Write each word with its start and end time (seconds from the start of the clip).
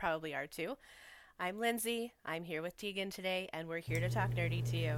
probably 0.00 0.34
are 0.34 0.46
too. 0.46 0.78
I'm 1.38 1.60
Lindsay. 1.60 2.14
I'm 2.24 2.42
here 2.42 2.62
with 2.62 2.74
Tegan 2.78 3.10
today, 3.10 3.50
and 3.52 3.68
we're 3.68 3.80
here 3.80 4.00
to 4.00 4.08
talk 4.08 4.30
nerdy 4.30 4.68
to 4.70 4.76
you. 4.78 4.96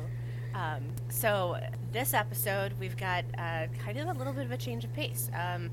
Um, 0.55 0.95
so, 1.09 1.57
this 1.91 2.15
episode, 2.15 2.75
we've 2.79 2.97
got 2.97 3.25
uh, 3.37 3.67
kind 3.85 3.99
of 3.99 4.07
a 4.07 4.13
little 4.13 4.33
bit 4.33 4.45
of 4.45 4.53
a 4.53 4.57
change 4.57 4.85
of 4.85 4.93
pace. 4.95 5.29
Um, 5.35 5.71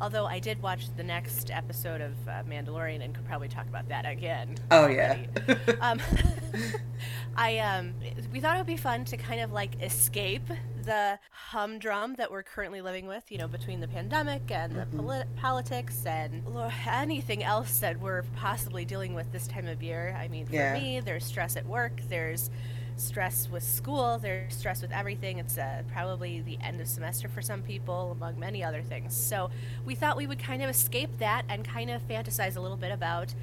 although 0.00 0.26
I 0.26 0.38
did 0.38 0.60
watch 0.62 0.86
the 0.96 1.02
next 1.04 1.50
episode 1.50 2.00
of 2.00 2.12
uh, 2.28 2.42
Mandalorian 2.48 3.04
and 3.04 3.14
could 3.14 3.24
probably 3.26 3.48
talk 3.48 3.66
about 3.68 3.88
that 3.88 4.06
again. 4.06 4.56
Oh, 4.70 4.86
yeah. 4.88 5.18
um, 5.80 6.00
I 7.36 7.58
um, 7.58 7.94
we 8.32 8.40
thought 8.40 8.54
it 8.54 8.58
would 8.58 8.66
be 8.66 8.76
fun 8.76 9.04
to 9.06 9.16
kind 9.16 9.40
of 9.40 9.52
like 9.52 9.82
escape 9.82 10.46
the 10.84 11.18
humdrum 11.30 12.14
that 12.16 12.30
we're 12.30 12.42
currently 12.42 12.80
living 12.80 13.06
with, 13.06 13.24
you 13.32 13.38
know, 13.38 13.48
between 13.48 13.80
the 13.80 13.88
pandemic 13.88 14.50
and 14.50 14.74
the 14.76 14.80
Mm-hmm. 14.84 14.98
polit- 14.98 15.36
politics 15.36 16.04
and 16.06 16.42
anything 16.86 17.42
else 17.42 17.78
that 17.80 17.98
we're 17.98 18.22
possibly 18.36 18.84
dealing 18.84 19.14
with 19.14 19.30
this 19.32 19.46
time 19.46 19.66
of 19.66 19.82
year. 19.82 20.16
I 20.20 20.28
mean, 20.28 20.46
for 20.46 20.54
Yeah. 20.54 20.74
me, 20.74 21.00
there's 21.00 21.24
stress 21.24 21.56
at 21.56 21.66
work, 21.66 22.00
there's 22.08 22.50
stress 22.96 23.48
with 23.50 23.62
school, 23.62 24.18
there's 24.18 24.54
stress 24.54 24.82
with 24.82 24.92
everything. 24.92 25.38
It's 25.38 25.58
uh, 25.58 25.82
probably 25.92 26.40
the 26.40 26.58
end 26.62 26.80
of 26.80 26.88
semester 26.88 27.28
for 27.28 27.42
some 27.42 27.62
people, 27.62 28.12
among 28.12 28.38
many 28.38 28.62
other 28.62 28.82
things. 28.82 29.16
So 29.16 29.50
we 29.84 29.94
thought 29.94 30.16
we 30.16 30.26
would 30.26 30.38
kind 30.38 30.62
of 30.62 30.70
escape 30.70 31.18
that 31.18 31.44
and 31.48 31.64
kind 31.64 31.90
of 31.90 32.06
fantasize 32.08 32.56
a 32.56 32.60
little 32.60 32.76
bit 32.76 32.92
about 32.92 33.34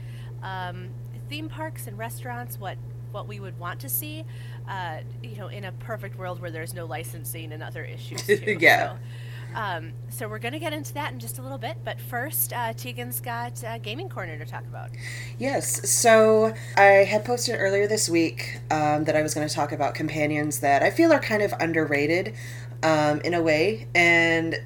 um, 0.44 0.90
theme 1.30 1.50
parks 1.50 1.88
and 1.88 1.98
restaurants, 1.98 2.60
what 2.60 2.78
what 3.12 3.28
we 3.28 3.40
would 3.40 3.60
want 3.60 3.80
to 3.82 3.90
see, 3.90 4.24
uh, 4.70 5.00
you 5.22 5.36
know, 5.36 5.48
in 5.48 5.66
a 5.66 5.72
perfect 5.74 6.18
world 6.18 6.42
where 6.42 6.52
there's 6.52 6.74
no 6.74 6.86
licensing 6.86 7.52
and 7.52 7.62
other 7.62 7.84
issues. 7.84 8.24
Too. 8.26 8.58
Yeah. 8.60 8.94
So, 8.94 8.98
um, 9.56 9.94
so 10.10 10.28
we're 10.28 10.40
going 10.40 10.54
to 10.54 10.60
get 10.60 10.74
into 10.74 10.94
that 10.94 11.14
in 11.14 11.20
just 11.20 11.40
a 11.40 11.42
little 11.42 11.58
bit, 11.58 11.78
but 11.84 12.00
first, 12.00 12.54
uh, 12.54 12.74
Tegan's 12.74 13.20
got 13.20 13.64
uh, 13.64 13.78
Gaming 13.78 14.10
Corner 14.10 14.38
to 14.38 14.46
talk 14.46 14.64
about. 14.64 14.90
Yes, 15.38 15.90
so 15.90 16.54
I 16.78 16.84
had 16.84 17.26
posted 17.26 17.56
earlier 17.58 17.88
this 17.88 18.10
week 18.10 18.60
um, 18.70 19.06
that 19.06 19.16
I 19.16 19.22
was 19.22 19.34
going 19.34 19.48
to 19.48 19.54
talk 19.54 19.72
about 19.72 19.96
companions 19.96 20.60
that 20.60 20.84
I 20.84 20.92
feel 20.92 21.12
are 21.12 21.20
kind 21.20 21.42
of 21.42 21.54
underrated 21.60 22.36
um, 22.84 23.22
in 23.22 23.34
a 23.34 23.42
way, 23.42 23.88
and 23.94 24.60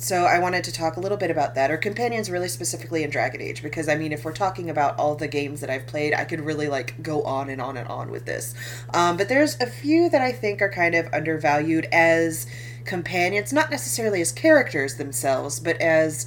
so 0.00 0.26
I 0.26 0.38
wanted 0.38 0.62
to 0.62 0.72
talk 0.72 0.96
a 0.96 1.00
little 1.00 1.18
bit 1.18 1.28
about 1.28 1.56
that, 1.56 1.72
or 1.72 1.76
companions 1.76 2.30
really 2.30 2.46
specifically 2.46 3.02
in 3.02 3.10
Dragon 3.10 3.42
Age, 3.42 3.64
because 3.64 3.88
I 3.88 3.96
mean, 3.96 4.12
if 4.12 4.24
we're 4.24 4.32
talking 4.32 4.70
about 4.70 4.96
all 4.96 5.16
the 5.16 5.26
games 5.26 5.60
that 5.60 5.70
I've 5.70 5.88
played, 5.88 6.14
I 6.14 6.24
could 6.24 6.40
really 6.40 6.68
like 6.68 7.02
go 7.02 7.22
on 7.24 7.50
and 7.50 7.60
on 7.60 7.76
and 7.76 7.88
on 7.88 8.12
with 8.12 8.24
this. 8.24 8.54
Um, 8.94 9.16
but 9.16 9.28
there's 9.28 9.60
a 9.60 9.66
few 9.66 10.08
that 10.10 10.22
I 10.22 10.30
think 10.30 10.62
are 10.62 10.70
kind 10.70 10.94
of 10.94 11.12
undervalued 11.12 11.88
as 11.90 12.46
companions, 12.88 13.52
not 13.52 13.70
necessarily 13.70 14.20
as 14.20 14.32
characters 14.32 14.96
themselves, 14.96 15.60
but 15.60 15.80
as 15.80 16.26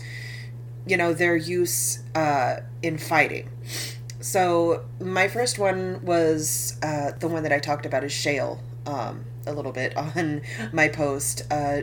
you 0.86 0.96
know 0.96 1.14
their 1.14 1.36
use 1.36 2.00
uh, 2.16 2.62
in 2.82 2.98
fighting. 2.98 3.50
So 4.20 4.86
my 5.00 5.28
first 5.28 5.58
one 5.60 6.06
was 6.06 6.78
uh, 6.84 7.12
the 7.20 7.28
one 7.28 7.44
that 7.44 7.52
I 7.52 7.60
talked 7.60 7.86
about 7.86 8.04
is 8.04 8.12
Shale 8.12 8.62
um, 8.86 9.26
a 9.46 9.54
little 9.54 9.72
bit 9.72 9.98
on 10.16 10.42
my 10.72 10.88
post. 10.88 11.42
Uh, 11.52 11.82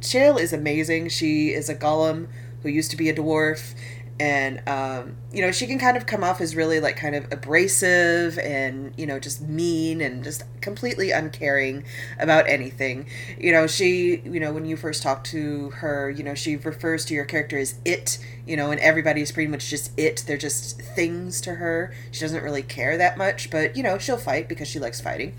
Shale 0.00 0.38
is 0.38 0.52
amazing. 0.52 1.08
She 1.08 1.52
is 1.52 1.68
a 1.68 1.74
golem 1.74 2.28
who 2.62 2.68
used 2.68 2.90
to 2.92 2.96
be 2.96 3.08
a 3.08 3.14
dwarf. 3.14 3.74
And, 4.20 4.68
um, 4.68 5.16
you 5.32 5.40
know, 5.40 5.50
she 5.50 5.66
can 5.66 5.78
kind 5.78 5.96
of 5.96 6.04
come 6.04 6.22
off 6.22 6.42
as 6.42 6.54
really, 6.54 6.78
like, 6.78 6.94
kind 6.94 7.14
of 7.14 7.32
abrasive 7.32 8.38
and, 8.38 8.92
you 8.98 9.06
know, 9.06 9.18
just 9.18 9.40
mean 9.40 10.02
and 10.02 10.22
just 10.22 10.42
completely 10.60 11.10
uncaring 11.10 11.84
about 12.18 12.46
anything. 12.46 13.06
You 13.38 13.52
know, 13.52 13.66
she, 13.66 14.20
you 14.20 14.38
know, 14.38 14.52
when 14.52 14.66
you 14.66 14.76
first 14.76 15.02
talk 15.02 15.24
to 15.24 15.70
her, 15.70 16.10
you 16.10 16.22
know, 16.22 16.34
she 16.34 16.56
refers 16.56 17.06
to 17.06 17.14
your 17.14 17.24
character 17.24 17.56
as 17.56 17.76
it, 17.86 18.18
you 18.46 18.58
know, 18.58 18.70
and 18.70 18.78
everybody's 18.80 19.32
pretty 19.32 19.50
much 19.50 19.70
just 19.70 19.98
it. 19.98 20.22
They're 20.26 20.36
just 20.36 20.82
things 20.82 21.40
to 21.40 21.54
her. 21.54 21.94
She 22.10 22.20
doesn't 22.20 22.42
really 22.42 22.62
care 22.62 22.98
that 22.98 23.16
much, 23.16 23.50
but, 23.50 23.74
you 23.74 23.82
know, 23.82 23.96
she'll 23.96 24.18
fight 24.18 24.50
because 24.50 24.68
she 24.68 24.78
likes 24.78 25.00
fighting. 25.00 25.34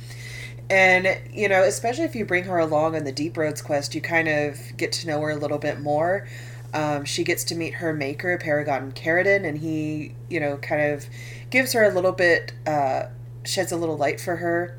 And, 0.71 1.19
you 1.31 1.49
know, 1.49 1.63
especially 1.63 2.05
if 2.05 2.15
you 2.15 2.25
bring 2.25 2.45
her 2.45 2.57
along 2.57 2.95
on 2.95 3.03
the 3.03 3.11
Deep 3.11 3.37
Roads 3.37 3.61
quest, 3.61 3.93
you 3.93 4.01
kind 4.01 4.27
of 4.27 4.57
get 4.77 4.91
to 4.93 5.07
know 5.07 5.19
her 5.21 5.29
a 5.29 5.35
little 5.35 5.59
bit 5.59 5.81
more. 5.81 6.27
Um, 6.73 7.05
she 7.05 7.23
gets 7.23 7.43
to 7.45 7.55
meet 7.55 7.75
her 7.75 7.93
maker, 7.93 8.37
Paragon 8.37 8.91
Caridin, 8.93 9.45
and 9.45 9.57
he, 9.57 10.15
you 10.29 10.39
know, 10.39 10.57
kind 10.57 10.93
of 10.93 11.05
gives 11.49 11.73
her 11.73 11.83
a 11.83 11.93
little 11.93 12.13
bit, 12.13 12.53
uh, 12.65 13.07
sheds 13.43 13.71
a 13.71 13.77
little 13.77 13.97
light 13.97 14.21
for 14.21 14.37
her 14.37 14.77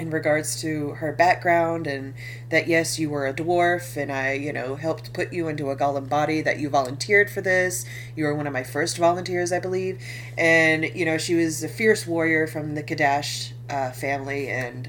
in 0.00 0.10
regards 0.10 0.60
to 0.62 0.90
her 0.92 1.12
background 1.12 1.86
and 1.86 2.14
that 2.48 2.66
yes 2.66 2.98
you 2.98 3.10
were 3.10 3.26
a 3.26 3.34
dwarf 3.34 3.98
and 3.98 4.10
i 4.10 4.32
you 4.32 4.50
know 4.50 4.74
helped 4.74 5.12
put 5.12 5.30
you 5.30 5.46
into 5.46 5.68
a 5.68 5.76
golem 5.76 6.08
body 6.08 6.40
that 6.40 6.58
you 6.58 6.70
volunteered 6.70 7.30
for 7.30 7.42
this. 7.42 7.84
You 8.16 8.24
were 8.24 8.34
one 8.34 8.46
of 8.46 8.52
my 8.52 8.64
first 8.64 8.96
volunteers 8.96 9.52
i 9.52 9.60
believe. 9.60 10.02
And 10.38 10.84
you 10.94 11.04
know 11.04 11.18
she 11.18 11.34
was 11.34 11.62
a 11.62 11.68
fierce 11.68 12.06
warrior 12.06 12.46
from 12.46 12.74
the 12.74 12.82
Cadash 12.82 13.52
uh, 13.68 13.92
family 13.92 14.48
and 14.48 14.88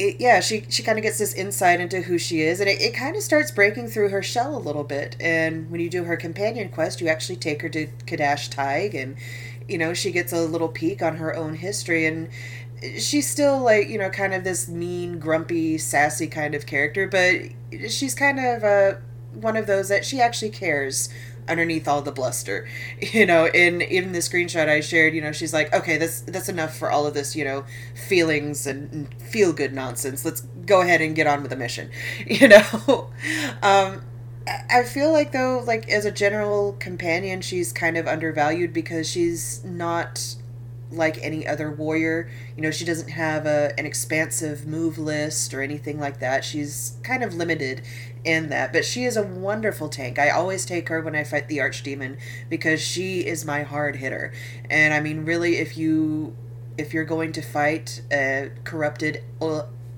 it, 0.00 0.16
yeah, 0.18 0.40
she 0.40 0.64
she 0.70 0.82
kind 0.82 0.98
of 0.98 1.02
gets 1.02 1.18
this 1.18 1.34
insight 1.34 1.78
into 1.78 2.00
who 2.00 2.16
she 2.16 2.40
is, 2.40 2.60
and 2.60 2.68
it, 2.68 2.80
it 2.80 2.94
kind 2.94 3.16
of 3.16 3.22
starts 3.22 3.50
breaking 3.50 3.88
through 3.88 4.08
her 4.08 4.22
shell 4.22 4.56
a 4.56 4.58
little 4.58 4.84
bit. 4.84 5.14
And 5.20 5.70
when 5.70 5.80
you 5.80 5.90
do 5.90 6.04
her 6.04 6.16
companion 6.16 6.70
quest, 6.70 7.00
you 7.00 7.08
actually 7.08 7.36
take 7.36 7.60
her 7.60 7.68
to 7.68 7.86
Cadash 8.06 8.48
Thaig, 8.48 8.94
and 8.94 9.16
you 9.68 9.76
know 9.76 9.92
she 9.92 10.10
gets 10.10 10.32
a 10.32 10.40
little 10.40 10.68
peek 10.68 11.02
on 11.02 11.16
her 11.16 11.36
own 11.36 11.54
history, 11.54 12.06
and 12.06 12.30
she's 12.98 13.28
still 13.28 13.58
like 13.58 13.88
you 13.88 13.98
know 13.98 14.08
kind 14.08 14.32
of 14.32 14.42
this 14.42 14.68
mean, 14.68 15.18
grumpy, 15.18 15.76
sassy 15.76 16.26
kind 16.26 16.54
of 16.54 16.64
character, 16.64 17.06
but 17.06 17.90
she's 17.90 18.14
kind 18.14 18.40
of 18.40 18.64
uh, 18.64 18.98
one 19.34 19.56
of 19.56 19.66
those 19.66 19.90
that 19.90 20.06
she 20.06 20.20
actually 20.20 20.50
cares 20.50 21.10
underneath 21.50 21.88
all 21.88 22.00
the 22.00 22.12
bluster 22.12 22.68
you 23.00 23.26
know 23.26 23.46
in 23.46 23.82
even 23.82 24.12
the 24.12 24.18
screenshot 24.18 24.68
i 24.68 24.80
shared 24.80 25.14
you 25.14 25.20
know 25.20 25.32
she's 25.32 25.52
like 25.52 25.72
okay 25.74 25.96
that's 25.96 26.20
that's 26.22 26.48
enough 26.48 26.76
for 26.76 26.90
all 26.90 27.06
of 27.06 27.14
this 27.14 27.34
you 27.34 27.44
know 27.44 27.64
feelings 27.94 28.66
and, 28.66 28.92
and 28.92 29.22
feel 29.22 29.52
good 29.52 29.72
nonsense. 29.72 30.24
Let's 30.24 30.40
go 30.66 30.80
ahead 30.80 31.00
and 31.00 31.14
get 31.14 31.26
on 31.26 31.42
with 31.42 31.50
the 31.50 31.56
mission. 31.56 31.90
You 32.26 32.48
know? 32.48 33.10
Um 33.62 34.02
I 34.68 34.82
feel 34.82 35.12
like 35.12 35.32
though, 35.32 35.62
like 35.64 35.88
as 35.90 36.04
a 36.04 36.10
general 36.10 36.72
companion, 36.80 37.40
she's 37.40 37.72
kind 37.72 37.96
of 37.96 38.08
undervalued 38.08 38.72
because 38.72 39.08
she's 39.08 39.62
not 39.64 40.34
like 40.90 41.18
any 41.22 41.46
other 41.46 41.70
warrior. 41.70 42.30
You 42.56 42.62
know, 42.62 42.70
she 42.70 42.84
doesn't 42.84 43.10
have 43.10 43.46
a 43.46 43.72
an 43.78 43.86
expansive 43.86 44.66
move 44.66 44.98
list 44.98 45.54
or 45.54 45.62
anything 45.62 45.98
like 45.98 46.20
that. 46.20 46.44
She's 46.44 46.96
kind 47.02 47.22
of 47.22 47.34
limited 47.34 47.82
in 48.24 48.48
that, 48.50 48.72
but 48.72 48.84
she 48.84 49.04
is 49.04 49.16
a 49.16 49.22
wonderful 49.22 49.88
tank. 49.88 50.18
I 50.18 50.30
always 50.30 50.64
take 50.66 50.88
her 50.88 51.00
when 51.00 51.14
I 51.14 51.24
fight 51.24 51.48
the 51.48 51.58
archdemon 51.58 52.18
because 52.48 52.80
she 52.80 53.20
is 53.20 53.44
my 53.44 53.62
hard 53.62 53.96
hitter. 53.96 54.32
And 54.68 54.92
I 54.92 55.00
mean, 55.00 55.24
really, 55.24 55.56
if 55.56 55.76
you 55.76 56.36
if 56.76 56.94
you're 56.94 57.04
going 57.04 57.32
to 57.32 57.42
fight 57.42 58.02
a 58.12 58.50
corrupted 58.64 59.22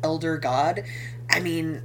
elder 0.03 0.37
god, 0.37 0.85
I 1.31 1.41
mean, 1.41 1.83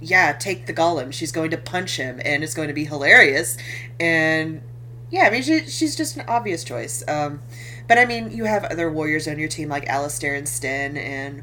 yeah, 0.00 0.32
take 0.32 0.66
the 0.66 0.72
golem. 0.74 1.12
She's 1.12 1.32
going 1.32 1.50
to 1.50 1.58
punch 1.58 1.96
him, 1.96 2.20
and 2.24 2.42
it's 2.42 2.54
going 2.54 2.68
to 2.68 2.74
be 2.74 2.84
hilarious. 2.84 3.56
And 3.98 4.62
yeah, 5.10 5.22
I 5.22 5.30
mean, 5.30 5.42
she, 5.42 5.66
she's 5.66 5.96
just 5.96 6.16
an 6.16 6.24
obvious 6.28 6.64
choice. 6.64 7.02
Um, 7.08 7.40
but 7.88 7.98
I 7.98 8.04
mean, 8.04 8.30
you 8.30 8.44
have 8.44 8.64
other 8.64 8.90
warriors 8.90 9.26
on 9.26 9.38
your 9.38 9.48
team 9.48 9.68
like 9.70 9.86
Alistair 9.88 10.34
and 10.34 10.48
Sten, 10.48 10.96
and 10.96 11.42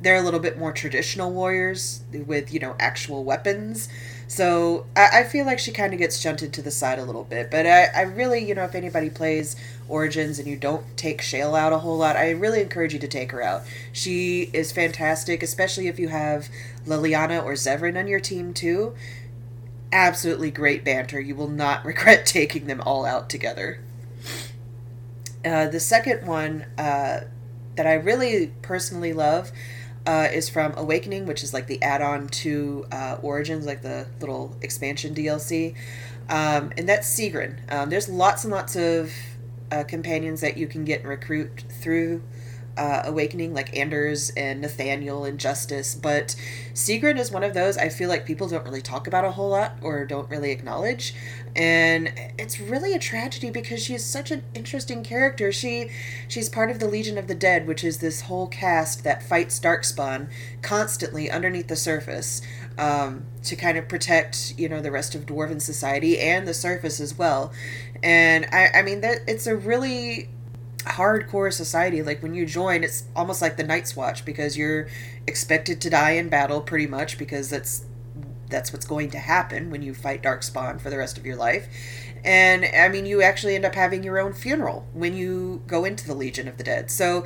they're 0.00 0.16
a 0.16 0.22
little 0.22 0.40
bit 0.40 0.58
more 0.58 0.70
traditional 0.72 1.32
warriors 1.32 2.02
with 2.12 2.52
you 2.52 2.60
know 2.60 2.76
actual 2.78 3.24
weapons. 3.24 3.88
So 4.28 4.86
I, 4.94 5.20
I 5.20 5.24
feel 5.24 5.46
like 5.46 5.58
she 5.58 5.72
kind 5.72 5.94
of 5.94 5.98
gets 5.98 6.18
shunted 6.18 6.52
to 6.52 6.62
the 6.62 6.70
side 6.70 6.98
a 6.98 7.04
little 7.04 7.24
bit. 7.24 7.50
But 7.50 7.66
I, 7.66 7.86
I 7.86 8.02
really, 8.02 8.46
you 8.46 8.54
know, 8.54 8.64
if 8.64 8.74
anybody 8.74 9.08
plays 9.08 9.56
Origins 9.88 10.38
and 10.38 10.46
you 10.46 10.56
don't 10.56 10.84
take 10.98 11.22
Shale 11.22 11.54
out 11.54 11.72
a 11.72 11.78
whole 11.78 11.96
lot, 11.96 12.16
I 12.16 12.30
really 12.30 12.60
encourage 12.60 12.92
you 12.92 12.98
to 13.00 13.08
take 13.08 13.32
her 13.32 13.42
out. 13.42 13.62
She 13.92 14.50
is 14.52 14.70
fantastic, 14.70 15.42
especially 15.42 15.88
if 15.88 15.98
you 15.98 16.08
have 16.08 16.48
Leliana 16.86 17.42
or 17.42 17.54
Zevran 17.54 17.98
on 17.98 18.06
your 18.06 18.20
team 18.20 18.52
too. 18.52 18.94
Absolutely 19.90 20.50
great 20.50 20.84
banter. 20.84 21.18
You 21.18 21.34
will 21.34 21.48
not 21.48 21.84
regret 21.86 22.26
taking 22.26 22.66
them 22.66 22.82
all 22.82 23.06
out 23.06 23.30
together. 23.30 23.80
Uh, 25.44 25.68
the 25.68 25.80
second 25.80 26.26
one 26.26 26.66
uh, 26.76 27.20
that 27.76 27.86
I 27.86 27.94
really 27.94 28.52
personally 28.62 29.12
love 29.12 29.52
uh, 30.06 30.28
is 30.32 30.48
from 30.48 30.72
Awakening, 30.76 31.26
which 31.26 31.42
is 31.42 31.52
like 31.52 31.66
the 31.66 31.82
add-on 31.82 32.28
to 32.28 32.86
uh, 32.90 33.18
Origins, 33.22 33.66
like 33.66 33.82
the 33.82 34.06
little 34.20 34.56
expansion 34.62 35.14
DLC, 35.14 35.74
um, 36.28 36.72
and 36.76 36.88
that's 36.88 37.08
Sigrun. 37.08 37.58
Um, 37.72 37.90
there's 37.90 38.08
lots 38.08 38.44
and 38.44 38.52
lots 38.52 38.74
of 38.74 39.12
uh, 39.70 39.84
companions 39.84 40.40
that 40.40 40.56
you 40.56 40.66
can 40.66 40.84
get 40.84 41.00
and 41.00 41.08
recruit 41.08 41.64
through 41.68 42.22
uh, 42.78 43.02
awakening, 43.04 43.52
like 43.52 43.76
Anders 43.76 44.30
and 44.36 44.60
Nathaniel 44.60 45.24
and 45.24 45.38
Justice, 45.38 45.94
but 45.94 46.36
Sigrun 46.72 47.18
is 47.18 47.32
one 47.32 47.42
of 47.42 47.52
those 47.52 47.76
I 47.76 47.88
feel 47.88 48.08
like 48.08 48.24
people 48.24 48.48
don't 48.48 48.64
really 48.64 48.80
talk 48.80 49.06
about 49.06 49.24
a 49.24 49.32
whole 49.32 49.50
lot 49.50 49.72
or 49.82 50.06
don't 50.06 50.30
really 50.30 50.52
acknowledge. 50.52 51.14
And 51.56 52.12
it's 52.38 52.60
really 52.60 52.94
a 52.94 52.98
tragedy 53.00 53.50
because 53.50 53.82
she 53.82 53.94
is 53.94 54.04
such 54.04 54.30
an 54.30 54.44
interesting 54.54 55.02
character. 55.02 55.50
She 55.50 55.90
she's 56.28 56.48
part 56.48 56.70
of 56.70 56.78
the 56.78 56.86
Legion 56.86 57.18
of 57.18 57.26
the 57.26 57.34
Dead, 57.34 57.66
which 57.66 57.82
is 57.82 57.98
this 57.98 58.22
whole 58.22 58.46
cast 58.46 59.02
that 59.02 59.22
fights 59.22 59.58
Darkspawn 59.58 60.30
constantly 60.62 61.30
underneath 61.30 61.66
the 61.66 61.76
surface 61.76 62.42
um, 62.78 63.24
to 63.42 63.56
kind 63.56 63.76
of 63.76 63.88
protect, 63.88 64.54
you 64.56 64.68
know, 64.68 64.80
the 64.80 64.92
rest 64.92 65.16
of 65.16 65.26
Dwarven 65.26 65.60
society 65.60 66.20
and 66.20 66.46
the 66.46 66.54
surface 66.54 67.00
as 67.00 67.18
well. 67.18 67.52
And 68.02 68.46
I, 68.52 68.68
I 68.76 68.82
mean, 68.82 69.00
that 69.00 69.22
it's 69.26 69.48
a 69.48 69.56
really 69.56 70.28
hardcore 70.88 71.52
society. 71.52 72.02
Like 72.02 72.22
when 72.22 72.34
you 72.34 72.46
join, 72.46 72.84
it's 72.84 73.04
almost 73.14 73.42
like 73.42 73.56
the 73.56 73.64
Night's 73.64 73.96
Watch 73.96 74.24
because 74.24 74.56
you're 74.56 74.88
expected 75.26 75.80
to 75.82 75.90
die 75.90 76.12
in 76.12 76.28
battle 76.28 76.60
pretty 76.60 76.86
much 76.86 77.18
because 77.18 77.50
that's 77.50 77.84
that's 78.50 78.72
what's 78.72 78.86
going 78.86 79.10
to 79.10 79.18
happen 79.18 79.70
when 79.70 79.82
you 79.82 79.94
fight 79.94 80.22
Darkspawn 80.22 80.80
for 80.80 80.90
the 80.90 80.96
rest 80.98 81.18
of 81.18 81.26
your 81.26 81.36
life. 81.36 81.68
And 82.24 82.64
I 82.64 82.88
mean, 82.88 83.06
you 83.06 83.22
actually 83.22 83.54
end 83.54 83.64
up 83.64 83.74
having 83.74 84.02
your 84.02 84.18
own 84.18 84.32
funeral 84.32 84.86
when 84.92 85.14
you 85.14 85.62
go 85.66 85.84
into 85.84 86.06
the 86.06 86.14
Legion 86.14 86.48
of 86.48 86.56
the 86.56 86.64
Dead. 86.64 86.90
So, 86.90 87.24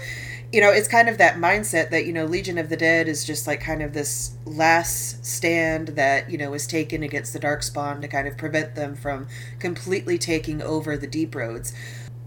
you 0.53 0.61
know, 0.61 0.71
it's 0.71 0.89
kind 0.89 1.09
of 1.09 1.17
that 1.19 1.37
mindset 1.37 1.91
that, 1.91 2.05
you 2.05 2.13
know, 2.13 2.27
Legion 2.27 2.59
of 2.59 2.69
the 2.69 2.77
Dead 2.77 3.09
is 3.09 3.25
just 3.25 3.47
like 3.47 3.61
kind 3.61 3.83
of 3.83 3.95
this 3.95 4.37
last 4.45 5.25
stand 5.25 5.89
that, 5.89 6.31
you 6.31 6.37
know, 6.37 6.53
is 6.53 6.67
taken 6.67 7.03
against 7.03 7.33
the 7.33 7.41
Darkspawn 7.41 8.03
to 8.03 8.09
kind 8.09 8.29
of 8.29 8.37
prevent 8.37 8.75
them 8.75 8.95
from 8.95 9.29
completely 9.59 10.19
taking 10.19 10.61
over 10.61 10.97
the 10.97 11.07
Deep 11.07 11.35
Roads. 11.35 11.73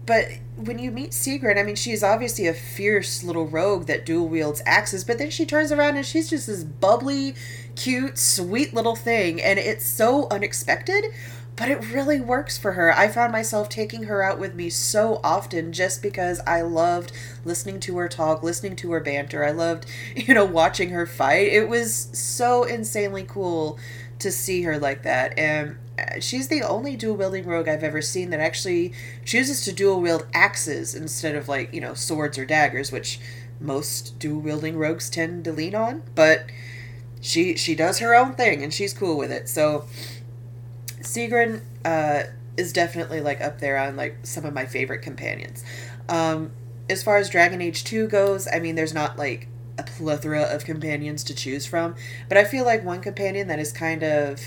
But 0.06 0.28
when 0.56 0.78
you 0.78 0.92
meet 0.92 1.10
Sigrun, 1.10 1.58
I 1.58 1.64
mean, 1.64 1.74
she's 1.74 2.02
obviously 2.02 2.46
a 2.46 2.54
fierce 2.54 3.24
little 3.24 3.46
rogue 3.46 3.86
that 3.86 4.06
dual 4.06 4.28
wields 4.28 4.62
axes, 4.64 5.04
but 5.04 5.18
then 5.18 5.30
she 5.30 5.44
turns 5.44 5.72
around 5.72 5.96
and 5.96 6.06
she's 6.06 6.30
just 6.30 6.46
this 6.46 6.62
bubbly, 6.62 7.34
cute, 7.74 8.16
sweet 8.16 8.72
little 8.72 8.96
thing, 8.96 9.42
and 9.42 9.58
it's 9.58 9.84
so 9.84 10.28
unexpected, 10.30 11.06
but 11.56 11.68
it 11.68 11.92
really 11.92 12.20
works 12.20 12.56
for 12.56 12.72
her. 12.72 12.96
I 12.96 13.08
found 13.08 13.32
myself 13.32 13.68
taking 13.68 14.04
her 14.04 14.22
out 14.22 14.38
with 14.38 14.54
me 14.54 14.70
so 14.70 15.20
often 15.24 15.72
just 15.72 16.02
because 16.02 16.40
I 16.46 16.62
loved 16.62 17.12
listening 17.44 17.80
to 17.80 17.96
her 17.98 18.08
talk, 18.08 18.42
listening 18.42 18.76
to 18.76 18.92
her 18.92 19.00
banter. 19.00 19.44
I 19.44 19.50
loved, 19.50 19.86
you 20.16 20.34
know, 20.34 20.44
watching 20.44 20.90
her 20.90 21.06
fight. 21.06 21.48
It 21.48 21.68
was 21.68 22.08
so 22.12 22.62
insanely 22.62 23.24
cool 23.24 23.78
to 24.20 24.30
see 24.30 24.62
her 24.62 24.78
like 24.78 25.02
that. 25.02 25.38
And 25.38 25.76
she's 26.20 26.48
the 26.48 26.62
only 26.62 26.96
dual 26.96 27.16
wielding 27.16 27.46
rogue 27.46 27.68
I've 27.68 27.82
ever 27.82 28.02
seen 28.02 28.30
that 28.30 28.40
actually 28.40 28.92
chooses 29.24 29.64
to 29.64 29.72
dual 29.72 30.00
wield 30.00 30.26
axes 30.34 30.94
instead 30.94 31.34
of 31.34 31.48
like, 31.48 31.72
you 31.72 31.80
know, 31.80 31.94
swords 31.94 32.38
or 32.38 32.44
daggers, 32.44 32.92
which 32.92 33.20
most 33.60 34.18
dual 34.18 34.40
wielding 34.40 34.76
rogues 34.76 35.08
tend 35.08 35.44
to 35.44 35.52
lean 35.52 35.74
on. 35.74 36.02
But 36.14 36.46
she 37.20 37.56
she 37.56 37.74
does 37.74 37.98
her 37.98 38.14
own 38.14 38.34
thing 38.34 38.62
and 38.62 38.72
she's 38.72 38.92
cool 38.92 39.16
with 39.16 39.30
it. 39.30 39.48
So 39.48 39.86
Sigrun 41.00 41.62
uh, 41.84 42.24
is 42.56 42.72
definitely 42.72 43.20
like 43.20 43.40
up 43.40 43.60
there 43.60 43.78
on 43.78 43.96
like 43.96 44.18
some 44.22 44.44
of 44.44 44.52
my 44.52 44.66
favorite 44.66 45.02
companions. 45.02 45.64
Um, 46.08 46.52
as 46.88 47.02
far 47.02 47.16
as 47.16 47.28
Dragon 47.30 47.60
Age 47.60 47.84
2 47.84 48.08
goes, 48.08 48.46
I 48.52 48.60
mean 48.60 48.74
there's 48.74 48.94
not 48.94 49.18
like 49.18 49.48
a 49.78 49.82
plethora 49.82 50.42
of 50.42 50.64
companions 50.64 51.24
to 51.24 51.34
choose 51.34 51.66
from, 51.66 51.94
but 52.28 52.38
I 52.38 52.44
feel 52.44 52.64
like 52.64 52.84
one 52.84 53.00
companion 53.00 53.48
that 53.48 53.58
is 53.58 53.72
kind 53.72 54.02
of 54.02 54.40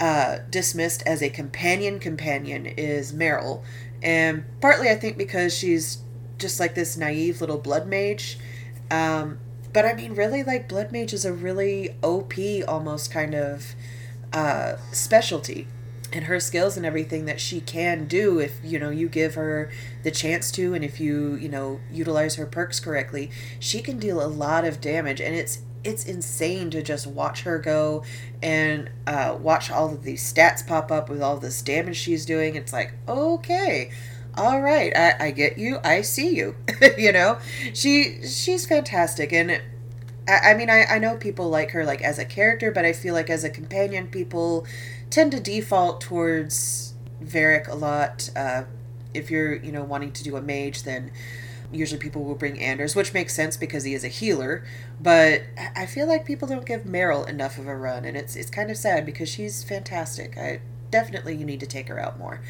uh, 0.00 0.38
dismissed 0.50 1.02
as 1.06 1.22
a 1.22 1.30
companion 1.30 1.98
companion 1.98 2.66
is 2.66 3.12
Merrill. 3.12 3.64
And 4.02 4.44
partly 4.60 4.88
I 4.88 4.94
think 4.94 5.18
because 5.18 5.56
she's 5.56 5.98
just 6.38 6.60
like 6.60 6.74
this 6.74 6.96
naive 6.96 7.40
little 7.40 7.58
blood 7.58 7.86
mage. 7.86 8.38
Um, 8.90 9.38
but 9.72 9.84
I 9.84 9.94
mean, 9.94 10.14
really, 10.14 10.42
like, 10.42 10.68
blood 10.68 10.92
mage 10.92 11.12
is 11.12 11.24
a 11.24 11.32
really 11.32 11.94
OP 12.02 12.34
almost 12.66 13.12
kind 13.12 13.34
of 13.34 13.74
uh, 14.32 14.76
specialty. 14.92 15.66
And 16.10 16.24
her 16.24 16.40
skills 16.40 16.78
and 16.78 16.86
everything 16.86 17.26
that 17.26 17.38
she 17.38 17.60
can 17.60 18.06
do 18.06 18.38
if, 18.38 18.58
you 18.64 18.78
know, 18.78 18.88
you 18.88 19.10
give 19.10 19.34
her 19.34 19.70
the 20.04 20.10
chance 20.10 20.50
to 20.52 20.72
and 20.72 20.82
if 20.82 20.98
you, 20.98 21.34
you 21.34 21.50
know, 21.50 21.80
utilize 21.92 22.36
her 22.36 22.46
perks 22.46 22.80
correctly, 22.80 23.30
she 23.60 23.82
can 23.82 23.98
deal 23.98 24.24
a 24.24 24.26
lot 24.26 24.64
of 24.64 24.80
damage. 24.80 25.20
And 25.20 25.34
it's 25.34 25.58
it's 25.84 26.04
insane 26.04 26.70
to 26.70 26.82
just 26.82 27.06
watch 27.06 27.42
her 27.42 27.58
go 27.58 28.04
and 28.42 28.90
uh, 29.06 29.36
watch 29.40 29.70
all 29.70 29.92
of 29.92 30.02
these 30.02 30.32
stats 30.32 30.66
pop 30.66 30.90
up 30.90 31.08
with 31.08 31.22
all 31.22 31.36
this 31.36 31.62
damage 31.62 31.96
she's 31.96 32.26
doing. 32.26 32.56
It's 32.56 32.72
like, 32.72 32.94
okay, 33.08 33.90
all 34.36 34.60
right, 34.60 34.96
I, 34.96 35.26
I 35.26 35.30
get 35.30 35.58
you, 35.58 35.78
I 35.82 36.02
see 36.02 36.36
you. 36.36 36.56
you 36.98 37.12
know, 37.12 37.38
she 37.74 38.20
she's 38.22 38.66
fantastic, 38.66 39.32
and 39.32 39.60
I, 40.28 40.50
I 40.50 40.54
mean, 40.54 40.70
I, 40.70 40.84
I 40.84 40.98
know 40.98 41.16
people 41.16 41.48
like 41.48 41.70
her 41.72 41.84
like 41.84 42.02
as 42.02 42.18
a 42.18 42.24
character, 42.24 42.70
but 42.70 42.84
I 42.84 42.92
feel 42.92 43.14
like 43.14 43.30
as 43.30 43.44
a 43.44 43.50
companion, 43.50 44.08
people 44.08 44.66
tend 45.10 45.32
to 45.32 45.40
default 45.40 46.00
towards 46.00 46.94
Varric 47.22 47.68
a 47.68 47.74
lot. 47.74 48.30
Uh, 48.36 48.64
if 49.14 49.30
you're 49.30 49.54
you 49.54 49.72
know 49.72 49.82
wanting 49.82 50.12
to 50.12 50.22
do 50.22 50.36
a 50.36 50.42
mage, 50.42 50.82
then 50.82 51.10
usually 51.72 52.00
people 52.00 52.24
will 52.24 52.34
bring 52.34 52.60
Anders, 52.60 52.96
which 52.96 53.12
makes 53.12 53.34
sense 53.34 53.56
because 53.56 53.84
he 53.84 53.94
is 53.94 54.04
a 54.04 54.08
healer. 54.08 54.64
But 55.00 55.42
I 55.76 55.86
feel 55.86 56.06
like 56.06 56.24
people 56.24 56.48
don't 56.48 56.66
give 56.66 56.86
Merrill 56.86 57.24
enough 57.24 57.58
of 57.58 57.66
a 57.66 57.76
run, 57.76 58.04
and 58.04 58.16
it's 58.16 58.36
it's 58.36 58.50
kind 58.50 58.70
of 58.70 58.76
sad 58.76 59.04
because 59.06 59.28
she's 59.28 59.62
fantastic. 59.64 60.36
I 60.36 60.60
definitely 60.90 61.36
you 61.36 61.44
need 61.44 61.60
to 61.60 61.66
take 61.66 61.88
her 61.88 61.98
out 61.98 62.18
more. 62.18 62.40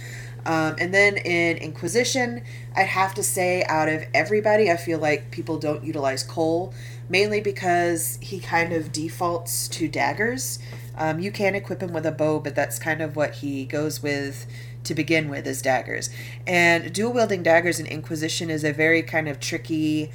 Um, 0.47 0.76
and 0.79 0.94
then 0.94 1.17
in 1.17 1.56
Inquisition, 1.56 2.44
I'd 2.75 2.87
have 2.87 3.15
to 3.15 3.23
say 3.23 3.65
out 3.65 3.88
of 3.88 4.05
everybody, 4.15 4.70
I 4.70 4.76
feel 4.76 4.99
like 4.99 5.31
people 5.31 5.59
don't 5.59 5.85
utilize 5.85 6.23
Cole 6.23 6.73
mainly 7.09 7.41
because 7.41 8.19
he 8.21 8.38
kind 8.38 8.73
of 8.73 8.93
defaults 8.93 9.69
to 9.69 9.88
daggers. 9.88 10.59
Um, 10.97 11.21
you 11.21 11.31
can 11.31 11.55
equip 11.55 11.82
him 11.82 11.93
with 11.93 12.06
a 12.06 12.12
bow, 12.12 12.41
but 12.41 12.55
that's 12.55 12.79
kind 12.79 13.00
of 13.00 13.17
what 13.17 13.37
he 13.37 13.64
goes 13.64 14.03
with 14.03 14.47
to 14.88 14.94
begin 14.94 15.29
with 15.29 15.46
as 15.46 15.62
daggers. 15.62 16.11
And 16.46 16.93
dual 16.93 17.12
wielding 17.12 17.43
daggers 17.43 17.79
in 17.79 17.87
Inquisition 17.87 18.50
is 18.50 18.64
a 18.64 18.73
very 18.73 19.02
kind 19.02 19.29
of 19.29 19.38
tricky 19.38 20.11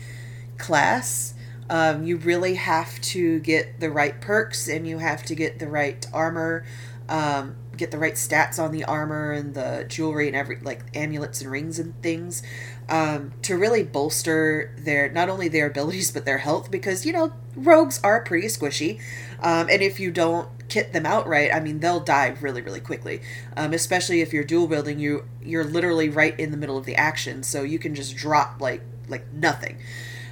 class. 0.57 1.33
Um, 1.69 2.03
you 2.03 2.17
really 2.17 2.55
have 2.55 2.99
to 3.01 3.39
get 3.39 3.79
the 3.79 3.89
right 3.89 4.19
perks 4.19 4.67
and 4.67 4.87
you 4.87 4.97
have 4.97 5.23
to 5.23 5.35
get 5.35 5.59
the 5.59 5.67
right 5.67 6.05
armor, 6.13 6.65
um, 7.07 7.55
get 7.77 7.91
the 7.91 7.97
right 7.97 8.13
stats 8.13 8.59
on 8.59 8.71
the 8.71 8.83
armor 8.83 9.31
and 9.31 9.53
the 9.53 9.85
jewelry 9.87 10.27
and 10.27 10.35
every 10.35 10.59
like 10.61 10.83
amulets 10.93 11.41
and 11.41 11.49
rings 11.49 11.79
and 11.79 11.99
things 12.03 12.43
um, 12.89 13.33
to 13.41 13.57
really 13.57 13.83
bolster 13.83 14.75
their 14.77 15.09
not 15.09 15.29
only 15.29 15.47
their 15.47 15.67
abilities 15.67 16.11
but 16.11 16.25
their 16.25 16.39
health 16.39 16.69
because 16.69 17.05
you 17.05 17.13
know 17.13 17.33
rogues 17.55 17.99
are 18.03 18.21
pretty 18.23 18.47
squishy, 18.47 18.99
um, 19.41 19.67
and 19.69 19.81
if 19.81 19.99
you 19.99 20.11
don't 20.11 20.49
kit 20.69 20.93
them 20.93 21.05
out 21.05 21.27
right, 21.27 21.53
I 21.53 21.59
mean, 21.59 21.79
they'll 21.79 21.99
die 21.99 22.35
really, 22.41 22.61
really 22.61 22.79
quickly. 22.79 23.21
Um, 23.57 23.73
especially 23.73 24.21
if 24.21 24.33
you're 24.33 24.43
dual 24.43 24.67
wielding, 24.67 24.99
you 24.99 25.25
you're 25.41 25.63
literally 25.63 26.09
right 26.09 26.37
in 26.39 26.51
the 26.51 26.57
middle 26.57 26.77
of 26.77 26.85
the 26.85 26.95
action, 26.95 27.43
so 27.43 27.63
you 27.63 27.79
can 27.79 27.95
just 27.95 28.15
drop 28.15 28.61
like 28.61 28.81
like 29.07 29.31
nothing. 29.33 29.77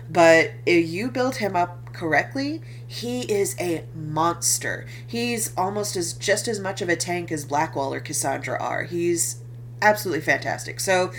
But 0.09 0.51
if 0.65 0.89
you 0.89 1.09
build 1.09 1.37
him 1.37 1.55
up 1.55 1.93
correctly, 1.93 2.61
he 2.85 3.21
is 3.31 3.55
a 3.59 3.85
monster. 3.95 4.85
He's 5.05 5.55
almost 5.55 5.95
as 5.95 6.13
just 6.13 6.47
as 6.47 6.59
much 6.59 6.81
of 6.81 6.89
a 6.89 6.95
tank 6.95 7.31
as 7.31 7.45
Blackwall 7.45 7.93
or 7.93 8.01
Cassandra 8.01 8.61
are. 8.61 8.83
He's 8.83 9.41
absolutely 9.81 10.21
fantastic. 10.21 10.79
So, 10.79 11.11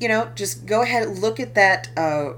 you 0.00 0.08
know, 0.08 0.30
just 0.34 0.66
go 0.66 0.82
ahead 0.82 1.04
and 1.06 1.18
look 1.18 1.38
at 1.38 1.54
that 1.54 1.90
uh, 1.96 2.32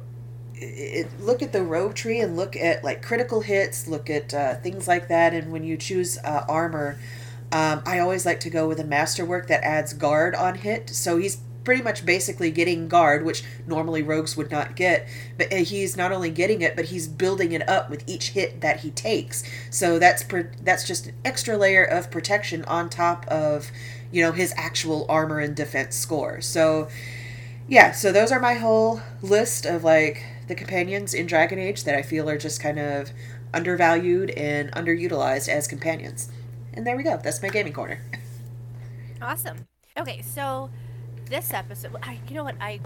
it, 0.54 1.08
look 1.20 1.42
at 1.42 1.52
the 1.52 1.62
rogue 1.62 1.94
tree 1.94 2.20
and 2.20 2.36
look 2.36 2.56
at 2.56 2.84
like 2.84 3.02
critical 3.02 3.40
hits, 3.40 3.86
look 3.86 4.08
at 4.08 4.32
uh, 4.32 4.54
things 4.56 4.86
like 4.88 5.08
that. 5.08 5.34
And 5.34 5.52
when 5.52 5.64
you 5.64 5.76
choose 5.76 6.18
uh, 6.18 6.44
armor, 6.48 6.98
um, 7.52 7.82
I 7.86 7.98
always 7.98 8.26
like 8.26 8.40
to 8.40 8.50
go 8.50 8.68
with 8.68 8.80
a 8.80 8.84
masterwork 8.84 9.48
that 9.48 9.62
adds 9.64 9.92
guard 9.92 10.34
on 10.34 10.56
hit. 10.56 10.90
So 10.90 11.16
he's 11.16 11.38
pretty 11.64 11.82
much 11.82 12.04
basically 12.04 12.50
getting 12.50 12.88
guard, 12.88 13.24
which 13.24 13.42
normally 13.66 14.02
rogues 14.02 14.36
would 14.36 14.50
not 14.50 14.76
get. 14.76 15.08
But 15.38 15.52
uh, 15.52 15.56
he's 15.56 15.96
not 15.96 16.12
only 16.12 16.30
getting 16.30 16.62
it, 16.62 16.76
but 16.76 16.86
he's 16.86 17.08
building 17.08 17.52
it 17.52 17.68
up 17.68 17.90
with 17.90 18.04
each 18.08 18.30
hit 18.30 18.60
that 18.60 18.80
he 18.80 18.90
takes. 18.90 19.42
So 19.70 19.98
that's 19.98 20.24
that's 20.62 20.86
just 20.86 21.06
an 21.06 21.14
extra 21.24 21.56
layer 21.56 21.84
of 21.84 22.10
protection 22.10 22.64
on 22.66 22.90
top 22.90 23.26
of 23.28 23.70
you 24.12 24.22
know 24.22 24.32
his 24.32 24.52
actual 24.56 25.06
armor 25.08 25.40
and 25.40 25.56
defense 25.56 25.96
score. 25.96 26.40
So 26.40 26.88
yeah, 27.66 27.92
so 27.92 28.12
those 28.12 28.30
are 28.30 28.40
my 28.40 28.54
whole 28.54 29.00
list 29.22 29.64
of 29.64 29.84
like 29.84 30.24
the 30.48 30.54
companions 30.54 31.14
in 31.14 31.26
Dragon 31.26 31.58
Age 31.58 31.84
that 31.84 31.94
I 31.94 32.02
feel 32.02 32.28
are 32.28 32.38
just 32.38 32.60
kind 32.60 32.78
of 32.78 33.10
undervalued 33.52 34.30
and 34.30 34.70
underutilized 34.72 35.48
as 35.48 35.66
companions. 35.66 36.30
And 36.72 36.86
there 36.86 36.96
we 36.96 37.02
go. 37.02 37.18
That's 37.22 37.42
my 37.42 37.48
gaming 37.48 37.72
corner. 37.72 38.00
Awesome. 39.22 39.66
Okay, 39.96 40.22
so 40.22 40.70
this 41.30 41.52
episode, 41.52 41.96
I, 42.02 42.18
you 42.28 42.34
know 42.34 42.44
what? 42.44 42.56
I 42.60 42.80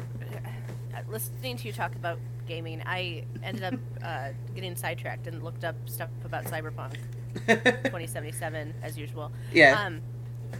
uh, 0.94 1.00
listening 1.08 1.56
to 1.56 1.66
you 1.66 1.72
talk 1.72 1.94
about 1.94 2.18
gaming, 2.46 2.82
I 2.84 3.24
ended 3.42 3.64
up 3.64 3.74
uh, 4.04 4.28
getting 4.54 4.76
sidetracked 4.76 5.26
and 5.26 5.42
looked 5.42 5.64
up 5.64 5.76
stuff 5.86 6.10
about 6.24 6.44
Cyberpunk 6.44 6.96
2077 7.46 8.74
as 8.82 8.98
usual. 8.98 9.32
Yeah. 9.52 9.82
Um, 9.82 10.00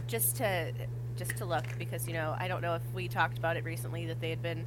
just 0.07 0.37
to 0.37 0.73
just 1.15 1.35
to 1.37 1.45
look 1.45 1.65
because 1.77 2.07
you 2.07 2.13
know 2.13 2.35
I 2.39 2.47
don't 2.47 2.61
know 2.61 2.75
if 2.75 2.81
we 2.93 3.07
talked 3.07 3.37
about 3.37 3.57
it 3.57 3.63
recently 3.63 4.05
that 4.05 4.21
they 4.21 4.29
had 4.29 4.41
been 4.41 4.65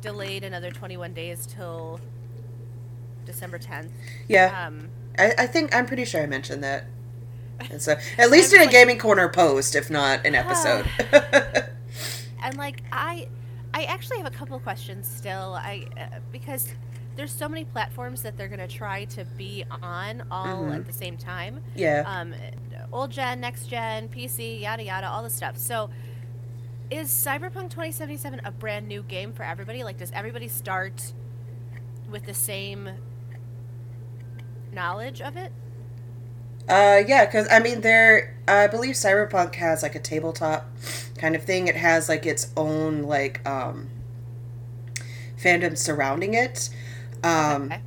delayed 0.00 0.44
another 0.44 0.70
21 0.70 1.12
days 1.14 1.46
till 1.46 2.00
December 3.24 3.58
10th. 3.58 3.88
Yeah. 4.28 4.66
Um, 4.66 4.88
I, 5.18 5.34
I 5.38 5.46
think 5.46 5.74
I'm 5.74 5.86
pretty 5.86 6.04
sure 6.04 6.22
I 6.22 6.26
mentioned 6.26 6.62
that. 6.64 6.84
And 7.70 7.80
so 7.80 7.96
at 8.18 8.30
least 8.30 8.52
in 8.52 8.60
a 8.60 8.64
like- 8.64 8.70
gaming 8.70 8.98
corner 8.98 9.30
post, 9.30 9.74
if 9.74 9.88
not 9.90 10.26
an 10.26 10.34
episode. 10.34 10.86
and 12.42 12.56
like 12.58 12.82
I, 12.92 13.28
I 13.72 13.84
actually 13.84 14.18
have 14.18 14.26
a 14.26 14.30
couple 14.36 14.58
questions 14.60 15.06
still. 15.08 15.54
I 15.54 15.86
uh, 15.98 16.18
because 16.32 16.68
there's 17.16 17.32
so 17.32 17.48
many 17.48 17.64
platforms 17.64 18.20
that 18.22 18.36
they're 18.36 18.48
gonna 18.48 18.68
try 18.68 19.06
to 19.06 19.24
be 19.38 19.64
on 19.82 20.22
all 20.30 20.64
Mhm. 20.64 20.76
at 20.76 20.86
the 20.86 20.92
same 20.92 21.16
time. 21.16 21.62
yeah. 21.74 22.02
Um, 22.06 22.34
old 22.92 23.10
gen, 23.10 23.40
next 23.40 23.68
gen, 23.68 24.08
PC, 24.10 24.60
yada 24.60 24.82
yada, 24.84 25.08
all 25.08 25.22
this 25.22 25.34
stuff. 25.34 25.56
So. 25.56 25.88
Is 26.90 27.08
Cyberpunk 27.10 27.70
2077 27.70 28.42
a 28.44 28.50
brand 28.52 28.86
new 28.86 29.02
game 29.02 29.32
for 29.32 29.42
everybody? 29.42 29.82
Like, 29.82 29.98
does 29.98 30.12
everybody 30.12 30.46
start 30.48 31.12
with 32.08 32.26
the 32.26 32.34
same 32.34 32.90
knowledge 34.72 35.20
of 35.20 35.36
it? 35.36 35.52
Uh, 36.68 37.02
yeah, 37.06 37.24
because 37.26 37.48
I 37.50 37.60
mean, 37.60 37.80
there. 37.80 38.36
I 38.48 38.66
believe 38.68 38.94
Cyberpunk 38.94 39.56
has 39.56 39.82
like 39.82 39.94
a 39.94 40.00
tabletop 40.00 40.68
kind 41.18 41.34
of 41.36 41.42
thing. 41.44 41.68
It 41.68 41.76
has 41.76 42.08
like 42.08 42.26
its 42.26 42.52
own 42.56 43.02
like 43.02 43.46
um 43.46 43.88
fandom 45.36 45.76
surrounding 45.76 46.34
it. 46.34 46.70
Um, 47.22 47.72
Okay. 47.72 47.82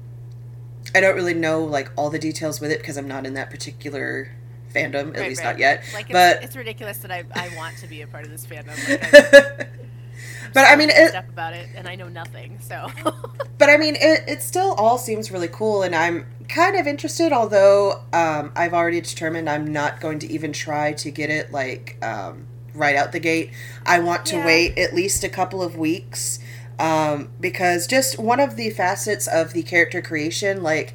I 0.96 1.02
don't 1.02 1.16
really 1.16 1.34
know 1.34 1.64
like 1.64 1.92
all 1.96 2.10
the 2.10 2.20
details 2.20 2.60
with 2.60 2.72
it 2.72 2.80
because 2.80 2.98
I'm 2.98 3.08
not 3.08 3.26
in 3.26 3.34
that 3.36 3.50
particular 3.50 4.32
fandom, 4.74 5.10
at 5.14 5.20
Right, 5.20 5.30
least 5.30 5.44
right. 5.44 5.52
not 5.52 5.60
yet. 5.60 5.84
Like, 5.94 6.06
it's, 6.06 6.14
but 6.14 6.44
it's 6.44 6.56
ridiculous 6.56 6.98
that 7.00 7.12
I, 7.12 7.24
I 7.36 7.50
want 7.56 7.78
to 7.78 7.88
be 7.88 8.02
a 8.02 8.08
part 8.08 8.26
of 8.26 8.32
this 8.32 8.46
fandom. 8.46 8.68
Like, 8.90 9.70
but 10.54 10.66
I 10.68 10.76
mean, 10.76 10.90
it, 10.90 11.10
stuff 11.10 11.30
about 11.30 11.54
it, 11.54 11.68
and 11.76 11.88
I 11.88 11.96
know 11.96 12.08
nothing. 12.10 12.60
So, 12.62 12.88
but 13.58 13.70
I 13.70 13.78
mean, 13.78 13.96
it, 13.96 14.24
it 14.28 14.42
still 14.42 14.74
all 14.74 14.98
seems 14.98 15.32
really 15.32 15.48
cool, 15.48 15.84
and 15.84 15.96
I'm 15.96 16.26
kind 16.48 16.76
of 16.76 16.88
interested. 16.88 17.32
Although 17.32 18.02
um, 18.14 18.52
I've 18.56 18.74
already 18.74 19.02
determined 19.02 19.50
I'm 19.50 19.72
not 19.72 20.00
going 20.02 20.20
to 20.20 20.32
even 20.32 20.54
try 20.54 20.94
to 20.94 21.12
get 21.12 21.30
it 21.30 21.52
like 21.52 21.98
um, 22.04 22.48
right 22.74 22.96
out 22.96 23.12
the 23.12 23.20
gate. 23.20 23.52
I 23.86 24.00
want 24.00 24.26
to 24.28 24.38
Yeah. 24.38 24.46
wait 24.46 24.78
at 24.78 24.94
least 24.94 25.24
a 25.24 25.30
couple 25.30 25.62
of 25.62 25.78
weeks 25.78 26.40
um, 26.80 27.30
because 27.40 27.88
just 27.88 28.18
one 28.20 28.40
of 28.40 28.56
the 28.56 28.70
facets 28.72 29.28
of 29.28 29.54
the 29.54 29.64
character 29.64 30.02
creation, 30.02 30.64
like 30.64 30.94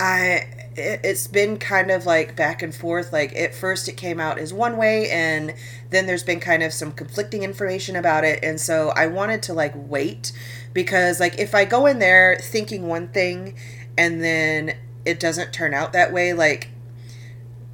I. 0.00 0.63
it- 0.76 1.00
It's 1.04 1.26
been 1.26 1.58
kind 1.58 1.90
of 1.90 2.06
like 2.06 2.34
back 2.36 2.62
and 2.62 2.74
forth. 2.74 3.12
Like 3.12 3.34
at 3.36 3.54
first, 3.54 3.88
it 3.88 3.96
came 3.96 4.20
out 4.20 4.38
as 4.38 4.52
one 4.52 4.76
way, 4.76 5.08
and 5.10 5.54
then 5.90 6.06
there's 6.06 6.22
been 6.24 6.40
kind 6.40 6.62
of 6.62 6.72
some 6.72 6.92
conflicting 6.92 7.42
information 7.42 7.96
about 7.96 8.24
it. 8.24 8.40
And 8.42 8.60
so 8.60 8.90
I 8.96 9.06
wanted 9.06 9.42
to 9.44 9.54
like 9.54 9.72
wait 9.76 10.32
because 10.72 11.20
like 11.20 11.38
if 11.38 11.54
I 11.54 11.64
go 11.64 11.86
in 11.86 11.98
there 12.00 12.36
thinking 12.40 12.88
one 12.88 13.08
thing 13.08 13.54
and 13.96 14.22
then 14.22 14.74
it 15.04 15.20
doesn't 15.20 15.52
turn 15.52 15.74
out 15.74 15.92
that 15.92 16.12
way, 16.12 16.32
like 16.32 16.68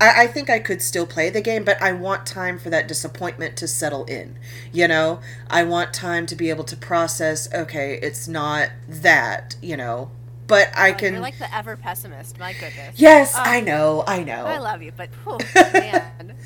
I 0.02 0.28
think 0.28 0.48
I 0.48 0.60
could 0.60 0.80
still 0.80 1.06
play 1.06 1.28
the 1.28 1.42
game, 1.42 1.62
but 1.62 1.80
I 1.82 1.92
want 1.92 2.24
time 2.24 2.58
for 2.58 2.70
that 2.70 2.88
disappointment 2.88 3.58
to 3.58 3.68
settle 3.68 4.06
in. 4.06 4.38
You 4.72 4.88
know, 4.88 5.20
I 5.50 5.62
want 5.62 5.92
time 5.92 6.24
to 6.26 6.34
be 6.34 6.48
able 6.48 6.64
to 6.64 6.76
process. 6.76 7.52
Okay, 7.52 7.98
it's 8.02 8.26
not 8.26 8.70
that. 8.88 9.56
You 9.60 9.76
know, 9.76 10.10
but 10.50 10.68
I 10.76 10.90
Oh, 10.90 10.94
can. 10.98 11.12
you're 11.12 11.22
like 11.22 11.38
the 11.38 11.52
ever 11.54 11.76
pessimist. 11.76 12.38
My 12.38 12.52
goodness. 12.52 12.96
yes, 12.98 13.34
Oh, 13.34 13.42
I 13.44 13.60
know, 13.60 14.04
I 14.06 14.22
know. 14.24 14.44
I 14.46 14.58
love 14.58 14.82
you, 14.82 14.92
but 14.92 15.10
whew, 15.24 15.48
man. 15.72 16.36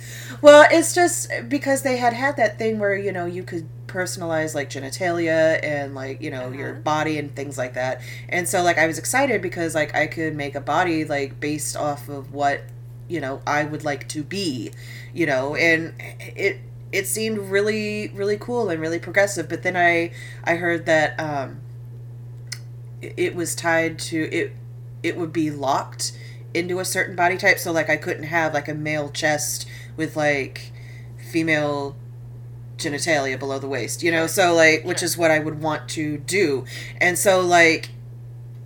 Well, 0.41 0.67
it's 0.71 0.95
just 0.95 1.31
because 1.49 1.83
they 1.83 1.97
had 1.97 2.13
had 2.13 2.37
that 2.37 2.59
thing 2.59 2.79
where 2.79 2.95
you 2.97 3.13
know 3.13 3.27
you 3.27 3.43
could 3.43 3.69
personalize 3.87 4.55
like 4.55 4.71
genitalia 4.71 5.61
and 5.63 5.95
like 5.95 6.21
you 6.21 6.31
know 6.31 6.51
your 6.51 6.73
Uh-huh. 6.73 6.81
body 6.81 7.19
and 7.19 7.35
things 7.35 7.57
like 7.59 7.75
that. 7.75 8.01
And 8.29 8.49
so 8.49 8.63
like 8.63 8.79
I 8.79 8.87
was 8.87 8.99
excited 8.99 9.43
because 9.43 9.75
like 9.75 9.95
I 9.95 10.07
could 10.07 10.35
make 10.35 10.55
a 10.55 10.61
body 10.61 11.05
like 11.05 11.41
based 11.41 11.77
off 11.77 12.09
of 12.09 12.33
what 12.33 12.63
you 13.09 13.21
know 13.21 13.43
I 13.47 13.65
would 13.65 13.85
like 13.85 14.09
to 14.11 14.23
be, 14.23 14.73
you 15.15 15.27
know, 15.27 15.55
and 15.57 15.95
it 16.21 16.59
it 16.93 17.07
seemed 17.07 17.39
really 17.39 18.09
really 18.15 18.37
cool 18.37 18.69
and 18.71 18.81
really 18.81 18.99
progressive. 18.99 19.49
But 19.49 19.63
then 19.63 19.77
I 19.77 20.13
I 20.45 20.57
heard 20.57 20.87
that 20.87 21.19
um 21.21 21.61
it- 23.17 23.35
was 23.35 23.55
tied 23.55 23.99
to 23.99 24.29
it 24.33 24.53
it 25.03 25.17
would 25.17 25.33
be 25.33 25.51
locked 25.51 26.13
into 26.55 26.79
a 26.79 26.85
certain 26.85 27.15
body 27.17 27.37
type. 27.37 27.59
So 27.59 27.73
like 27.73 27.91
i 27.91 27.97
couldn't 27.97 28.25
have 28.25 28.55
like 28.55 28.69
a 28.69 28.75
male 28.75 29.11
chest 29.11 29.67
with 29.97 30.17
like 30.17 30.73
female 31.31 31.97
genitalia 32.77 33.39
below 33.39 33.59
the 33.59 33.69
waist 33.69 34.03
you 34.03 34.11
know? 34.11 34.27
So 34.27 34.55
like 34.55 34.85
which 34.85 35.03
is 35.03 35.17
what 35.17 35.31
i 35.31 35.39
would 35.39 35.61
want 35.63 35.89
to 35.91 36.19
do. 36.19 36.65
And 37.01 37.19
so 37.19 37.41
like 37.41 37.91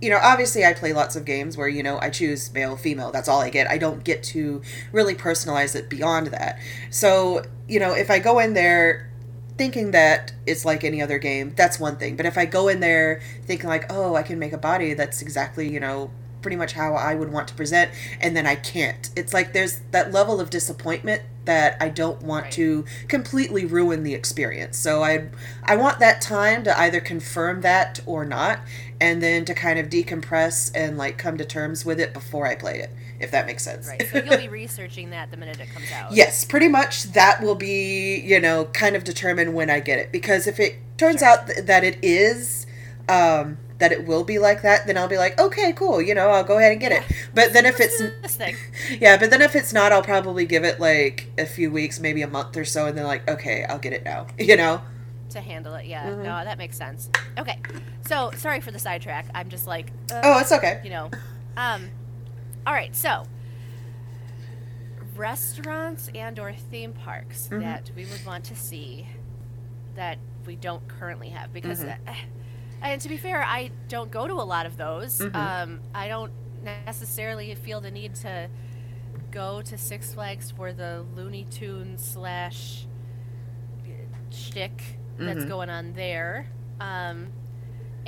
you 0.01 0.09
know 0.09 0.19
obviously 0.21 0.63
i 0.65 0.73
play 0.73 0.93
lots 0.93 1.15
of 1.17 1.25
games 1.25 1.57
where 1.57 1.67
you 1.67 1.83
know 1.83 1.99
i 2.01 2.09
choose 2.09 2.53
male 2.53 2.77
female. 2.77 3.11
That's 3.11 3.27
all 3.27 3.41
i 3.41 3.49
get. 3.49 3.67
I 3.69 3.77
don't 3.77 4.03
get 4.03 4.23
to 4.23 4.61
really 4.91 5.15
personalize 5.15 5.75
it 5.75 5.89
beyond 5.89 6.27
that. 6.27 6.59
So 6.89 7.43
you 7.67 7.79
know 7.79 7.93
if 7.93 8.09
i 8.09 8.19
go 8.19 8.39
in 8.39 8.53
there 8.53 9.08
thinking 9.59 9.91
that 9.91 10.31
it's 10.47 10.65
like 10.65 10.83
any 10.83 10.99
other 11.03 11.19
game 11.19 11.53
that's 11.55 11.79
one 11.79 11.97
thing. 11.97 12.15
But 12.15 12.25
if 12.25 12.37
i 12.37 12.45
go 12.45 12.67
in 12.69 12.79
there 12.79 13.21
thinking 13.45 13.69
like 13.69 13.85
oh 13.91 14.15
i 14.15 14.23
can 14.23 14.39
make 14.39 14.53
a 14.53 14.57
body 14.57 14.95
that's 14.95 15.21
exactly 15.21 15.69
you 15.71 15.79
know 15.79 16.09
pretty 16.41 16.55
much 16.55 16.71
how 16.73 16.95
i 16.95 17.13
would 17.13 17.31
want 17.31 17.47
to 17.49 17.53
present 17.53 17.91
and 18.21 18.35
then 18.35 18.47
i 18.47 18.55
can't. 18.55 19.09
It's 19.15 19.33
like 19.33 19.53
there's 19.53 19.81
that 19.91 20.11
level 20.11 20.39
of 20.41 20.49
disappointment 20.49 21.21
that 21.45 21.75
i 21.81 21.89
don't 21.89 22.21
want 22.21 22.45
Right. 22.45 22.53
to 22.53 22.85
completely 23.09 23.65
ruin 23.65 24.03
the 24.03 24.13
experience. 24.13 24.77
So 24.77 25.03
i 25.03 25.29
i 25.63 25.75
want 25.75 25.99
that 25.99 26.21
time 26.21 26.63
to 26.63 26.79
either 26.79 27.01
confirm 27.01 27.61
that 27.61 27.99
or 28.05 28.23
not 28.25 28.59
and 29.01 29.21
then 29.21 29.45
to 29.45 29.53
kind 29.53 29.77
of 29.79 29.87
decompress 29.89 30.71
and 30.73 30.97
like 30.97 31.17
come 31.17 31.37
to 31.37 31.45
terms 31.45 31.85
with 31.85 31.99
it 31.99 32.13
before 32.13 32.47
i 32.47 32.55
play 32.55 32.79
it 32.79 32.91
if 33.19 33.31
that 33.31 33.45
makes 33.45 33.63
sense 33.63 33.87
Right. 33.87 34.01
So 34.11 34.19
you'll 34.23 34.37
be 34.37 34.47
researching 34.63 35.09
that 35.11 35.31
the 35.31 35.37
minute 35.37 35.59
it 35.59 35.69
comes 35.73 35.91
out. 35.91 36.11
Yes, 36.11 36.45
pretty 36.45 36.67
much 36.67 37.03
that 37.13 37.41
will 37.41 37.55
be, 37.55 38.19
you 38.19 38.39
know, 38.39 38.65
kind 38.65 38.95
of 38.95 39.03
determined 39.03 39.53
when 39.53 39.69
I 39.69 39.79
get 39.79 39.99
it. 39.99 40.11
Because 40.11 40.47
if 40.47 40.59
it 40.59 40.75
turns 40.97 41.19
Sure. 41.19 41.29
out 41.29 41.47
th- 41.47 41.65
that 41.65 41.83
it 41.83 41.97
is, 42.03 42.65
um, 43.07 43.57
that 43.79 43.91
it 43.93 44.05
will 44.05 44.23
be 44.25 44.37
like 44.39 44.61
that, 44.61 44.85
then 44.87 44.97
I'll 44.97 45.07
be 45.07 45.17
like, 45.17 45.39
okay, 45.39 45.71
cool, 45.73 46.01
you 46.01 46.13
know, 46.13 46.29
I'll 46.29 46.43
go 46.43 46.57
ahead 46.57 46.73
and 46.73 46.81
get 46.81 46.91
it. 46.91 47.03
But 47.33 47.53
then 47.53 47.65
if 47.65 47.79
it's, 47.79 47.97
do 47.97 48.11
this 48.21 48.35
thing. 48.35 48.55
yeah, 48.99 49.15
but 49.17 49.29
then 49.31 49.41
if 49.41 49.55
it's 49.55 49.71
not, 49.71 49.91
I'll 49.93 50.03
probably 50.03 50.45
give 50.45 50.63
it 50.65 50.79
like 50.79 51.27
a 51.37 51.45
few 51.45 51.71
weeks, 51.71 51.99
maybe 51.99 52.21
a 52.21 52.27
month 52.27 52.57
or 52.57 52.65
so, 52.65 52.87
and 52.87 52.97
then 52.97 53.05
like, 53.05 53.27
okay, 53.29 53.63
I'll 53.63 53.79
get 53.79 53.93
it 53.93 54.03
now, 54.03 54.27
you 54.37 54.57
know? 54.57 54.81
to 55.29 55.39
handle 55.41 55.75
it. 55.75 55.85
Yeah, 55.85 56.07
Mhm. 56.07 56.17
no, 56.23 56.43
that 56.43 56.57
makes 56.57 56.75
sense. 56.75 57.07
Okay, 57.37 57.59
so 58.07 58.31
sorry 58.35 58.61
for 58.61 58.71
the 58.71 58.79
sidetrack. 58.79 59.27
I'm 59.35 59.47
just 59.47 59.67
like, 59.67 59.91
uh, 60.11 60.21
Oh, 60.23 60.39
it's 60.39 60.51
okay. 60.51 60.81
you 60.83 60.89
know, 60.89 61.11
um, 61.55 61.89
all 62.65 62.73
right. 62.73 62.95
So, 62.95 63.25
restaurants 65.15 66.09
and/or 66.15 66.53
theme 66.53 66.93
parks 66.93 67.49
Mhm. 67.51 67.61
that 67.61 67.91
we 67.95 68.05
would 68.05 68.25
want 68.25 68.45
to 68.45 68.55
see 68.55 69.07
that 69.95 70.17
we 70.45 70.55
don't 70.55 70.87
currently 70.87 71.29
have 71.29 71.51
because, 71.51 71.83
Mhm. 71.83 71.97
uh, 72.07 72.13
and 72.81 73.01
to 73.01 73.09
be 73.09 73.17
fair, 73.17 73.43
I 73.43 73.71
don't 73.87 74.11
go 74.11 74.27
to 74.27 74.33
a 74.35 74.45
lot 74.45 74.65
of 74.65 74.77
those. 74.77 75.19
Mhm. 75.19 75.35
Um, 75.35 75.79
I 75.93 76.07
don't 76.07 76.31
necessarily 76.63 77.53
feel 77.55 77.81
the 77.81 77.91
need 77.91 78.15
to 78.15 78.49
go 79.31 79.61
to 79.61 79.77
Six 79.77 80.13
Flags 80.13 80.51
for 80.51 80.71
the 80.73 81.05
Looney 81.15 81.43
Tunes 81.45 82.03
slash 82.03 82.85
shtick 84.31 84.97
that's 85.17 85.43
Mhm. 85.45 85.47
going 85.49 85.69
on 85.69 85.93
there. 85.93 86.47
Um, 86.79 87.31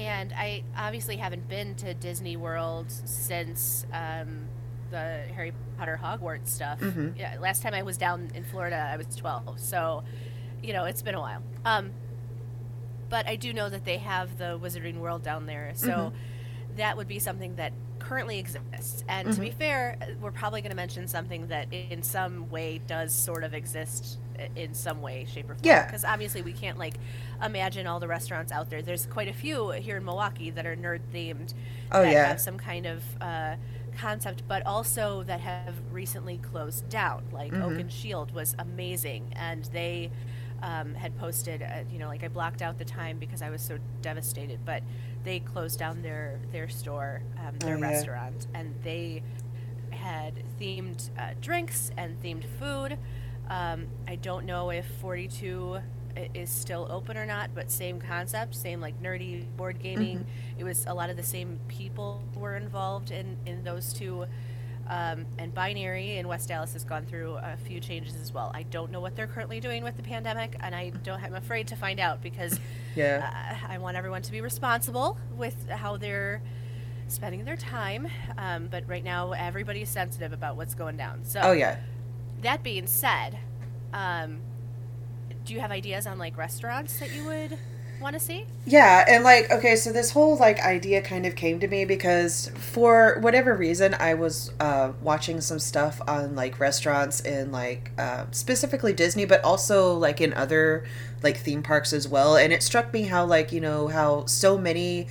and 0.08 0.34
I 0.34 0.64
obviously 0.78 1.18
haven't 1.18 1.48
been 1.48 1.76
to 1.76 1.94
Disney 1.94 2.38
World 2.38 2.92
since 2.92 3.86
um, 3.94 4.48
the 4.90 5.24
Harry 5.36 5.54
Potter 5.78 6.00
Hogwarts 6.02 6.48
stuff. 6.48 6.80
Mhm. 6.80 7.18
Yeah, 7.18 7.38
last 7.40 7.62
time 7.64 7.74
I 7.74 7.84
was 7.84 7.98
down 7.98 8.30
in 8.36 8.44
Florida, 8.44 8.90
I 8.92 8.98
was 8.98 9.16
12. 9.16 9.60
So, 9.60 10.04
you 10.62 10.74
know, 10.74 10.86
it's 10.86 11.02
been 11.02 11.16
a 11.16 11.20
while. 11.20 11.42
Um, 11.66 11.92
but 13.10 13.28
I 13.28 13.36
do 13.36 13.54
know 13.54 13.70
that 13.70 13.86
they 13.86 13.98
have 13.98 14.38
the 14.38 14.58
Wizarding 14.60 14.98
World 15.00 15.24
down 15.24 15.46
there. 15.46 15.72
So 15.76 15.88
Mhm. 15.88 16.14
that 16.78 16.98
would 16.98 17.08
be 17.08 17.20
something 17.20 17.56
that 17.56 17.74
currently 18.00 18.40
exists. 18.40 19.04
And 19.08 19.32
to 19.34 19.40
be 19.40 19.52
fair, 19.52 19.98
uh, 20.02 20.06
we're 20.20 20.32
probably 20.32 20.62
going 20.62 20.72
to 20.72 20.76
mention 20.76 21.08
something 21.08 21.48
that 21.48 21.72
in 21.72 22.02
some 22.04 22.50
way 22.50 22.80
does 22.88 23.14
sort 23.14 23.44
of 23.44 23.54
exist 23.54 24.18
in 24.56 24.74
some 24.74 25.02
way, 25.02 25.26
shape, 25.26 25.50
or 25.50 25.56
form. 25.56 25.60
Yeah. 25.64 25.86
Because 25.86 26.04
obviously 26.06 26.42
we 26.42 26.54
can't 26.54 26.78
like 26.78 26.96
imagine 27.44 27.88
all 27.88 28.00
the 28.00 28.08
restaurants 28.08 28.52
out 28.52 28.70
there. 28.70 28.82
There's 28.82 29.06
quite 29.06 29.28
a 29.28 29.34
few 29.34 29.72
here 29.72 29.98
in 29.98 30.06
Milwaukee 30.06 30.50
that 30.52 30.66
are 30.66 30.76
nerd 30.76 31.02
themed. 31.14 31.54
Oh, 31.92 32.02
that 32.02 32.12
yeah. 32.12 32.28
have 32.28 32.40
some 32.42 32.58
kind 32.58 32.86
of 32.86 33.04
uh, 33.22 33.56
concept, 33.98 34.44
but 34.48 34.66
also 34.66 35.24
that 35.24 35.42
have 35.42 35.76
recently 35.92 36.38
closed 36.38 36.88
down. 36.90 37.24
Like 37.32 37.54
Oak 37.54 37.74
Mhm. 37.74 37.80
and 37.82 37.92
Shield 37.92 38.32
was 38.34 38.56
amazing, 38.60 39.34
and 39.36 39.66
they 39.66 40.12
um, 40.64 40.94
had 40.94 41.18
posted. 41.18 41.64
Uh, 41.64 41.84
you 41.92 41.98
know, 42.00 42.08
like 42.08 42.24
I 42.24 42.28
blocked 42.28 42.62
out 42.62 42.78
the 42.78 42.86
time 42.86 43.18
because 43.18 43.42
I 43.42 43.50
was 43.50 43.62
so 43.62 43.80
devastated, 44.02 44.60
but 44.66 44.84
they 45.24 45.40
closed 45.40 45.80
down 45.80 46.02
their 46.04 46.40
their 46.52 46.70
store, 46.70 47.24
um, 47.40 47.58
their 47.60 47.76
Oh, 47.78 47.80
yeah. 47.80 47.90
restaurant, 47.90 48.48
and 48.54 48.76
they 48.84 49.24
had 49.92 50.34
themed 50.60 51.10
uh, 51.18 51.32
drinks 51.42 51.92
and 51.98 52.22
themed 52.24 52.46
food. 52.60 52.98
Um, 53.52 53.88
I 54.08 54.16
don't 54.16 54.46
know 54.46 54.70
if 54.70 54.86
42 55.02 55.80
is 56.34 56.50
still 56.50 56.88
open 56.90 57.18
or 57.18 57.26
not, 57.26 57.50
but 57.54 57.70
same 57.70 58.00
concept, 58.00 58.56
same 58.56 58.80
like 58.80 59.02
nerdy 59.04 59.46
board 59.58 59.80
gaming. 59.80 60.20
Mm-hmm. 60.20 60.60
It 60.60 60.64
was 60.64 60.86
a 60.88 60.94
lot 60.94 61.10
of 61.10 61.18
the 61.18 61.24
same 61.24 61.60
people 61.68 62.24
were 62.34 62.56
involved 62.56 63.12
in 63.12 63.38
in 63.46 63.64
those 63.64 63.92
two. 63.94 64.26
Um, 64.88 65.26
and 65.38 65.54
binary 65.54 66.18
in 66.18 66.28
West 66.28 66.50
Allis 66.50 66.74
has 66.74 66.84
gone 66.84 67.06
through 67.06 67.36
a 67.36 67.56
few 67.66 67.80
changes 67.80 68.16
as 68.16 68.34
well. 68.34 68.52
I 68.54 68.64
don't 68.64 68.92
know 68.92 69.00
what 69.00 69.16
they're 69.16 69.28
currently 69.28 69.60
doing 69.60 69.84
with 69.84 69.96
the 69.96 70.04
pandemic, 70.04 70.56
and 70.62 70.74
I 70.74 70.90
don't. 71.04 71.22
I'm 71.22 71.36
afraid 71.36 71.68
to 71.68 71.76
find 71.76 72.00
out 72.00 72.22
because 72.22 72.58
yeah, 72.96 73.58
uh, 73.62 73.74
I 73.74 73.78
want 73.80 73.98
everyone 73.98 74.22
to 74.24 74.32
be 74.32 74.40
responsible 74.40 75.18
with 75.36 75.70
how 75.70 75.98
they're 75.98 76.42
spending 77.10 77.44
their 77.44 77.58
time. 77.58 78.08
Um, 78.38 78.68
but 78.72 78.88
right 78.88 79.04
now, 79.04 79.34
everybody's 79.34 79.90
sensitive 79.90 80.32
about 80.32 80.56
what's 80.56 80.74
going 80.74 80.98
down. 80.98 81.26
So, 81.26 81.42
oh 81.44 81.52
yeah. 81.52 81.78
That 82.42 82.64
being 82.64 82.88
said, 82.88 83.38
um, 83.94 84.40
do 85.46 85.54
you 85.54 85.60
have 85.60 85.72
ideas 85.72 86.08
on 86.08 86.18
like 86.18 86.38
restaurants 86.38 87.00
that 87.00 87.14
you 87.14 87.26
would 87.26 87.58
want 88.02 88.14
to 88.14 88.20
see? 88.20 88.46
Yeah, 88.66 89.06
and 89.08 89.24
like 89.24 89.52
okay, 89.52 89.76
so 89.76 89.92
this 89.92 90.12
whole 90.12 90.38
like 90.38 90.60
idea 90.60 91.02
kind 91.02 91.26
of 91.26 91.36
came 91.36 91.60
to 91.60 91.68
me 91.68 91.86
because 91.86 92.52
for 92.56 93.20
whatever 93.22 93.56
reason 93.56 93.94
I 93.94 94.16
was 94.16 94.52
uh, 94.60 94.94
watching 95.02 95.40
some 95.40 95.60
stuff 95.60 96.02
on 96.08 96.36
like 96.36 96.60
restaurants 96.60 97.20
in 97.22 97.52
like 97.52 97.92
uh, 97.98 98.26
specifically 98.32 98.94
Disney, 98.94 99.26
but 99.26 99.44
also 99.44 99.94
like 99.94 100.20
in 100.20 100.34
other 100.34 100.86
like 101.22 101.38
theme 101.38 101.62
parks 101.62 101.94
as 101.94 102.08
well, 102.08 102.36
and 102.36 102.52
it 102.52 102.64
struck 102.64 102.92
me 102.92 103.04
how 103.04 103.24
like 103.26 103.52
you 103.52 103.62
know 103.62 103.88
how 103.88 104.26
so 104.26 104.58
many 104.58 105.08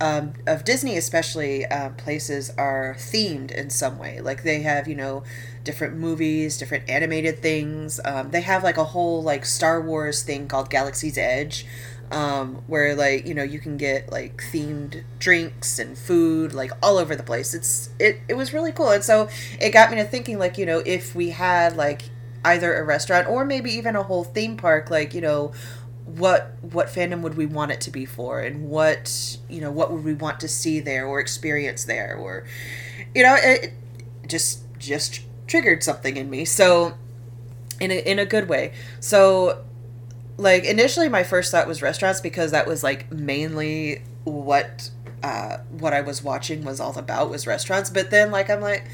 um, 0.00 0.34
of 0.46 0.64
Disney, 0.64 0.96
especially 0.96 1.64
uh, 1.66 1.90
places, 1.90 2.50
are 2.58 2.96
themed 2.98 3.50
in 3.50 3.70
some 3.70 3.98
way. 3.98 4.20
Like 4.20 4.42
they 4.42 4.60
have, 4.62 4.86
you 4.86 4.94
know, 4.94 5.22
different 5.66 5.96
movies, 5.96 6.56
different 6.56 6.88
animated 6.88 7.42
things. 7.42 8.00
Um, 8.04 8.30
they 8.30 8.40
have 8.40 8.64
like 8.64 8.78
a 8.78 8.84
whole 8.84 9.22
like 9.22 9.44
Star 9.44 9.82
Wars 9.82 10.22
thing 10.22 10.48
called 10.48 10.70
Galaxy's 10.70 11.18
Edge, 11.18 11.66
um, 12.10 12.62
where 12.68 12.94
like 12.94 13.26
you 13.26 13.34
know 13.34 13.42
you 13.42 13.58
can 13.58 13.76
get 13.76 14.10
like 14.10 14.42
themed 14.52 15.04
drinks 15.18 15.78
and 15.78 15.98
food 15.98 16.54
like 16.54 16.70
all 16.82 16.96
over 16.96 17.14
the 17.14 17.22
place. 17.22 17.52
It's 17.52 17.90
it 17.98 18.20
it 18.28 18.34
was 18.34 18.54
really 18.54 18.72
cool, 18.72 18.90
and 18.90 19.04
so 19.04 19.28
it 19.60 19.70
got 19.70 19.90
me 19.90 19.96
to 19.96 20.04
thinking 20.04 20.38
like 20.38 20.56
you 20.56 20.64
know 20.64 20.82
if 20.86 21.14
we 21.14 21.30
had 21.30 21.76
like 21.76 22.02
either 22.44 22.74
a 22.74 22.84
restaurant 22.84 23.26
or 23.28 23.44
maybe 23.44 23.72
even 23.72 23.96
a 23.96 24.04
whole 24.04 24.24
theme 24.24 24.56
park, 24.56 24.88
like 24.90 25.12
you 25.12 25.20
know 25.20 25.52
what 26.06 26.52
what 26.62 26.86
fandom 26.86 27.20
would 27.20 27.36
we 27.36 27.46
want 27.46 27.72
it 27.72 27.80
to 27.80 27.90
be 27.90 28.06
for 28.06 28.40
and 28.40 28.70
what 28.70 29.36
you 29.48 29.60
know 29.60 29.72
what 29.72 29.92
would 29.92 30.04
we 30.04 30.14
want 30.14 30.38
to 30.38 30.46
see 30.46 30.78
there 30.78 31.04
or 31.04 31.18
experience 31.18 31.84
there 31.84 32.14
or 32.16 32.46
you 33.12 33.24
know 33.24 33.34
it, 33.34 33.64
it 33.64 34.28
just 34.28 34.60
just 34.78 35.25
triggered 35.46 35.82
something 35.82 36.16
in 36.16 36.28
me 36.28 36.44
so 36.44 36.94
in 37.80 37.90
a, 37.90 37.94
in 37.94 38.18
a 38.18 38.26
good 38.26 38.48
way 38.48 38.72
so 39.00 39.64
like 40.36 40.64
initially 40.64 41.08
my 41.08 41.22
first 41.22 41.50
thought 41.50 41.66
was 41.66 41.82
restaurants 41.82 42.20
because 42.20 42.50
that 42.50 42.66
was 42.66 42.82
like 42.82 43.10
mainly 43.12 44.02
what 44.24 44.90
uh 45.22 45.58
what 45.70 45.92
I 45.92 46.00
was 46.00 46.22
watching 46.22 46.64
was 46.64 46.80
all 46.80 46.96
about 46.98 47.30
was 47.30 47.46
restaurants 47.46 47.90
but 47.90 48.10
then 48.10 48.30
like 48.30 48.50
I'm 48.50 48.60
like 48.60 48.88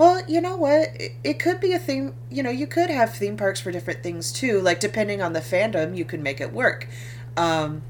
well, 0.00 0.24
you 0.26 0.40
know 0.40 0.56
what? 0.56 0.98
It, 0.98 1.12
it 1.22 1.38
could 1.38 1.60
be 1.60 1.74
a 1.74 1.78
theme. 1.78 2.14
You 2.30 2.42
know, 2.42 2.48
you 2.48 2.66
could 2.66 2.88
have 2.88 3.14
theme 3.14 3.36
parks 3.36 3.60
for 3.60 3.70
different 3.70 4.02
things 4.02 4.32
too. 4.32 4.58
Like 4.62 4.80
depending 4.80 5.20
on 5.20 5.34
the 5.34 5.40
fandom, 5.40 5.94
you 5.94 6.06
could 6.06 6.22
make 6.22 6.40
it 6.40 6.54
work. 6.54 6.88
Um, 7.36 7.82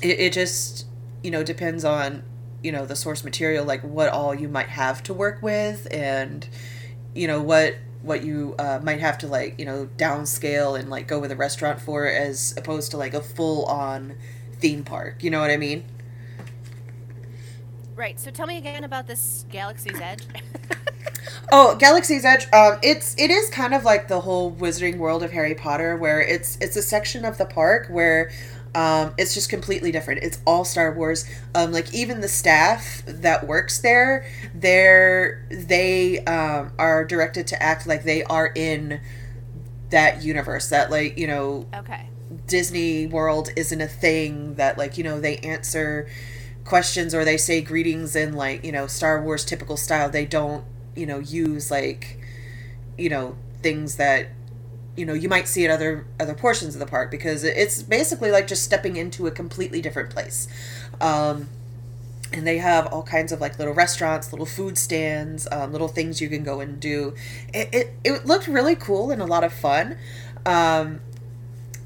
it, 0.00 0.18
it 0.18 0.32
just 0.32 0.86
you 1.22 1.30
know 1.30 1.42
depends 1.42 1.84
on 1.84 2.22
you 2.62 2.72
know 2.72 2.86
the 2.86 2.96
source 2.96 3.22
material, 3.22 3.66
like 3.66 3.82
what 3.82 4.08
all 4.08 4.34
you 4.34 4.48
might 4.48 4.70
have 4.70 5.02
to 5.02 5.12
work 5.12 5.42
with, 5.42 5.86
and 5.90 6.48
you 7.14 7.26
know 7.26 7.42
what 7.42 7.76
what 8.02 8.22
you 8.22 8.54
uh, 8.58 8.80
might 8.82 9.00
have 9.00 9.18
to 9.18 9.26
like 9.26 9.58
you 9.58 9.64
know 9.64 9.88
downscale 9.96 10.78
and 10.78 10.88
like 10.88 11.08
go 11.08 11.18
with 11.18 11.32
a 11.32 11.36
restaurant 11.36 11.80
for 11.80 12.06
as 12.06 12.54
opposed 12.56 12.90
to 12.90 12.96
like 12.96 13.14
a 13.14 13.22
full 13.22 13.64
on 13.66 14.16
theme 14.58 14.84
park. 14.84 15.22
You 15.22 15.30
know 15.30 15.40
what 15.40 15.50
I 15.50 15.56
mean? 15.56 15.84
Right. 17.98 18.20
So 18.20 18.30
tell 18.30 18.46
me 18.46 18.58
again 18.58 18.84
about 18.84 19.08
this 19.08 19.44
Galaxy's 19.50 20.00
Edge. 20.00 20.22
oh, 21.52 21.74
Galaxy's 21.76 22.24
Edge. 22.24 22.46
Um, 22.52 22.78
it's 22.80 23.16
it 23.18 23.30
is 23.30 23.50
kind 23.50 23.74
of 23.74 23.84
like 23.84 24.06
the 24.06 24.20
whole 24.20 24.52
Wizarding 24.52 24.98
World 24.98 25.24
of 25.24 25.32
Harry 25.32 25.56
Potter, 25.56 25.96
where 25.96 26.20
it's 26.20 26.56
it's 26.60 26.76
a 26.76 26.82
section 26.82 27.24
of 27.24 27.38
the 27.38 27.44
park 27.44 27.88
where 27.88 28.30
um, 28.74 29.14
it's 29.16 29.34
just 29.34 29.48
completely 29.48 29.90
different. 29.90 30.22
It's 30.22 30.38
all 30.46 30.64
Star 30.64 30.92
Wars. 30.92 31.28
Um, 31.54 31.72
like 31.72 31.92
even 31.94 32.20
the 32.20 32.28
staff 32.28 33.02
that 33.06 33.46
works 33.46 33.78
there, 33.78 34.26
they're 34.54 35.46
they 35.50 36.20
um, 36.24 36.72
are 36.78 37.04
directed 37.04 37.46
to 37.48 37.62
act 37.62 37.86
like 37.86 38.04
they 38.04 38.22
are 38.24 38.52
in 38.54 39.00
that 39.90 40.22
universe. 40.22 40.68
That 40.68 40.90
like 40.90 41.16
you 41.16 41.26
know, 41.26 41.66
okay, 41.74 42.08
Disney 42.46 43.06
World 43.06 43.50
isn't 43.56 43.80
a 43.80 43.88
thing. 43.88 44.54
That 44.54 44.76
like 44.76 44.98
you 44.98 45.04
know 45.04 45.20
they 45.20 45.38
answer 45.38 46.08
questions 46.64 47.14
or 47.14 47.24
they 47.24 47.38
say 47.38 47.62
greetings 47.62 48.14
in 48.14 48.34
like 48.34 48.64
you 48.64 48.72
know 48.72 48.86
Star 48.86 49.22
Wars 49.22 49.44
typical 49.44 49.76
style. 49.76 50.10
They 50.10 50.26
don't 50.26 50.64
you 50.94 51.06
know 51.06 51.18
use 51.18 51.70
like 51.70 52.18
you 52.98 53.08
know 53.08 53.36
things 53.62 53.96
that 53.96 54.28
you 54.98 55.06
know 55.06 55.14
you 55.14 55.28
might 55.28 55.46
see 55.46 55.64
at 55.64 55.70
other 55.70 56.06
other 56.18 56.34
portions 56.34 56.74
of 56.74 56.80
the 56.80 56.86
park 56.86 57.10
because 57.10 57.44
it's 57.44 57.82
basically 57.82 58.30
like 58.30 58.46
just 58.46 58.64
stepping 58.64 58.96
into 58.96 59.26
a 59.26 59.30
completely 59.30 59.80
different 59.80 60.10
place. 60.10 60.48
Um, 61.00 61.48
and 62.32 62.46
they 62.46 62.58
have 62.58 62.86
all 62.88 63.02
kinds 63.02 63.32
of 63.32 63.40
like 63.40 63.58
little 63.58 63.72
restaurants, 63.72 64.32
little 64.32 64.44
food 64.44 64.76
stands, 64.76 65.48
um, 65.50 65.72
little 65.72 65.88
things 65.88 66.20
you 66.20 66.28
can 66.28 66.44
go 66.44 66.60
and 66.60 66.78
do. 66.78 67.14
It, 67.54 67.68
it, 67.72 67.94
it 68.04 68.26
looked 68.26 68.46
really 68.48 68.76
cool 68.76 69.10
and 69.10 69.22
a 69.22 69.24
lot 69.24 69.44
of 69.44 69.52
fun. 69.52 69.96
Um, 70.44 71.00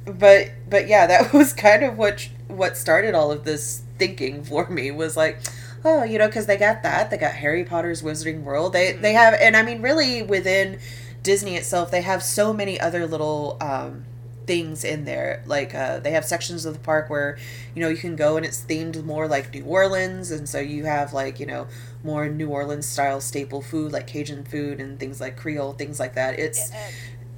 but 0.04 0.50
but 0.68 0.88
yeah, 0.88 1.06
that 1.12 1.32
was 1.32 1.52
kind 1.52 1.84
of 1.84 1.96
what 1.96 2.28
what 2.48 2.76
started 2.76 3.14
all 3.14 3.30
of 3.30 3.44
this 3.44 3.82
thinking 3.98 4.42
for 4.42 4.68
me 4.68 4.90
was 4.90 5.16
like 5.16 5.38
oh 5.84 6.02
you 6.02 6.18
know 6.18 6.26
because 6.26 6.46
they 6.46 6.56
got 6.56 6.82
that 6.82 7.10
they 7.10 7.16
got 7.16 7.32
harry 7.32 7.64
potter's 7.64 8.02
wizarding 8.02 8.42
world 8.42 8.72
they 8.72 8.92
they 8.92 9.12
mm-hmm. 9.12 9.16
have 9.16 9.34
and 9.34 9.56
i 9.56 9.62
mean 9.62 9.80
really 9.80 10.22
within 10.22 10.78
disney 11.22 11.56
itself 11.56 11.90
they 11.90 12.02
have 12.02 12.22
so 12.22 12.52
many 12.52 12.80
other 12.80 13.06
little 13.06 13.56
um, 13.60 14.04
things 14.46 14.84
in 14.84 15.04
there 15.04 15.42
like 15.46 15.74
uh, 15.74 15.98
they 16.00 16.10
have 16.10 16.24
sections 16.24 16.64
of 16.64 16.74
the 16.74 16.80
park 16.80 17.08
where 17.08 17.38
you 17.74 17.80
know 17.80 17.88
you 17.88 17.96
can 17.96 18.16
go 18.16 18.36
and 18.36 18.44
it's 18.44 18.62
themed 18.62 19.02
more 19.04 19.28
like 19.28 19.52
new 19.54 19.64
orleans 19.64 20.30
and 20.30 20.48
so 20.48 20.58
you 20.58 20.84
have 20.84 21.12
like 21.12 21.38
you 21.38 21.46
know 21.46 21.66
more 22.02 22.28
new 22.28 22.48
orleans 22.48 22.86
style 22.86 23.20
staple 23.20 23.62
food 23.62 23.92
like 23.92 24.06
cajun 24.06 24.44
food 24.44 24.80
and 24.80 24.98
things 24.98 25.20
like 25.20 25.36
creole 25.36 25.72
things 25.72 26.00
like 26.00 26.14
that 26.14 26.38
it's 26.38 26.72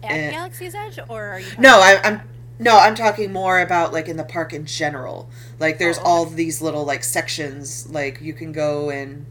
at, 0.02 0.10
at 0.10 0.30
galaxy's 0.32 0.74
edge 0.74 0.98
or 1.08 1.24
are 1.24 1.40
you 1.40 1.52
no 1.58 1.78
I, 1.80 2.00
i'm 2.04 2.20
no, 2.58 2.78
I'm 2.78 2.94
talking 2.94 3.32
more 3.32 3.60
about 3.60 3.92
like 3.92 4.08
in 4.08 4.16
the 4.16 4.24
park 4.24 4.52
in 4.52 4.66
general. 4.66 5.28
Like 5.58 5.78
there's 5.78 5.98
oh, 5.98 6.02
okay. 6.02 6.10
all 6.10 6.24
these 6.26 6.62
little 6.62 6.84
like 6.84 7.02
sections 7.02 7.88
like 7.90 8.20
you 8.20 8.32
can 8.32 8.52
go 8.52 8.90
and 8.90 9.26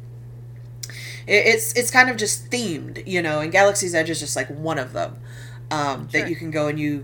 it's 1.28 1.74
it's 1.74 1.92
kind 1.92 2.10
of 2.10 2.18
just 2.18 2.50
themed, 2.50 3.06
you 3.08 3.22
know, 3.22 3.40
and 3.40 3.52
Galaxy's 3.52 3.96
Edge 3.96 4.10
is 4.10 4.20
just 4.20 4.36
like 4.36 4.48
one 4.50 4.80
of 4.80 4.94
them. 4.94 5.18
Um, 5.72 6.10
sure. 6.10 6.22
that 6.22 6.30
you 6.30 6.36
can 6.36 6.52
go 6.52 6.68
and 6.68 6.80
you 6.80 7.04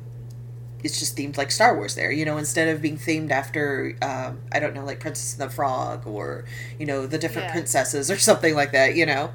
it's 0.84 1.00
just 1.00 1.18
themed 1.18 1.38
like 1.38 1.52
Star 1.52 1.76
Wars 1.76 1.96
there, 1.96 2.12
you 2.12 2.26
know, 2.26 2.38
instead 2.38 2.68
of 2.70 2.82
being 2.82 2.98
themed 2.98 3.32
after 3.32 3.96
um, 4.02 4.40
I 4.52 4.60
don't 4.60 4.74
know, 4.74 4.86
like 4.86 5.00
Princess 5.00 5.34
and 5.34 5.50
the 5.50 5.54
Frog 5.54 6.08
or, 6.08 6.46
you 6.78 6.86
know, 6.86 7.06
the 7.06 7.18
different 7.18 7.48
yeah. 7.48 7.54
princesses 7.54 8.10
or 8.10 8.18
something 8.20 8.56
like 8.56 8.72
that, 8.72 8.96
you 8.96 9.06
know. 9.06 9.32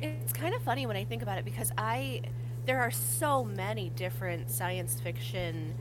It's 0.00 0.32
kind 0.32 0.54
of 0.54 0.62
funny 0.62 0.86
when 0.86 0.96
I 0.96 1.04
think 1.04 1.22
about 1.22 1.38
it 1.38 1.44
because 1.44 1.72
I 1.78 2.22
there 2.64 2.80
are 2.80 2.90
so 2.90 3.44
many 3.44 3.90
different 3.90 4.50
science 4.50 5.00
fiction 5.00 5.74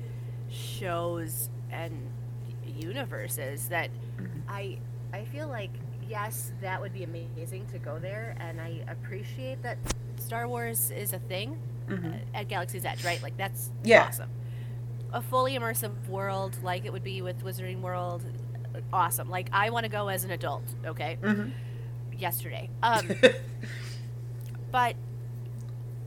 shows 0.50 1.50
and 1.72 2.10
universes 2.66 3.70
that 3.70 3.90
mm-hmm. 4.18 4.40
I 4.48 4.78
I 5.14 5.26
feel 5.26 5.48
like 5.48 5.72
yes, 6.08 6.52
that 6.62 6.80
would 6.80 6.94
be 6.94 7.04
amazing 7.04 7.68
to 7.68 7.80
go 7.80 8.00
there, 8.00 8.36
and 8.40 8.60
I 8.60 8.84
appreciate 8.88 9.62
that 9.64 9.78
Star 10.18 10.48
Wars 10.48 10.92
is 10.92 11.14
a 11.14 11.20
thing 11.20 11.60
mm-hmm. 11.88 12.12
uh, 12.12 12.16
at 12.34 12.48
Galaxy's 12.48 12.86
Edge, 12.86 13.04
right? 13.04 13.22
Like 13.22 13.38
that's 13.38 13.72
yeah. 13.84 14.08
awesome. 14.08 14.30
A 15.14 15.22
fully 15.22 15.58
immersive 15.58 16.08
world, 16.08 16.58
like 16.64 16.86
it 16.86 16.94
would 16.94 17.04
be 17.04 17.22
with 17.22 17.44
Wizarding 17.44 17.82
World, 17.82 18.24
awesome. 18.94 19.30
Like 19.30 19.50
I 19.52 19.70
want 19.70 19.86
to 19.86 19.90
go 19.90 20.08
as 20.08 20.24
an 20.24 20.32
adult. 20.32 20.64
Okay. 20.86 21.18
Mm-hmm. 21.22 21.50
Yesterday, 22.18 22.70
um, 22.84 23.10
but 24.72 24.96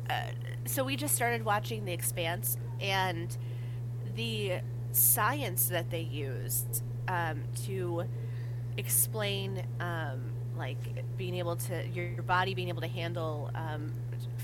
uh, 0.08 0.28
so 0.64 0.84
we 0.84 0.96
just 0.96 1.14
started 1.14 1.44
watching 1.44 1.84
The 1.84 1.92
Expanse, 1.92 2.56
and 2.80 3.36
the 4.14 4.60
science 4.92 5.66
that 5.66 5.90
they 5.90 6.02
used 6.02 6.82
um, 7.08 7.42
to 7.64 8.04
explain, 8.76 9.66
um, 9.80 10.32
like 10.56 10.78
being 11.16 11.34
able 11.36 11.56
to 11.56 11.86
your, 11.88 12.06
your, 12.06 12.22
body 12.22 12.54
being 12.54 12.68
able 12.68 12.80
to 12.80 12.88
handle 12.88 13.50
um, 13.54 13.92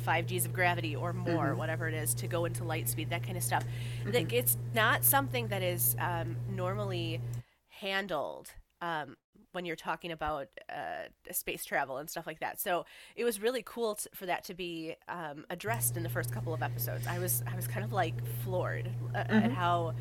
five 0.05 0.27
G's 0.27 0.45
of 0.45 0.53
gravity 0.53 0.97
or 0.97 1.13
more, 1.13 1.49
mm-hmm. 1.49 1.59
whatever 1.59 1.89
it 1.89 1.95
is, 1.95 2.15
to 2.15 2.27
go 2.27 2.45
into 2.45 2.65
light 2.65 2.89
speed, 2.89 3.11
that 3.11 3.23
kind 3.23 3.37
of 3.37 3.43
stuff. 3.43 3.65
Mm-hmm. 4.05 4.35
It's 4.35 4.57
not 4.75 5.05
something 5.05 5.49
that 5.49 5.63
is 5.63 5.97
um, 5.99 6.37
normally 6.51 7.21
handled 7.69 8.53
um, 8.81 9.17
when 9.53 9.65
you're 9.65 9.77
talking 9.77 10.13
about 10.13 10.49
uh, 10.69 11.33
space 11.33 11.65
travel 11.65 11.99
and 11.99 12.09
stuff 12.09 12.27
like 12.27 12.41
that. 12.41 12.61
So 12.61 12.87
it 13.17 13.25
was 13.25 13.41
really 13.41 13.63
cool 13.65 13.97
t- 13.97 14.09
for 14.15 14.27
that 14.27 14.45
to 14.45 14.55
be 14.55 14.97
um, 15.09 15.45
addressed 15.51 15.97
in 15.97 16.03
the 16.03 16.09
first 16.09 16.33
couple 16.33 16.55
of 16.55 16.63
episodes. 16.63 17.07
I 17.07 17.19
was 17.19 17.43
I 17.51 17.57
was 17.57 17.67
kind 17.67 17.85
of 17.85 17.93
like 17.93 18.15
floored 18.45 18.89
uh, 19.15 19.19
at 19.19 19.29
Mm-hmm. 19.29 19.51
how 19.53 19.95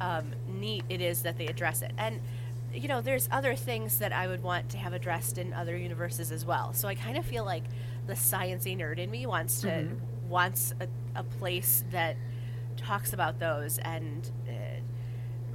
um, 0.00 0.32
neat 0.48 0.84
it 0.88 1.00
is 1.00 1.22
that 1.22 1.38
they 1.38 1.46
address 1.46 1.82
it. 1.82 1.92
And 1.98 2.20
you 2.74 2.88
know, 2.88 3.00
there's 3.00 3.28
other 3.30 3.54
things 3.54 3.98
that 3.98 4.12
I 4.12 4.26
would 4.26 4.42
want 4.42 4.70
to 4.70 4.78
have 4.78 4.92
addressed 4.92 5.38
in 5.38 5.52
other 5.52 5.76
universes 5.76 6.30
as 6.32 6.44
well. 6.44 6.72
So 6.72 6.88
I 6.88 6.94
kind 6.94 7.16
of 7.18 7.24
feel 7.24 7.44
like 7.44 7.64
the 8.06 8.14
sciencey 8.14 8.76
nerd 8.76 8.98
in 8.98 9.10
me 9.10 9.26
wants 9.26 9.62
to 9.62 9.86
Mm-hmm. 9.86 10.28
wants 10.28 10.74
a, 10.80 10.88
a 11.18 11.22
place 11.24 11.84
that 11.90 12.16
talks 12.76 13.12
about 13.12 13.38
those 13.38 13.78
and 13.78 14.30
uh, 14.48 14.52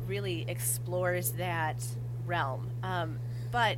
really 0.08 0.45
explores 0.47 1.32
that 1.34 1.84
realm. 2.25 2.69
Um, 2.84 3.19
but 3.51 3.77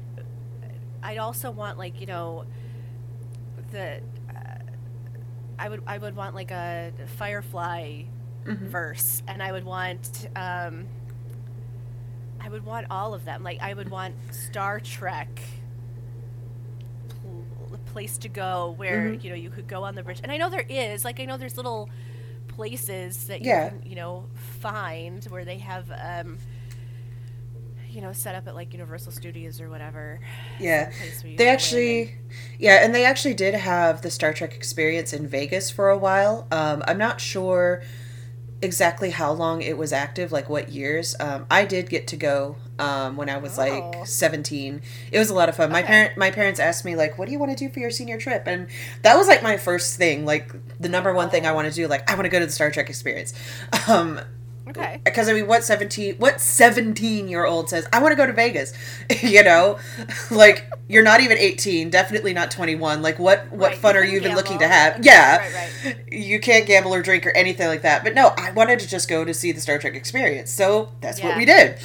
I'd 1.02 1.17
also 1.17 1.52
want 1.52 1.78
like 1.78 1.99
you 1.99 2.08
know 2.08 2.45
the 3.71 4.02
uh, 4.30 4.60
I 5.58 5.69
would 5.69 5.84
I 5.88 5.97
would 5.97 6.15
want 6.15 6.36
like 6.36 6.52
a 6.52 6.91
Firefly 7.17 8.04
Mm-hmm. 8.45 8.69
verse, 8.69 9.21
and 9.28 9.41
I 9.43 9.52
would 9.52 9.65
want 9.65 10.28
um, 10.36 10.86
I 12.41 12.49
would 12.49 12.65
want 12.65 12.88
all 12.89 13.13
of 13.13 13.25
them. 13.25 13.43
Like 13.43 13.60
I 13.62 13.73
would 13.73 13.89
want 13.89 14.15
Star 14.32 14.80
Trek. 14.80 15.41
pl- 17.21 17.80
place 17.93 18.17
to 18.19 18.30
go 18.30 18.73
where 18.78 19.10
Mhm. 19.10 19.23
you 19.23 19.30
know 19.30 19.36
you 19.36 19.49
could 19.49 19.67
go 19.67 19.84
on 19.84 19.95
the 19.95 20.04
bridge 20.04 20.19
and 20.23 20.32
i 20.32 20.38
know 20.38 20.49
there 20.49 20.65
is 20.69 21.04
like 21.04 21.19
i 21.19 21.25
know 21.25 21.38
there's 21.38 21.58
little 21.58 21.89
places 22.47 23.28
that 23.28 23.41
you 23.41 23.47
Yeah. 23.47 23.69
can 23.69 23.82
you 23.84 23.95
know 23.95 24.25
find 24.60 25.23
where 25.25 25.43
they 25.43 25.58
have 25.58 25.89
um 25.91 26.38
you 27.89 28.02
know 28.02 28.12
set 28.13 28.36
up 28.36 28.47
at 28.47 28.54
like 28.56 28.73
universal 28.73 29.12
studios 29.12 29.60
or 29.60 29.69
whatever 29.69 30.19
Yeah. 30.60 30.89
someplace 30.91 31.23
where 31.23 31.32
you 31.32 31.38
They 31.38 31.47
actually, 31.49 32.15
yeah, 32.60 32.84
and 32.84 32.93
they 32.93 33.04
actually 33.06 33.34
did 33.34 33.56
have 33.56 34.02
the 34.04 34.12
Star 34.12 34.32
Trek 34.34 34.54
experience 34.56 35.12
in 35.13 35.25
Vegas 35.28 35.71
for 35.71 35.89
a 35.89 35.97
while. 35.97 36.45
Um, 36.52 36.84
I'm 36.88 36.99
not 36.99 37.19
sure 37.19 37.82
exactly 38.62 39.10
how 39.12 39.32
long 39.32 39.62
it 39.62 39.78
was 39.78 39.93
active, 39.93 40.32
like 40.32 40.50
what 40.50 40.69
years. 40.69 41.15
Um, 41.19 41.45
I 41.50 41.65
did 41.65 41.89
get 41.89 42.08
to 42.08 42.17
go 42.17 42.58
um, 42.78 43.15
when 43.17 43.30
I 43.30 43.38
was 43.38 43.58
Oh. 43.58 43.62
like 43.62 44.08
17. 44.08 44.82
It 45.12 45.19
was 45.19 45.30
a 45.30 45.34
lot 45.34 45.50
of 45.50 45.56
fun. 45.56 45.72
My 45.72 45.80
Okay. 45.80 45.88
parent, 45.88 46.17
my 46.17 46.32
parents 46.32 46.60
asked 46.60 46.84
me 46.86 46.95
like, 46.95 47.17
"What 47.17 47.26
do 47.26 47.32
you 47.32 47.39
want 47.39 47.52
to 47.52 47.58
do 47.58 47.72
for 47.72 47.80
your 47.80 47.91
senior 47.91 48.17
trip?" 48.17 48.43
And 48.45 48.67
that 49.04 49.17
was 49.17 49.28
like 49.28 49.43
my 49.43 49.58
first 49.58 49.98
thing, 49.98 50.26
like 50.26 50.52
the 50.80 50.89
number 50.89 51.13
one 51.13 51.30
thing 51.30 51.45
I 51.45 51.52
want 51.52 51.67
to 51.69 51.74
do. 51.74 51.88
Like, 51.88 52.10
I 52.10 52.15
want 52.15 52.26
to 52.26 52.30
go 52.30 52.39
to 52.39 52.45
the 52.45 52.52
Star 52.52 52.72
Trek 52.72 52.89
experience. 52.89 53.34
Um, 53.88 54.19
okay 54.69 55.01
because 55.03 55.27
I 55.29 55.34
mean, 55.34 55.47
what 55.47 55.63
seventeen 55.63 56.15
what 56.15 56.39
seventeen 56.39 57.27
year 57.27 57.45
old 57.45 57.69
says 57.69 57.88
I 57.91 58.01
want 58.01 58.12
to 58.12 58.15
go 58.15 58.25
to 58.25 58.34
Vegas? 58.34 58.73
you 59.23 59.43
know, 59.43 59.79
like 60.32 60.69
you're 60.88 61.03
not 61.03 61.21
even 61.21 61.38
eighteen, 61.38 61.89
definitely 61.89 62.34
not 62.34 62.51
twenty 62.51 62.75
one. 62.75 63.01
Like 63.01 63.19
what 63.19 63.51
what 63.51 63.71
Right, 63.71 63.77
fun 63.77 63.95
you 63.95 64.01
are 64.01 64.03
you 64.05 64.17
even 64.19 64.36
looking 64.36 64.60
to 64.60 64.67
have? 64.67 64.93
Okay, 64.95 65.03
Yeah, 65.03 65.38
right, 65.38 65.86
right. 65.86 66.12
you 66.12 66.39
can't 66.39 66.65
gamble 66.65 66.93
or 66.93 67.01
drink 67.01 67.25
or 67.25 67.32
anything 67.32 67.67
like 67.67 67.82
that. 67.84 68.03
But 68.03 68.13
no, 68.15 68.34
I 68.38 68.51
wanted 68.51 68.79
to 68.79 68.88
just 68.88 69.10
go 69.10 69.25
to 69.25 69.34
see 69.34 69.51
the 69.51 69.62
Star 69.62 69.77
Trek 69.79 69.95
experience, 69.95 70.51
so 70.51 70.89
that's 71.01 71.21
what 71.21 71.38
we 71.38 71.45
did. 71.45 71.77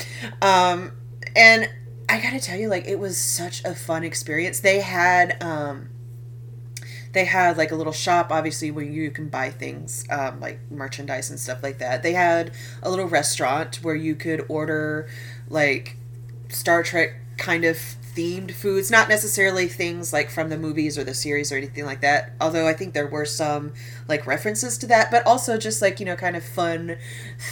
Um, 0.43 0.93
and 1.37 1.69
I 2.09 2.21
gotta 2.21 2.41
tell 2.41 2.59
you, 2.59 2.69
like 2.69 2.87
it 2.87 2.99
was 2.99 3.17
such 3.17 3.65
a 3.65 3.75
fun 3.75 4.05
experience. 4.05 4.61
They 4.61 4.81
had 4.81 5.43
um, 5.43 5.89
they 7.15 7.25
had 7.25 7.57
like 7.57 7.71
a 7.71 7.77
little 7.77 7.93
shop 7.93 8.31
obviously 8.31 8.71
where 8.71 8.85
you 8.85 9.11
can 9.11 9.29
buy 9.29 9.51
things 9.51 10.05
um, 10.11 10.41
like 10.41 10.59
merchandise 10.71 11.31
and 11.31 11.39
stuff 11.39 11.63
like 11.63 11.79
that. 11.79 12.03
They 12.03 12.13
had 12.13 12.53
a 12.83 12.91
little 12.91 13.07
restaurant 13.07 13.77
where 13.83 13.95
you 13.95 14.15
could 14.15 14.45
order 14.49 15.09
like 15.49 15.97
star 16.49 16.83
trek 16.83 17.15
kind 17.39 17.65
of 17.65 17.77
themed 18.15 18.53
foods 18.53 18.91
not 18.93 19.09
necessarily 19.09 19.67
things 19.67 20.13
like 20.13 20.31
from 20.31 20.49
the 20.49 20.57
movies 20.57 20.97
or 20.97 21.03
the 21.03 21.15
series 21.15 21.51
or 21.51 21.57
anything 21.57 21.85
like 21.85 22.01
that 22.01 22.33
although 22.41 22.67
i 22.67 22.73
think 22.73 22.95
there 22.95 23.09
were 23.09 23.25
some 23.25 23.73
like 24.07 24.25
references 24.25 24.79
to 24.79 24.87
that 24.87 25.11
but 25.11 25.27
also 25.27 25.59
just 25.59 25.83
like 25.83 25.99
you 25.99 26.07
know 26.07 26.15
kind 26.15 26.37
of 26.37 26.45
fun 26.45 26.97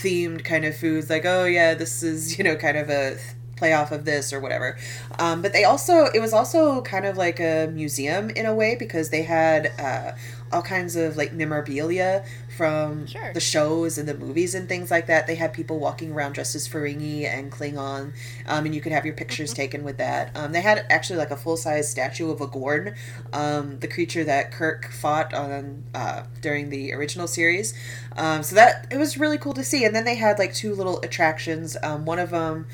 themed 0.01 0.44
kind 0.44 0.64
of 0.64 0.77
foods 0.77 1.11
like 1.11 1.25
oh 1.25 1.46
yeah 1.46 1.75
this 1.75 2.05
is 2.05 2.38
you 2.38 2.44
know 2.44 2.55
kind 2.55 2.77
of 2.77 2.88
a 2.88 3.18
play 3.62 3.72
off 3.72 3.92
of 3.92 4.05
this 4.05 4.33
or 4.33 4.40
whatever. 4.40 4.77
Um, 5.20 5.40
but 5.40 5.53
they 5.53 5.62
also, 5.62 6.07
it 6.12 6.18
was 6.18 6.33
also 6.33 6.83
kind 6.83 7.07
of 7.07 7.16
like 7.16 7.38
a 7.38 7.70
museum 7.72 8.29
in 8.31 8.44
a 8.44 8.53
way 8.53 8.75
because 8.75 9.11
they 9.11 9.22
had 9.22 9.70
uh, 9.79 10.16
all 10.53 10.62
kinds 10.62 10.96
of 10.96 11.16
like 11.16 11.33
memorabilia 11.33 12.25
from 12.57 13.07
Sure. 13.07 13.33
the 13.33 13.40
shows 13.40 13.98
and 13.98 14.09
the 14.09 14.14
movies 14.14 14.55
and 14.55 14.68
things 14.68 14.90
like 14.90 15.07
that. 15.07 15.29
They 15.29 15.37
had 15.37 15.53
people 15.53 15.79
walking 15.79 16.12
around 16.12 16.33
dressed 16.33 16.55
as 16.55 16.68
Ferengi 16.68 17.25
and 17.25 17.51
Klingon, 17.53 18.12
um, 18.46 18.66
and 18.66 18.75
you 18.75 18.81
could 18.81 18.92
have 18.92 19.07
your 19.07 19.14
pictures 19.14 19.55
taken 19.55 19.85
with 19.85 19.96
that. 19.98 20.37
Um, 20.37 20.53
they 20.53 20.61
had 20.61 20.85
actually 20.90 21.18
like 21.18 21.31
a 21.31 21.37
full 21.37 21.57
size 21.57 21.90
statue 21.90 22.31
of 22.31 22.40
a 22.40 22.46
Gorn, 22.46 22.94
um, 23.33 23.79
the 23.79 23.88
creature 23.88 24.25
that 24.25 24.51
Kirk 24.53 24.90
fought 24.90 25.33
on 25.33 25.85
uh, 25.94 26.25
during 26.40 26.68
the 26.68 26.92
original 26.92 27.27
series. 27.27 27.75
Um, 28.16 28.42
so 28.42 28.55
that 28.57 28.88
it 28.90 28.98
was 28.98 29.16
really 29.16 29.38
cool 29.38 29.55
to 29.55 29.64
see. 29.64 29.85
And 29.85 29.94
then 29.96 30.05
they 30.05 30.16
had 30.16 30.38
like 30.38 30.53
two 30.53 30.75
little 30.75 31.01
attractions. 31.01 31.77
Um, 31.83 32.05
one 32.05 32.18
of 32.18 32.31
them 32.31 32.66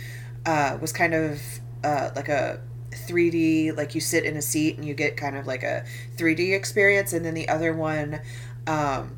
uh, 0.48 0.78
was 0.80 0.94
kind 0.94 1.12
of 1.12 1.42
uh, 1.84 2.08
like 2.16 2.30
a 2.30 2.58
3D, 2.90 3.76
like 3.76 3.94
you 3.94 4.00
sit 4.00 4.24
in 4.24 4.34
a 4.34 4.40
seat 4.40 4.76
and 4.76 4.84
you 4.86 4.94
get 4.94 5.14
kind 5.14 5.36
of 5.36 5.46
like 5.46 5.62
a 5.62 5.84
3D 6.16 6.54
experience, 6.54 7.12
and 7.12 7.22
then 7.22 7.34
the 7.34 7.50
other 7.50 7.74
one 7.74 8.18
um, 8.66 9.14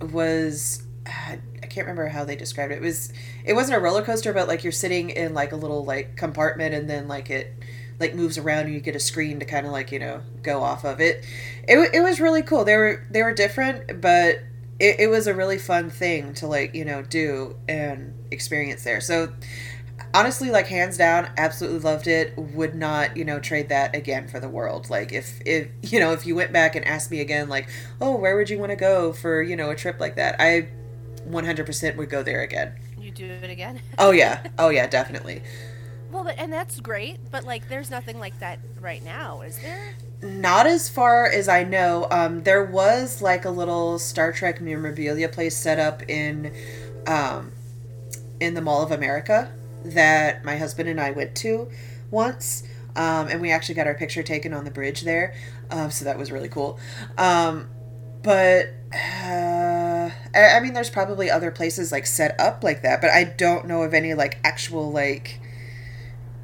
was 0.00 0.82
I 1.06 1.38
can't 1.68 1.86
remember 1.86 2.08
how 2.08 2.24
they 2.24 2.34
described 2.34 2.72
it. 2.72 2.78
It 2.78 2.82
was 2.82 3.12
it 3.44 3.52
wasn't 3.52 3.78
a 3.78 3.80
roller 3.80 4.02
coaster, 4.02 4.32
but 4.32 4.48
like 4.48 4.64
you're 4.64 4.72
sitting 4.72 5.10
in 5.10 5.32
like 5.32 5.52
a 5.52 5.56
little 5.56 5.84
like 5.84 6.16
compartment, 6.16 6.74
and 6.74 6.90
then 6.90 7.06
like 7.06 7.30
it 7.30 7.54
like 8.00 8.16
moves 8.16 8.36
around 8.36 8.64
and 8.64 8.74
you 8.74 8.80
get 8.80 8.96
a 8.96 9.00
screen 9.00 9.38
to 9.38 9.44
kind 9.44 9.64
of 9.64 9.70
like 9.70 9.92
you 9.92 10.00
know 10.00 10.22
go 10.42 10.60
off 10.60 10.84
of 10.84 11.00
it. 11.00 11.24
It, 11.68 11.94
it 11.94 12.00
was 12.00 12.20
really 12.20 12.42
cool. 12.42 12.64
They 12.64 12.76
were 12.76 13.06
they 13.12 13.22
were 13.22 13.32
different, 13.32 14.00
but 14.00 14.40
it, 14.80 15.00
it 15.00 15.10
was 15.10 15.28
a 15.28 15.34
really 15.34 15.58
fun 15.58 15.88
thing 15.88 16.34
to 16.34 16.48
like 16.48 16.74
you 16.74 16.84
know 16.84 17.02
do 17.02 17.56
and 17.68 18.12
experience 18.32 18.82
there. 18.82 19.00
So 19.00 19.32
honestly 20.14 20.50
like 20.50 20.66
hands 20.66 20.96
down 20.96 21.28
absolutely 21.36 21.80
loved 21.80 22.06
it. 22.06 22.36
Would 22.36 22.74
not 22.74 23.16
you 23.16 23.24
know 23.24 23.40
trade 23.40 23.68
that 23.68 23.94
again 23.94 24.28
for 24.28 24.40
the 24.40 24.48
world. 24.48 24.90
Like 24.90 25.12
if 25.12 25.40
if 25.44 25.68
you 25.82 26.00
know 26.00 26.12
if 26.12 26.26
you 26.26 26.34
went 26.34 26.52
back 26.52 26.74
and 26.74 26.84
asked 26.84 27.10
me 27.10 27.20
again 27.20 27.48
like 27.48 27.68
oh 28.00 28.16
where 28.16 28.36
would 28.36 28.50
you 28.50 28.58
want 28.58 28.70
to 28.70 28.76
go 28.76 29.12
for 29.12 29.42
you 29.42 29.56
know 29.56 29.70
a 29.70 29.76
trip 29.76 30.00
like 30.00 30.16
that? 30.16 30.36
I 30.40 30.68
100% 31.28 31.96
would 31.96 32.10
go 32.10 32.22
there 32.22 32.42
again. 32.42 32.72
You 32.98 33.10
do 33.10 33.26
it 33.26 33.50
again? 33.50 33.80
Oh 33.98 34.10
yeah. 34.10 34.46
Oh 34.58 34.70
yeah 34.70 34.86
definitely. 34.86 35.42
Well 36.10 36.24
but, 36.24 36.38
and 36.38 36.52
that's 36.52 36.80
great 36.80 37.18
but 37.30 37.44
like 37.44 37.68
there's 37.68 37.90
nothing 37.90 38.18
like 38.18 38.38
that 38.40 38.58
right 38.80 39.04
now 39.04 39.42
is 39.42 39.58
there? 39.58 39.94
Not 40.22 40.66
as 40.66 40.88
far 40.88 41.26
as 41.26 41.48
i 41.48 41.62
know. 41.62 42.08
Um 42.10 42.42
there 42.42 42.64
was 42.64 43.22
like 43.22 43.44
a 43.44 43.50
little 43.50 43.98
star 43.98 44.32
trek 44.32 44.60
memorabilia 44.60 45.28
place 45.28 45.56
set 45.56 45.78
up 45.78 46.02
in 46.08 46.52
um 47.06 47.52
in 48.40 48.54
the 48.54 48.60
mall 48.60 48.82
of 48.82 48.90
america 48.90 49.52
that 49.84 50.44
my 50.44 50.56
husband 50.56 50.88
and 50.88 51.00
i 51.00 51.10
went 51.10 51.34
to 51.36 51.68
once 52.10 52.62
um, 52.96 53.28
and 53.28 53.40
we 53.40 53.52
actually 53.52 53.76
got 53.76 53.86
our 53.86 53.94
picture 53.94 54.22
taken 54.22 54.52
on 54.52 54.64
the 54.64 54.70
bridge 54.70 55.02
there 55.02 55.34
um, 55.70 55.90
so 55.90 56.04
that 56.04 56.18
was 56.18 56.32
really 56.32 56.48
cool. 56.48 56.78
Um, 57.16 57.68
but 58.22 58.66
uh, 58.92 60.10
I, 60.34 60.56
I 60.56 60.60
mean 60.60 60.74
there's 60.74 60.90
probably 60.90 61.30
other 61.30 61.50
places 61.50 61.92
like 61.92 62.06
set 62.06 62.38
up 62.40 62.62
like 62.64 62.82
that 62.82 63.00
but 63.00 63.10
i 63.10 63.24
don't 63.24 63.66
know 63.66 63.82
of 63.82 63.94
any 63.94 64.14
like 64.14 64.38
actual 64.44 64.90
like 64.90 65.40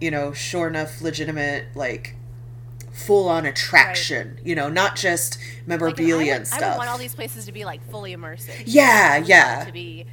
you 0.00 0.10
know 0.10 0.32
sure 0.32 0.68
enough 0.68 1.02
legitimate 1.02 1.66
like 1.74 2.14
full 2.92 3.28
on 3.28 3.44
attraction 3.44 4.38
you 4.44 4.54
know 4.54 4.68
not 4.70 4.96
just 4.96 5.38
Like, 5.38 5.58
and 5.58 5.68
memorabilia 5.68 6.34
I 6.34 6.38
would, 6.38 6.42
and 6.42 6.52
I 6.52 6.56
stuff 6.56 6.72
would 6.74 6.78
want 6.78 6.90
all 6.90 6.98
these 6.98 7.14
places 7.14 7.44
to 7.46 7.52
be 7.52 7.64
like 7.64 7.86
fully 7.90 8.14
immersive 8.16 8.62
Yeah, 8.64 9.10
I 9.14 9.24
yeah. 9.26 9.64
to 9.64 9.72
be 9.72 10.06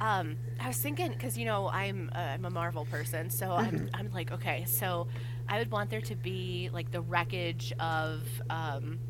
um 0.00 0.36
i 0.64 0.68
was 0.68 0.78
thinking 0.78 1.12
because 1.12 1.38
you 1.38 1.46
know 1.46 1.68
i'm 1.70 2.10
uh, 2.14 2.18
i'm 2.18 2.46
a 2.46 2.50
marvel 2.50 2.86
person 2.86 3.30
so 3.30 3.52
i'm 3.52 3.76
Mm-hmm. 3.76 3.86
i'm 3.94 4.10
like 4.12 4.32
okay 4.32 4.64
so 4.66 5.08
i 5.48 5.58
would 5.58 5.70
want 5.72 5.90
there 5.90 6.02
to 6.02 6.16
be 6.16 6.70
like 6.72 6.92
the 6.92 7.02
wreckage 7.02 7.72
of 7.80 8.42
um 8.50 9.00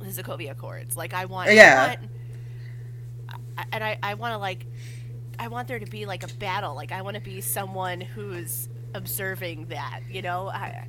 the 0.00 0.06
Sokovia 0.10 0.52
Accords. 0.52 0.96
Like 0.96 1.14
I 1.14 1.26
want, 1.26 1.52
Yeah. 1.52 1.74
I 1.74 1.98
want, 1.98 2.00
and 3.72 3.84
I 3.84 3.98
I 4.02 4.14
want 4.14 4.32
to 4.34 4.38
like, 4.38 4.66
I 5.38 5.48
want 5.48 5.68
there 5.68 5.80
to 5.80 5.86
be 5.86 6.06
like 6.06 6.24
a 6.24 6.28
battle. 6.28 6.74
Like 6.74 6.92
I 6.92 7.02
want 7.02 7.16
to 7.16 7.22
be 7.22 7.40
someone 7.42 8.02
who's 8.02 8.68
observing 8.94 9.68
that. 9.68 10.02
You 10.10 10.22
know, 10.22 10.48
I, 10.48 10.88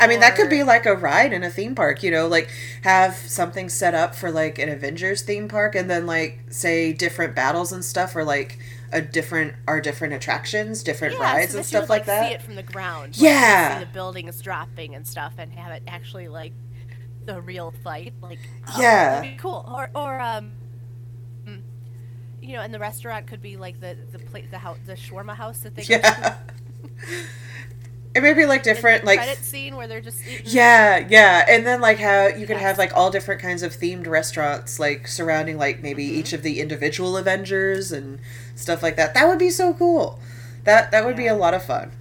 I 0.00 0.06
mean, 0.06 0.20
that 0.20 0.36
could 0.36 0.50
be 0.50 0.62
like 0.62 0.86
a 0.86 0.94
ride 0.94 1.32
in 1.32 1.42
a 1.42 1.50
theme 1.50 1.74
park, 1.74 2.02
you 2.02 2.10
know, 2.10 2.28
like 2.28 2.50
have 2.82 3.14
something 3.16 3.68
set 3.68 3.94
up 3.94 4.14
for 4.14 4.30
like 4.30 4.58
an 4.58 4.68
Avengers 4.68 5.22
theme 5.22 5.48
park 5.48 5.74
and 5.74 5.90
then 5.90 6.06
like 6.06 6.40
say 6.50 6.92
different 6.92 7.34
battles 7.34 7.72
and 7.72 7.84
stuff 7.84 8.14
or 8.14 8.22
like 8.24 8.58
a 8.92 9.00
different 9.02 9.54
are 9.66 9.80
different 9.80 10.14
attractions, 10.14 10.82
different 10.82 11.14
yeah, 11.14 11.22
rides 11.34 11.52
so 11.52 11.58
and 11.58 11.66
stuff 11.66 11.82
would, 11.82 11.88
like 11.90 12.04
See 12.04 12.10
that. 12.10 12.32
it 12.32 12.42
from 12.42 12.54
the 12.56 12.62
ground. 12.62 13.16
like, 13.16 13.22
Yeah. 13.22 13.78
see 13.78 13.84
the 13.84 13.90
buildings 13.92 14.40
dropping 14.40 14.94
and 14.94 15.06
stuff, 15.06 15.34
and 15.38 15.52
have 15.52 15.72
it 15.72 15.82
actually 15.86 16.28
like 16.28 16.52
the 17.26 17.40
real 17.40 17.72
fight. 17.84 18.14
Like 18.20 18.38
oh, 18.68 18.80
Yeah. 18.80 19.36
cool. 19.38 19.64
Or 19.68 19.90
or 19.94 20.20
um. 20.20 20.52
You 22.40 22.54
know, 22.54 22.62
and 22.62 22.72
the 22.72 22.78
restaurant 22.78 23.26
could 23.26 23.42
be 23.42 23.56
like 23.56 23.80
the 23.80 23.96
the 24.12 24.18
place, 24.20 24.46
the 24.50 24.58
house, 24.58 24.78
the 24.86 24.94
shawarma 24.94 25.34
house 25.34 25.58
that 25.60 25.74
they 25.74 25.84
go 25.84 25.98
to. 26.00 26.00
Yeah. 26.08 26.38
It 28.14 28.22
may 28.22 28.32
be 28.34 28.46
like 28.46 28.62
different, 28.62 29.04
like 29.04 29.18
credit 29.18 29.38
scene 29.44 29.76
where 29.76 29.86
they're 29.86 30.00
just 30.00 30.26
eating. 30.26 30.42
yeah, 30.46 31.06
yeah, 31.08 31.44
and 31.48 31.66
then 31.66 31.80
like 31.80 31.98
how 31.98 32.26
you 32.26 32.46
could 32.46 32.56
Yes. 32.56 32.62
have 32.62 32.78
like 32.78 32.96
all 32.96 33.10
different 33.10 33.40
kinds 33.40 33.62
of 33.62 33.72
themed 33.76 34.06
restaurants, 34.06 34.80
like 34.80 35.06
surrounding 35.06 35.58
like 35.58 35.82
maybe 35.82 36.06
Mm-hmm. 36.06 36.18
each 36.20 36.32
of 36.32 36.42
the 36.42 36.60
individual 36.60 37.16
Avengers 37.16 37.92
and 37.92 38.18
stuff 38.56 38.82
like 38.82 38.96
that. 38.96 39.14
That 39.14 39.28
would 39.28 39.38
be 39.38 39.50
so 39.50 39.74
cool. 39.74 40.18
That 40.64 40.90
that 40.90 41.04
would 41.04 41.16
be 41.16 41.26
a 41.26 41.34
lot 41.34 41.54
of 41.54 41.62
fun. 41.64 41.92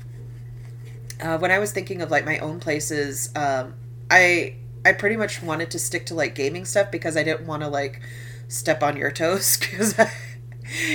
Uh, 1.22 1.38
when 1.38 1.52
I 1.52 1.60
was 1.60 1.72
thinking 1.72 2.02
of 2.02 2.12
like 2.12 2.26
my 2.26 2.38
own 2.40 2.60
places, 2.60 3.30
um, 3.36 3.74
I 4.10 4.56
I 4.86 4.94
pretty 4.94 5.18
much 5.18 5.42
wanted 5.44 5.72
to 5.72 5.80
stick 5.80 6.06
to 6.08 6.16
like 6.16 6.36
gaming 6.36 6.64
stuff 6.66 6.92
because 6.92 7.18
I 7.18 7.24
didn't 7.24 7.46
want 7.48 7.64
to 7.64 7.68
like 7.68 8.02
step 8.48 8.82
on 8.82 8.96
your 8.96 9.12
toes 9.12 9.58
because 9.60 9.96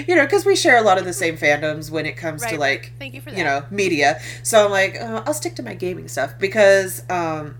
you 0.06 0.14
know 0.16 0.24
because 0.24 0.44
we 0.44 0.56
share 0.56 0.76
a 0.76 0.82
lot 0.82 0.98
of 0.98 1.04
the 1.04 1.12
same 1.12 1.36
fandoms 1.36 1.90
when 1.90 2.06
it 2.06 2.16
comes 2.16 2.44
to 2.46 2.58
like 2.58 2.92
Thank 2.98 3.14
you 3.14 3.20
for 3.20 3.30
that. 3.30 3.38
you 3.38 3.44
know 3.44 3.64
media. 3.70 4.20
So 4.42 4.64
i'm 4.64 4.70
like 4.70 5.00
uh, 5.00 5.22
i'll 5.26 5.34
stick 5.34 5.54
to 5.56 5.62
my 5.62 5.74
gaming 5.74 6.08
stuff 6.08 6.38
because 6.38 7.02
um 7.10 7.56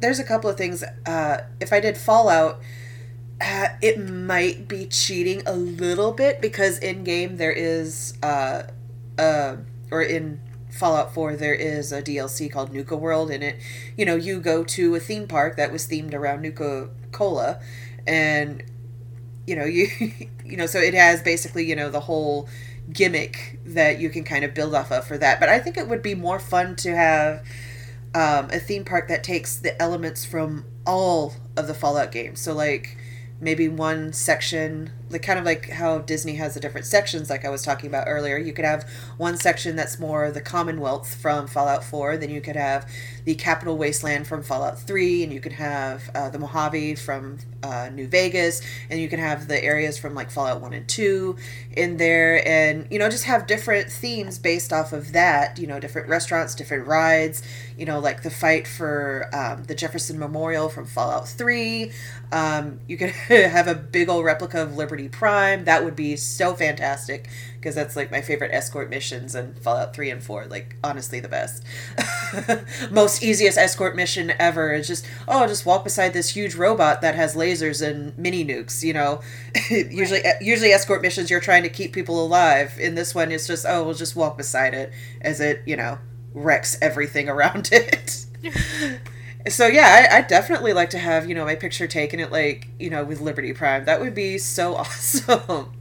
there's 0.00 0.18
a 0.18 0.24
couple 0.24 0.50
of 0.50 0.56
things 0.56 0.82
uh 1.06 1.44
if 1.60 1.72
i 1.72 1.80
did 1.80 1.96
fallout 1.96 2.60
uh, 3.40 3.66
it 3.82 3.98
might 3.98 4.68
be 4.68 4.86
cheating 4.86 5.42
a 5.46 5.54
little 5.54 6.12
bit 6.12 6.40
because 6.40 6.78
in 6.78 7.04
game 7.04 7.36
there 7.36 7.52
is 7.52 8.16
uh 8.22 8.62
uh 9.18 9.56
or 9.90 10.02
in 10.02 10.40
fallout 10.70 11.14
4 11.14 11.36
there 11.36 11.54
is 11.54 11.92
a 11.92 12.02
dlc 12.02 12.50
called 12.52 12.72
nuka 12.72 12.96
world 12.96 13.30
and 13.30 13.44
it. 13.44 13.56
You 13.96 14.04
know 14.06 14.16
you 14.16 14.40
go 14.40 14.64
to 14.64 14.94
a 14.94 15.00
theme 15.00 15.26
park 15.28 15.56
that 15.56 15.70
was 15.72 15.86
themed 15.86 16.14
around 16.14 16.42
nuka 16.42 16.90
cola 17.12 17.60
and 18.06 18.62
you 19.46 19.56
know 19.56 19.64
you 19.78 19.88
you 20.44 20.56
know 20.56 20.66
so 20.66 20.78
it 20.78 20.94
has 20.94 21.22
basically 21.22 21.64
you 21.64 21.76
know 21.76 21.90
the 21.90 22.00
whole 22.00 22.48
gimmick 22.92 23.58
that 23.64 23.98
you 23.98 24.10
can 24.10 24.24
kind 24.24 24.44
of 24.44 24.52
build 24.54 24.74
off 24.74 24.92
of 24.92 25.06
for 25.06 25.16
that. 25.18 25.40
But 25.40 25.48
i 25.48 25.58
think 25.58 25.76
it 25.76 25.88
would 25.88 26.02
be 26.02 26.14
more 26.14 26.38
fun 26.38 26.76
to 26.76 26.94
have 26.94 27.42
um, 28.14 28.48
a 28.50 28.58
theme 28.60 28.84
park 28.84 29.08
that 29.08 29.24
takes 29.24 29.56
the 29.56 29.80
elements 29.82 30.24
from 30.24 30.64
all 30.86 31.34
of 31.56 31.66
the 31.66 31.74
fallout 31.74 32.12
games. 32.12 32.40
So 32.40 32.52
like 32.54 32.96
maybe 33.40 33.68
one 33.68 34.12
section 34.12 34.90
like 35.14 35.22
kind 35.22 35.38
of 35.38 35.44
like 35.44 35.70
how 35.70 35.98
disney 36.00 36.34
has 36.34 36.54
the 36.54 36.60
different 36.60 36.86
sections 36.86 37.30
like 37.30 37.44
i 37.44 37.48
was 37.48 37.62
talking 37.62 37.88
about 37.88 38.04
earlier. 38.06 38.36
You 38.36 38.52
could 38.52 38.64
have 38.64 38.88
one 39.16 39.36
section 39.36 39.76
that's 39.76 39.98
more 39.98 40.30
the 40.30 40.40
commonwealth 40.40 41.14
from 41.14 41.46
fallout 41.46 41.84
4 41.84 42.16
then 42.16 42.30
you 42.30 42.40
could 42.40 42.56
have 42.56 42.90
the 43.24 43.34
capital 43.34 43.76
wasteland 43.76 44.26
from 44.26 44.42
fallout 44.42 44.78
3 44.80 45.22
and 45.22 45.32
you 45.32 45.40
could 45.40 45.52
have 45.52 46.10
uh, 46.14 46.28
the 46.30 46.38
mojave 46.38 46.96
from 46.96 47.38
uh, 47.62 47.88
new 47.92 48.06
vegas 48.06 48.60
and 48.90 49.00
you 49.00 49.08
can 49.08 49.18
have 49.18 49.48
the 49.48 49.62
areas 49.62 49.96
from 49.96 50.14
like 50.14 50.30
fallout 50.30 50.60
1 50.60 50.72
and 50.72 50.88
2 50.88 51.36
in 51.76 51.96
there 51.96 52.46
and 52.46 52.86
you 52.90 52.98
know 52.98 53.08
just 53.08 53.24
have 53.24 53.46
different 53.46 53.90
themes 53.90 54.38
based 54.38 54.72
off 54.72 54.92
of 54.92 55.12
that 55.12 55.58
you 55.58 55.66
know 55.66 55.80
different 55.80 56.08
restaurants 56.08 56.54
different 56.54 56.86
rides 56.86 57.42
you 57.78 57.86
know 57.86 57.98
like 57.98 58.22
the 58.22 58.30
fight 58.30 58.66
for 58.66 59.28
um, 59.32 59.64
the 59.64 59.74
jefferson 59.74 60.18
memorial 60.18 60.68
from 60.68 60.84
fallout 60.84 61.28
3 61.28 61.90
um, 62.32 62.80
you 62.88 62.96
could 62.96 63.10
have 63.28 63.68
a 63.68 63.74
big 63.74 64.08
old 64.08 64.24
replica 64.24 64.62
of 64.62 64.76
liberty 64.76 65.03
prime. 65.08 65.64
That 65.64 65.84
would 65.84 65.96
be 65.96 66.16
so 66.16 66.54
fantastic 66.54 67.28
because 67.56 67.74
that's 67.74 67.96
like 67.96 68.10
my 68.10 68.20
favorite 68.20 68.52
escort 68.52 68.90
missions 68.90 69.34
in 69.34 69.54
fallout 69.54 69.94
3 69.96 70.10
and 70.10 70.22
4 70.22 70.46
like 70.46 70.76
honestly 70.84 71.20
the 71.20 71.28
best. 71.28 71.64
Most 72.90 73.22
easiest 73.22 73.56
escort 73.58 73.96
mission 73.96 74.32
ever. 74.38 74.72
Is 74.72 74.86
just 74.86 75.06
oh 75.26 75.46
just 75.46 75.66
walk 75.66 75.84
beside 75.84 76.12
this 76.12 76.30
huge 76.30 76.54
robot 76.54 77.00
that 77.02 77.14
has 77.14 77.34
lasers 77.34 77.86
and 77.86 78.16
mini 78.18 78.44
nukes 78.44 78.82
you 78.82 78.92
know? 78.92 79.20
Usually 79.70 80.20
usually 80.40 80.72
escort 80.72 81.02
missions 81.02 81.30
you're 81.30 81.40
trying 81.40 81.62
to 81.62 81.68
keep 81.70 81.92
people 81.92 82.24
alive. 82.24 82.78
In 82.78 82.94
this 82.94 83.14
one 83.14 83.32
it's 83.32 83.46
just 83.46 83.64
oh 83.68 83.84
we'll 83.84 83.94
just 83.94 84.16
walk 84.16 84.36
beside 84.36 84.74
it 84.74 84.92
as 85.20 85.40
it 85.40 85.62
you 85.66 85.76
know 85.76 85.98
wrecks 86.34 86.76
everything 86.82 87.28
around 87.28 87.70
it 87.72 88.26
so 89.48 89.66
yeah 89.66 90.08
I, 90.10 90.18
I 90.18 90.22
definitely 90.22 90.72
like 90.72 90.90
to 90.90 90.98
have 90.98 91.28
you 91.28 91.34
know 91.34 91.44
my 91.44 91.54
picture 91.54 91.86
taken 91.86 92.20
at 92.20 92.32
like 92.32 92.68
you 92.78 92.90
know 92.90 93.04
with 93.04 93.20
liberty 93.20 93.52
prime 93.52 93.84
that 93.84 94.00
would 94.00 94.14
be 94.14 94.38
so 94.38 94.74
awesome 94.76 95.72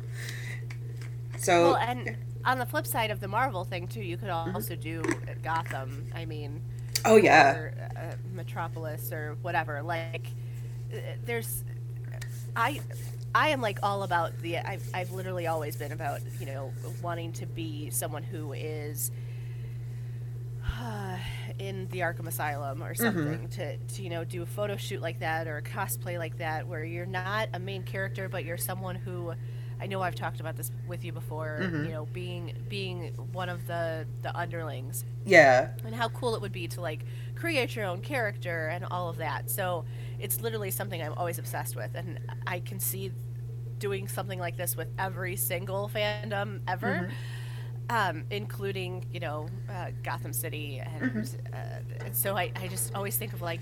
so 1.38 1.50
Well, 1.60 1.76
and 1.78 2.18
on 2.46 2.58
the 2.60 2.66
flip 2.66 2.88
side 2.88 3.12
of 3.12 3.20
the 3.20 3.28
Marvel 3.28 3.64
thing 3.64 3.88
too, 3.88 4.02
you 4.02 4.18
could 4.18 4.30
Mm-hmm. 4.46 4.64
also 4.64 4.76
do 4.76 5.20
Gotham. 5.42 6.08
I 6.14 6.26
mean, 6.26 6.64
oh 7.06 7.16
yeah 7.18 7.60
or 7.60 7.74
uh, 7.96 8.16
Metropolis 8.24 9.12
or 9.12 9.38
whatever. 9.42 9.82
Like, 9.84 10.36
uh, 10.94 10.98
there's, 11.24 11.64
I, 12.56 12.82
I 13.36 13.50
am 13.50 13.62
like 13.62 13.80
all 13.84 14.04
about 14.04 14.40
the. 14.40 14.60
I've 14.60 14.86
I've 14.94 15.12
literally 15.12 15.48
always 15.48 15.76
been 15.78 15.92
about 15.92 16.22
you 16.40 16.46
know 16.48 16.76
wanting 17.02 17.34
to 17.34 17.46
be 17.48 17.90
someone 17.92 18.24
who 18.24 18.54
is. 18.54 19.12
in 21.60 21.88
the 21.90 22.00
Arkham 22.00 22.28
Asylum 22.28 22.84
or 22.84 22.94
Mm-hmm. 23.00 23.38
something 23.38 23.48
to, 23.50 23.78
to 23.78 24.02
you 24.04 24.10
know 24.10 24.24
do 24.24 24.42
a 24.44 24.46
photo 24.46 24.76
shoot 24.78 25.02
like 25.02 25.20
that 25.20 25.48
or 25.48 25.58
a 25.58 25.62
cosplay 25.64 26.18
like 26.18 26.38
that 26.38 26.68
where 26.68 26.84
you're 26.84 27.06
not 27.06 27.50
a 27.54 27.60
main 27.60 27.84
character 27.84 28.30
but 28.30 28.46
you're 28.46 28.58
someone 28.58 28.96
who 28.96 29.34
I 29.82 29.88
know 29.88 30.02
I've 30.02 30.16
talked 30.16 30.40
about 30.40 30.56
this 30.56 30.72
with 30.88 31.04
you 31.04 31.12
before 31.12 31.60
Mm-hmm. 31.60 31.86
you 31.86 31.92
know 31.92 32.06
being 32.06 32.54
being 32.70 33.14
one 33.32 33.50
of 33.50 33.68
the 33.68 34.08
the 34.22 34.36
underlings 34.38 35.06
yeah 35.26 35.72
and 35.86 35.96
how 35.96 36.10
cool 36.10 36.36
it 36.36 36.42
would 36.42 36.52
be 36.52 36.68
to 36.70 36.82
like 36.82 37.06
create 37.36 37.76
your 37.76 37.86
own 37.86 38.02
character 38.02 38.68
and 38.68 38.86
all 38.92 39.10
of 39.10 39.18
that. 39.18 39.50
So 39.50 39.86
it's 40.20 40.42
literally 40.42 40.72
something 40.72 41.02
I'm 41.02 41.14
always 41.14 41.40
obsessed 41.40 41.76
with, 41.76 41.96
and 41.96 42.20
I 42.48 42.60
can 42.62 42.80
see 42.80 43.12
doing 43.80 44.08
something 44.08 44.40
like 44.40 44.56
this 44.58 44.76
with 44.78 44.88
every 44.98 45.36
single 45.36 45.90
fandom 45.94 46.62
ever. 46.68 47.08
Um, 47.90 48.24
including, 48.32 49.06
you 49.12 49.20
know, 49.20 49.48
uh, 49.70 49.92
Gotham 50.04 50.34
City, 50.34 50.82
and, 50.84 51.30
uh, 51.54 51.58
so 52.14 52.36
I, 52.36 52.52
I 52.56 52.68
just 52.68 52.96
always 52.96 53.18
think 53.18 53.34
of 53.34 53.42
like 53.42 53.60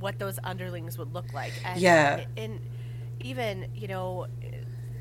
what 0.00 0.18
those 0.18 0.38
underlings 0.44 0.98
would 0.98 1.14
look 1.14 1.32
like. 1.32 1.52
And, 1.64 1.80
Yeah. 1.80 2.24
and 2.36 2.60
even 3.20 3.66
you 3.74 3.86
know, 3.88 4.26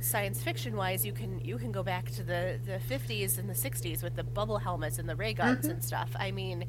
science 0.02 0.42
fiction 0.42 0.76
wise, 0.76 1.06
you 1.06 1.12
can 1.14 1.40
you 1.44 1.58
can 1.58 1.72
go 1.72 1.84
back 1.84 2.10
to 2.12 2.24
the 2.24 2.60
the 2.66 2.80
50s 2.80 3.38
and 3.38 3.50
the 3.50 3.54
60s 3.56 4.04
with 4.04 4.16
the 4.16 4.24
bubble 4.24 4.60
helmets 4.60 5.00
and 5.00 5.10
the 5.10 5.16
ray 5.16 5.34
guns 5.34 5.66
and 5.68 5.84
stuff. 5.84 6.10
I 6.18 6.32
mean, 6.32 6.66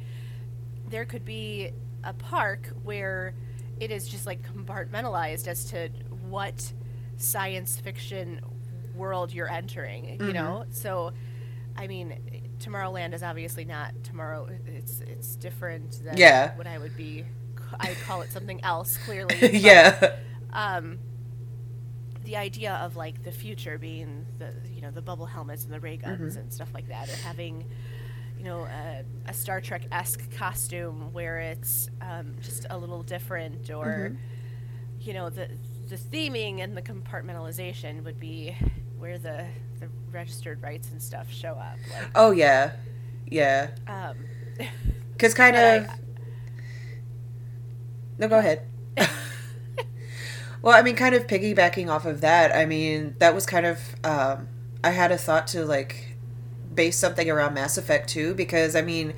there 0.89 1.05
could 1.05 1.25
be 1.25 1.71
a 2.03 2.13
park 2.15 2.69
where 2.83 3.35
it 3.79 3.91
is 3.91 4.09
just 4.09 4.27
like 4.27 4.41
compartmentalized 4.43 5.47
as 5.47 5.65
to 5.67 5.91
what 6.29 6.73
science 7.19 7.79
fiction 7.79 8.41
world 8.97 9.33
you're 9.33 9.51
entering, 9.51 10.19
you 10.21 10.33
know? 10.33 10.65
So 10.71 11.13
I 11.81 11.87
mean, 11.87 12.53
Tomorrowland 12.59 13.15
is 13.15 13.23
obviously 13.23 13.65
not 13.65 13.93
tomorrow. 14.05 14.49
It's 14.67 15.01
it's 15.01 15.37
different 15.37 16.05
than 16.05 16.17
Yeah. 16.19 16.57
what 16.57 16.67
I 16.67 16.79
would 16.79 16.97
be. 16.97 17.25
I 17.79 17.95
call 18.07 18.23
it 18.23 18.31
something 18.33 18.63
else. 18.65 18.99
Clearly, 19.05 19.35
but, 19.41 19.55
yeah 19.55 20.17
um, 20.53 20.99
the 22.25 22.37
idea 22.37 22.75
of 22.75 22.97
like 22.97 23.23
the 23.23 23.33
future 23.33 23.79
being 23.79 24.27
the 24.39 24.53
you 24.73 24.83
know 24.83 24.91
the 24.91 25.03
bubble 25.03 25.27
helmets 25.27 25.65
and 25.65 25.73
the 25.73 25.81
ray 25.81 25.97
guns 25.97 26.37
and 26.37 26.53
stuff 26.53 26.69
like 26.75 26.89
that, 26.89 27.09
or 27.09 27.17
having 27.17 27.65
you 28.39 28.45
know 28.45 28.61
a, 28.65 29.05
a 29.27 29.33
Star 29.33 29.61
Trek 29.61 29.83
esque 29.93 30.31
costume 30.37 31.13
where 31.13 31.39
it's 31.39 31.89
um, 32.03 32.35
just 32.43 32.67
a 32.71 32.77
little 32.77 33.03
different, 33.03 33.71
or 33.71 34.17
you 35.01 35.15
know 35.15 35.31
the 35.31 35.49
the 35.89 35.97
theming 35.97 36.61
and 36.63 36.77
the 36.77 36.83
compartmentalization 36.83 38.05
would 38.05 38.21
be 38.21 38.57
where 38.99 39.19
the 39.19 39.47
the 39.81 39.89
registered 40.13 40.63
rights 40.63 40.91
and 40.91 41.03
stuff 41.03 41.31
show 41.33 41.53
up. 41.55 41.77
Like, 41.93 42.11
oh 42.15 42.31
yeah 42.31 42.73
yeah 43.27 43.71
um, 43.87 44.17
because 45.13 45.35
kind 45.35 45.55
But 45.55 45.65
I- 45.65 45.77
of 45.77 45.89
no 48.19 48.29
go 48.29 48.39
ahead 48.39 48.67
well 50.63 50.77
i 50.79 50.83
mean 50.83 50.97
kind 50.97 51.15
of 51.15 51.27
piggybacking 51.27 51.89
off 51.89 52.05
of 52.05 52.21
that 52.21 52.55
i 52.55 52.67
mean 52.67 53.15
that 53.19 53.35
was 53.35 53.47
kind 53.47 53.67
of 53.67 53.79
um, 54.05 54.49
i 54.85 54.91
had 54.91 55.11
a 55.13 55.17
thought 55.19 55.47
to 55.49 55.65
like 55.65 56.17
base 56.75 56.97
something 56.99 57.31
around 57.31 57.55
mass 57.55 57.79
effect 57.79 58.09
too 58.09 58.35
because 58.35 58.77
i 58.77 58.83
mean 58.83 59.15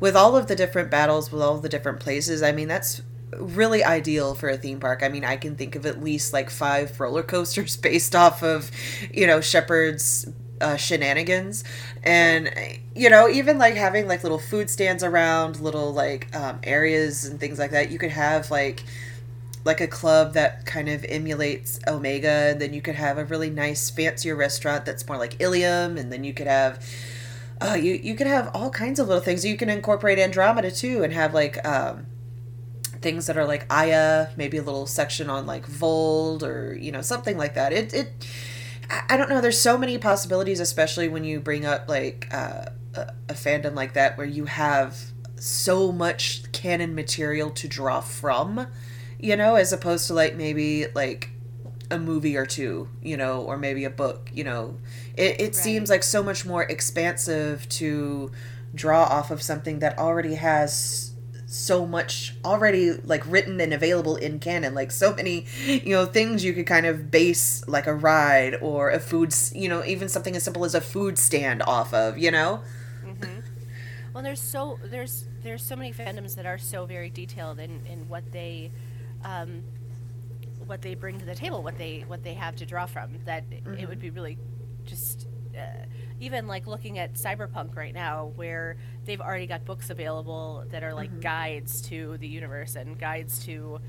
with 0.00 0.16
all 0.16 0.36
of 0.36 0.46
the 0.46 0.54
different 0.56 0.90
battles 0.90 1.32
with 1.32 1.42
all 1.42 1.58
the 1.58 1.68
different 1.68 2.00
places 2.00 2.42
i 2.42 2.52
mean 2.52 2.68
that's 2.68 3.02
really 3.38 3.84
ideal 3.84 4.34
for 4.34 4.48
a 4.48 4.56
theme 4.56 4.80
park. 4.80 5.02
I 5.02 5.08
mean 5.08 5.24
i 5.24 5.36
can 5.36 5.56
think 5.56 5.76
of 5.76 5.86
at 5.86 6.02
least 6.02 6.32
like 6.32 6.50
five 6.50 6.98
roller 6.98 7.22
coasters 7.22 7.76
based 7.88 8.14
off 8.14 8.42
of 8.42 8.70
you 9.12 9.26
know 9.26 9.40
shepard's 9.40 10.26
uh, 10.60 10.76
shenanigans. 10.76 11.64
And 12.02 12.52
you 12.94 13.10
know 13.10 13.28
even 13.28 13.58
like 13.58 13.74
having 13.74 14.06
like 14.06 14.22
little 14.22 14.38
food 14.38 14.70
stands 14.70 15.02
around 15.02 15.60
little 15.60 15.92
like 15.92 16.34
um, 16.34 16.60
areas 16.62 17.24
and 17.24 17.40
things 17.40 17.58
like 17.58 17.70
that 17.72 17.90
you 17.90 17.98
could 17.98 18.10
have 18.10 18.50
like 18.50 18.84
like 19.64 19.80
a 19.80 19.86
club 19.86 20.34
that 20.34 20.66
kind 20.66 20.88
of 20.90 21.04
emulates 21.08 21.80
omega 21.86 22.50
and 22.50 22.60
then 22.60 22.74
you 22.74 22.82
could 22.82 22.94
have 22.94 23.16
a 23.16 23.24
really 23.24 23.48
nice 23.48 23.88
fancier 23.88 24.36
restaurant 24.36 24.84
that's 24.84 25.08
more 25.08 25.16
like 25.16 25.38
illium 25.38 25.98
and 25.98 26.12
then 26.12 26.22
you 26.22 26.34
could 26.34 26.46
have 26.46 26.84
uh, 27.60 27.74
you, 27.74 27.94
you 27.94 28.14
could 28.14 28.26
have 28.26 28.50
all 28.54 28.68
kinds 28.70 28.98
of 28.98 29.08
little 29.08 29.22
things. 29.22 29.44
You 29.44 29.56
can 29.56 29.70
incorporate 29.70 30.18
andromeda 30.18 30.70
too 30.70 31.02
and 31.02 31.12
have 31.12 31.32
like 31.32 31.64
um, 31.66 32.06
things 33.04 33.28
that 33.28 33.36
are 33.36 33.44
like 33.44 33.64
aya 33.70 34.28
maybe 34.36 34.56
a 34.56 34.62
little 34.62 34.86
section 34.86 35.30
on 35.30 35.46
like 35.46 35.64
voeld 35.66 36.42
or 36.42 36.76
you 36.80 36.90
know 36.90 37.02
something 37.02 37.38
like 37.38 37.54
that 37.54 37.72
it, 37.72 37.94
it 37.94 38.08
I- 38.90 39.16
don't 39.16 39.28
know. 39.28 39.40
There's 39.40 39.60
so 39.60 39.78
many 39.78 39.98
possibilities, 39.98 40.60
especially 40.60 41.08
when 41.08 41.24
you 41.24 41.40
bring 41.40 41.64
up 41.64 41.88
like 41.88 42.28
uh, 42.32 42.66
a, 42.94 43.00
a 43.28 43.34
fandom 43.34 43.74
like 43.74 43.94
that, 43.94 44.16
where 44.16 44.26
you 44.26 44.44
have 44.44 44.98
so 45.36 45.92
much 45.92 46.50
canon 46.52 46.94
material 46.94 47.50
to 47.50 47.68
draw 47.68 48.00
from, 48.00 48.66
you 49.18 49.36
know, 49.36 49.56
as 49.56 49.72
opposed 49.72 50.06
to 50.08 50.14
like 50.14 50.36
maybe 50.36 50.86
like 50.94 51.30
a 51.90 51.98
movie 51.98 52.36
or 52.36 52.46
two, 52.46 52.88
you 53.02 53.16
know, 53.16 53.42
or 53.42 53.56
maybe 53.56 53.84
a 53.84 53.90
book, 53.90 54.30
you 54.32 54.44
know. 54.44 54.76
It, 55.16 55.40
it 55.40 55.44
right. 55.44 55.54
seems 55.54 55.90
like 55.90 56.02
so 56.02 56.22
much 56.22 56.44
more 56.44 56.62
expansive 56.64 57.68
to 57.70 58.30
draw 58.74 59.04
off 59.04 59.30
of 59.30 59.42
something 59.42 59.78
that 59.78 59.98
already 59.98 60.34
has 60.34 61.13
so 61.54 61.86
much 61.86 62.34
already 62.44 62.90
like 63.04 63.24
written 63.30 63.60
and 63.60 63.72
available 63.72 64.16
in 64.16 64.40
canon 64.40 64.74
like 64.74 64.90
so 64.90 65.14
many 65.14 65.46
you 65.66 65.94
know 65.94 66.04
things 66.04 66.44
you 66.44 66.52
could 66.52 66.66
kind 66.66 66.84
of 66.84 67.12
base 67.12 67.66
like 67.68 67.86
a 67.86 67.94
ride 67.94 68.56
or 68.60 68.90
a 68.90 68.98
food 68.98 69.32
you 69.52 69.68
know 69.68 69.84
even 69.84 70.08
something 70.08 70.34
as 70.34 70.42
simple 70.42 70.64
as 70.64 70.74
a 70.74 70.80
food 70.80 71.16
stand 71.16 71.62
off 71.62 71.94
of 71.94 72.18
you 72.18 72.28
know 72.28 72.60
mm-hmm. 73.04 73.38
well 74.12 74.22
there's 74.22 74.42
so 74.42 74.80
there's 74.82 75.26
there's 75.44 75.62
so 75.62 75.76
many 75.76 75.92
fandoms 75.92 76.34
that 76.34 76.44
are 76.44 76.58
so 76.58 76.86
very 76.86 77.08
detailed 77.08 77.60
in 77.60 77.86
in 77.86 78.08
what 78.08 78.32
they 78.32 78.72
um 79.22 79.62
what 80.66 80.82
they 80.82 80.96
bring 80.96 81.20
to 81.20 81.24
the 81.24 81.36
table 81.36 81.62
what 81.62 81.78
they 81.78 82.04
what 82.08 82.24
they 82.24 82.34
have 82.34 82.56
to 82.56 82.66
draw 82.66 82.84
from 82.84 83.10
that 83.26 83.48
mm-hmm. 83.48 83.74
it 83.74 83.88
would 83.88 84.00
be 84.00 84.10
really 84.10 84.36
just 84.84 85.28
uh, 85.56 85.84
even 86.20 86.46
like 86.46 86.66
looking 86.66 86.98
at 86.98 87.14
cyberpunk 87.14 87.76
right 87.76 87.94
now 87.94 88.32
where 88.36 88.76
they've 89.04 89.20
already 89.20 89.46
got 89.46 89.64
books 89.64 89.90
available 89.90 90.64
that 90.70 90.82
are 90.82 90.94
like 90.94 91.10
mm-hmm. 91.10 91.20
guides 91.20 91.80
to 91.82 92.16
the 92.18 92.28
universe 92.28 92.76
and 92.76 92.98
guides 92.98 93.44
to 93.44 93.80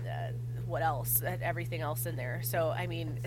uh, 0.00 0.30
what 0.66 0.82
else 0.82 1.22
everything 1.42 1.80
else 1.80 2.06
in 2.06 2.16
there 2.16 2.40
so 2.42 2.70
i 2.76 2.86
mean 2.86 3.18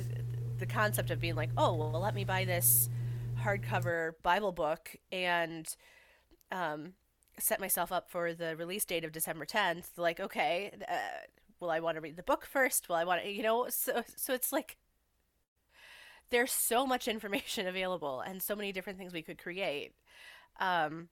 the 0.59 0.65
concept 0.65 1.09
of 1.09 1.19
being 1.19 1.35
like 1.35 1.49
oh 1.57 1.73
well 1.73 1.99
let 1.99 2.13
me 2.13 2.23
buy 2.23 2.45
this 2.45 2.89
hardcover 3.41 4.11
bible 4.23 4.51
book 4.51 4.95
and 5.11 5.75
um, 6.51 6.93
set 7.37 7.59
myself 7.59 7.91
up 7.91 8.09
for 8.09 8.33
the 8.33 8.55
release 8.55 8.85
date 8.85 9.03
of 9.03 9.11
december 9.11 9.45
10th 9.45 9.97
like 9.97 10.19
okay 10.19 10.71
uh, 10.87 10.93
will 11.59 11.71
i 11.71 11.79
want 11.79 11.95
to 11.95 12.01
read 12.01 12.17
the 12.17 12.23
book 12.23 12.45
first 12.45 12.89
will 12.89 12.95
i 12.95 13.03
want 13.03 13.23
to 13.23 13.31
you 13.31 13.41
know 13.41 13.67
so 13.69 14.03
so 14.15 14.33
it's 14.33 14.51
like 14.51 14.77
there's 16.29 16.51
so 16.51 16.85
much 16.85 17.07
information 17.07 17.67
available 17.73 18.21
and 18.21 18.41
so 18.41 18.55
many 18.55 18.71
different 18.71 18.97
things 18.99 19.13
we 19.13 19.21
could 19.21 19.37
create. 19.37 19.93
Um, 20.59 21.09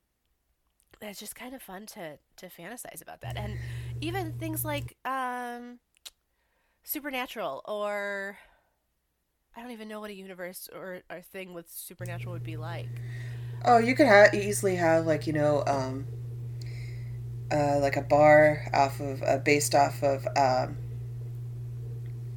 it's 1.01 1.19
just 1.19 1.36
kind 1.36 1.53
of 1.53 1.62
fun 1.62 1.86
to 1.88 2.17
to 2.38 2.47
fantasize 2.47 3.01
about 3.01 3.21
that, 3.21 3.38
and 3.38 3.58
even 4.01 4.34
things 4.34 4.65
like 4.65 4.97
um, 5.06 5.80
supernatural 6.84 7.62
or 7.65 8.38
I 9.56 9.62
don't 9.62 9.71
even 9.71 9.88
know 9.88 9.99
what 9.99 10.10
a 10.10 10.15
universe 10.15 10.69
or 10.73 11.01
a 11.10 11.21
thing 11.21 11.53
with 11.53 11.69
supernatural 11.69 12.34
would 12.34 12.43
be 12.43 12.58
like. 12.58 12.88
Oh, 13.65 13.77
you 13.77 13.95
could 13.95 14.08
ha- 14.08 14.30
easily 14.34 14.75
have 14.75 15.06
like 15.06 15.27
you 15.27 15.34
know, 15.34 15.63
um, 15.67 16.06
uh, 17.51 17.80
like 17.80 17.95
a 17.95 18.01
bar 18.01 18.67
off 18.73 18.99
of 18.99 19.21
uh, 19.23 19.38
based 19.38 19.75
off 19.75 20.01
of 20.03 20.27
um, 20.36 20.77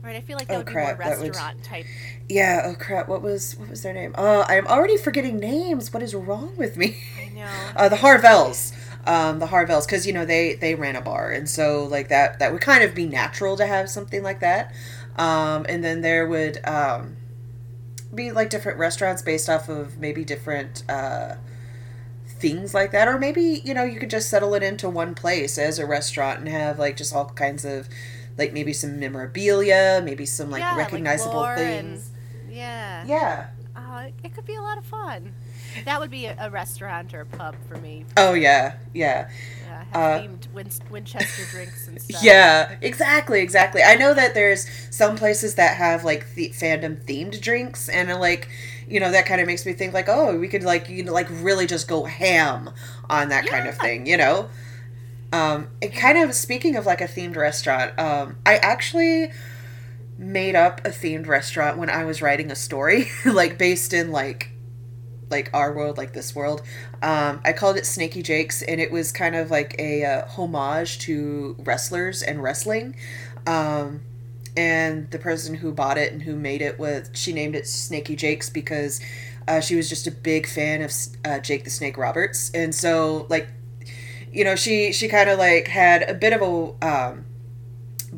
Right, 0.03 0.17
I 0.17 0.23
feel 0.23 0.39
like 0.39 0.49
that 0.49 0.55
oh, 0.55 0.59
would 0.59 0.67
crap, 0.67 0.99
be 0.99 1.05
more 1.05 1.11
restaurant 1.11 1.57
would... 1.57 1.65
type. 1.65 1.87
Yeah. 2.31 2.63
Oh 2.65 2.75
crap! 2.75 3.09
What 3.09 3.23
was 3.23 3.57
what 3.57 3.69
was 3.69 3.83
their 3.83 3.93
name? 3.93 4.15
Oh, 4.17 4.45
I'm 4.49 4.67
already 4.67 4.97
forgetting 4.97 5.39
names. 5.39 5.93
What 5.93 6.03
is 6.03 6.15
wrong 6.15 6.57
with 6.57 6.77
me? 6.77 6.97
I 7.21 7.29
know. 7.35 7.41
Uh, 7.77 7.89
the 7.89 7.97
Harvelles. 7.97 8.73
Um, 9.07 9.39
the 9.39 9.47
Harvelles, 9.47 9.87
because 9.87 10.07
you 10.07 10.13
know 10.13 10.25
they 10.27 10.55
they 10.55 10.75
ran 10.75 10.95
a 10.95 11.01
bar, 11.01 11.31
and 11.31 11.49
so 11.49 11.85
like 11.85 12.09
that 12.09 12.39
that 12.39 12.53
would 12.53 12.61
kind 12.61 12.85
of 12.85 12.95
be 12.95 13.07
natural 13.07 13.57
to 13.57 13.67
have 13.67 13.89
something 13.91 14.23
like 14.23 14.41
that. 14.41 14.73
Um, 15.17 15.67
and 15.69 15.83
then 15.83 16.03
there 16.03 16.27
would 16.27 16.65
um, 16.67 17.17
be 18.15 18.31
like 18.31 18.51
different 18.51 18.79
restaurants 18.79 19.23
based 19.23 19.49
off 19.49 19.69
of 19.69 19.99
maybe 19.99 20.25
different 20.25 20.85
uh, 20.89 21.37
things 22.27 22.75
like 22.75 22.93
that, 22.93 23.09
or 23.09 23.19
maybe 23.19 23.63
you 23.65 23.75
know 23.75 23.85
you 23.85 23.99
could 23.99 24.11
just 24.11 24.29
settle 24.29 24.55
it 24.55 24.63
into 24.63 24.89
one 24.89 25.15
place 25.15 25.59
as 25.59 25.79
a 25.79 25.87
restaurant 25.87 26.41
and 26.41 26.49
have 26.49 26.79
like 26.79 26.97
just 26.97 27.15
all 27.15 27.31
kinds 27.31 27.65
of 27.65 27.89
like 28.39 28.53
maybe 28.53 28.73
some 28.73 29.01
memorabilia, 29.01 30.01
maybe 30.05 30.27
some 30.27 30.51
like 30.51 30.61
yeah, 30.61 30.77
recognizable 30.77 31.41
like 31.41 31.57
things. 31.59 32.10
Yeah. 32.61 33.05
Yeah. 33.07 33.47
Uh, 33.75 34.09
it 34.23 34.35
could 34.35 34.45
be 34.45 34.57
a 34.57 34.61
lot 34.61 34.79
of 34.79 34.85
fun. 34.85 35.35
That 35.85 36.01
would 36.01 36.11
be 36.11 36.27
a, 36.27 36.37
a 36.39 36.51
restaurant 36.51 37.15
or 37.15 37.23
a 37.23 37.27
pub 37.27 37.55
for 37.69 37.77
me. 37.77 38.05
Oh 38.17 38.35
yeah, 38.35 38.77
yeah. 38.93 39.31
Yeah, 39.67 39.85
uh, 39.95 40.21
themed 40.21 40.53
Win- 40.53 40.71
Winchester 40.91 41.45
drinks 41.51 41.87
and 41.89 42.01
stuff. 42.01 42.23
Yeah, 42.23 42.77
exactly, 42.81 43.41
exactly. 43.41 43.83
I 43.83 43.95
know 43.95 44.13
that 44.13 44.35
there's 44.35 44.67
some 44.91 45.17
places 45.17 45.55
that 45.55 45.77
have 45.77 46.05
like 46.05 46.35
the 46.35 46.51
fandom 46.51 47.03
themed 47.05 47.41
drinks, 47.41 47.89
and 47.89 48.13
like 48.21 48.49
you 48.89 48.99
know 49.01 49.11
that 49.13 49.27
kind 49.27 49.41
of 49.41 49.47
makes 49.47 49.65
me 49.65 49.73
think 49.73 49.95
like, 49.95 50.09
oh, 50.09 50.37
we 50.39 50.49
could 50.49 50.65
like 50.65 50.89
you 50.89 51.05
know 51.05 51.13
like 51.13 51.29
really 51.31 51.67
just 51.67 51.89
go 51.89 52.05
ham 52.05 52.71
on 53.09 53.29
that 53.29 53.45
yeah. 53.45 53.51
kind 53.51 53.69
of 53.69 53.77
thing, 53.79 54.07
you 54.07 54.17
know. 54.17 54.49
Um, 55.33 55.69
it 55.81 55.95
kind 55.95 56.19
of 56.19 56.35
speaking 56.35 56.75
of 56.75 56.87
like 56.87 57.01
a 57.01 57.07
themed 57.07 57.37
restaurant, 57.37 57.97
um, 57.99 58.37
I 58.45 58.57
actually 58.57 59.31
made 60.21 60.55
up 60.55 60.81
a 60.85 60.91
themed 60.91 61.27
restaurant 61.27 61.79
when 61.79 61.89
I 61.89 62.05
was 62.05 62.21
writing 62.21 62.51
a 62.51 62.57
story, 62.57 63.09
like 63.25 63.59
based 63.59 63.93
in 63.93 64.13
like 64.13 64.51
like 65.31 65.49
our 65.55 65.73
world, 65.73 65.97
like 65.97 66.13
this 66.13 66.35
world. 66.35 66.63
Um, 67.03 67.41
I 67.45 67.53
called 67.53 67.77
it 67.77 67.87
Snaky 67.87 68.23
Jake's, 68.23 68.63
and 68.63 68.81
it 68.81 68.91
was 68.91 69.13
kind 69.13 69.35
of 69.35 69.51
like 69.51 69.77
a 69.79 70.05
uh, 70.05 70.27
homage 70.27 70.99
to 71.01 71.57
wrestlers 71.61 72.23
and 72.23 72.43
wrestling. 72.43 72.97
Um, 73.47 74.03
and 74.57 75.11
the 75.13 75.19
person 75.19 75.55
who 75.55 75.73
bought 75.73 75.97
it 75.97 76.13
and 76.13 76.23
who 76.23 76.35
made 76.35 76.61
it 76.61 76.79
was 76.79 77.09
she 77.15 77.33
named 77.33 77.55
it 77.55 77.67
Snaky 77.67 78.17
Jake's 78.17 78.51
because 78.51 79.01
uh, 79.47 79.61
she 79.61 79.77
was 79.77 79.89
just 79.89 80.07
a 80.09 80.11
big 80.11 80.47
fan 80.49 80.83
of 80.83 80.93
uh, 81.25 81.39
Jake 81.39 81.65
the 81.65 81.71
Snake 81.71 81.97
Roberts, 81.97 82.51
and 82.53 82.75
so 82.75 83.27
like 83.31 83.49
you 84.33 84.45
know, 84.45 84.55
she 84.55 84.93
she 84.93 85.09
kind 85.09 85.31
of 85.31 85.39
like 85.39 85.69
had 85.69 86.09
a 86.09 86.15
bit 86.15 86.33
of 86.33 86.43
a 86.43 86.87
um, 86.87 87.25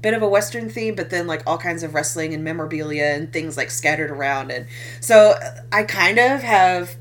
bit 0.03 0.15
of 0.15 0.23
a 0.23 0.29
western 0.29 0.69
theme, 0.69 0.95
but 0.95 1.11
then 1.11 1.27
like 1.27 1.43
all 1.47 1.59
kinds 1.59 1.83
of 1.83 1.95
wrestling 1.95 2.35
and 2.35 2.45
memorabilia 2.45 3.05
and 3.05 3.33
things 3.33 3.57
like 3.57 3.71
scattered 3.71 4.11
around, 4.11 4.51
and 4.51 4.67
so 5.01 5.35
I 5.73 5.85
kind 5.85 6.19
of 6.19 6.43
have 6.43 6.97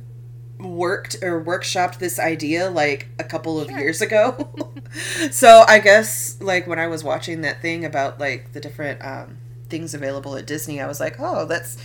worked 0.59 1.17
or 1.21 1.43
workshopped 1.43 1.97
this 1.97 2.19
idea 2.19 2.69
like 2.69 3.07
a 3.19 3.23
couple 3.23 3.59
of 3.59 3.69
sure. 3.69 3.79
years 3.79 4.01
ago. 4.01 4.53
so 5.31 5.63
I 5.67 5.79
guess 5.79 6.39
like 6.41 6.67
when 6.67 6.79
I 6.79 6.87
was 6.87 7.03
watching 7.03 7.41
that 7.41 7.61
thing 7.61 7.83
about 7.85 8.19
like 8.19 8.53
the 8.53 8.59
different 8.59 9.03
um, 9.03 9.37
things 9.69 9.93
available 9.93 10.35
at 10.35 10.45
Disney, 10.45 10.79
I 10.79 10.87
was 10.87 10.99
like, 10.99 11.15
oh, 11.19 11.45
that's 11.45 11.77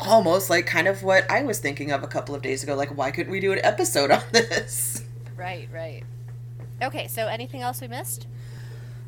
almost 0.00 0.50
like 0.50 0.66
kind 0.66 0.88
of 0.88 1.02
what 1.02 1.28
I 1.30 1.42
was 1.42 1.60
thinking 1.60 1.92
of 1.92 2.02
a 2.02 2.08
couple 2.08 2.34
of 2.34 2.42
days 2.42 2.62
ago. 2.62 2.74
Like, 2.74 2.96
why 2.96 3.10
couldn't 3.10 3.32
we 3.32 3.40
do 3.40 3.52
an 3.52 3.60
episode 3.62 4.10
on 4.10 4.22
this? 4.32 5.04
Right, 5.36 5.68
right. 5.72 6.02
Okay, 6.82 7.06
so 7.08 7.28
anything 7.28 7.62
else 7.62 7.80
we 7.80 7.88
missed? 7.88 8.26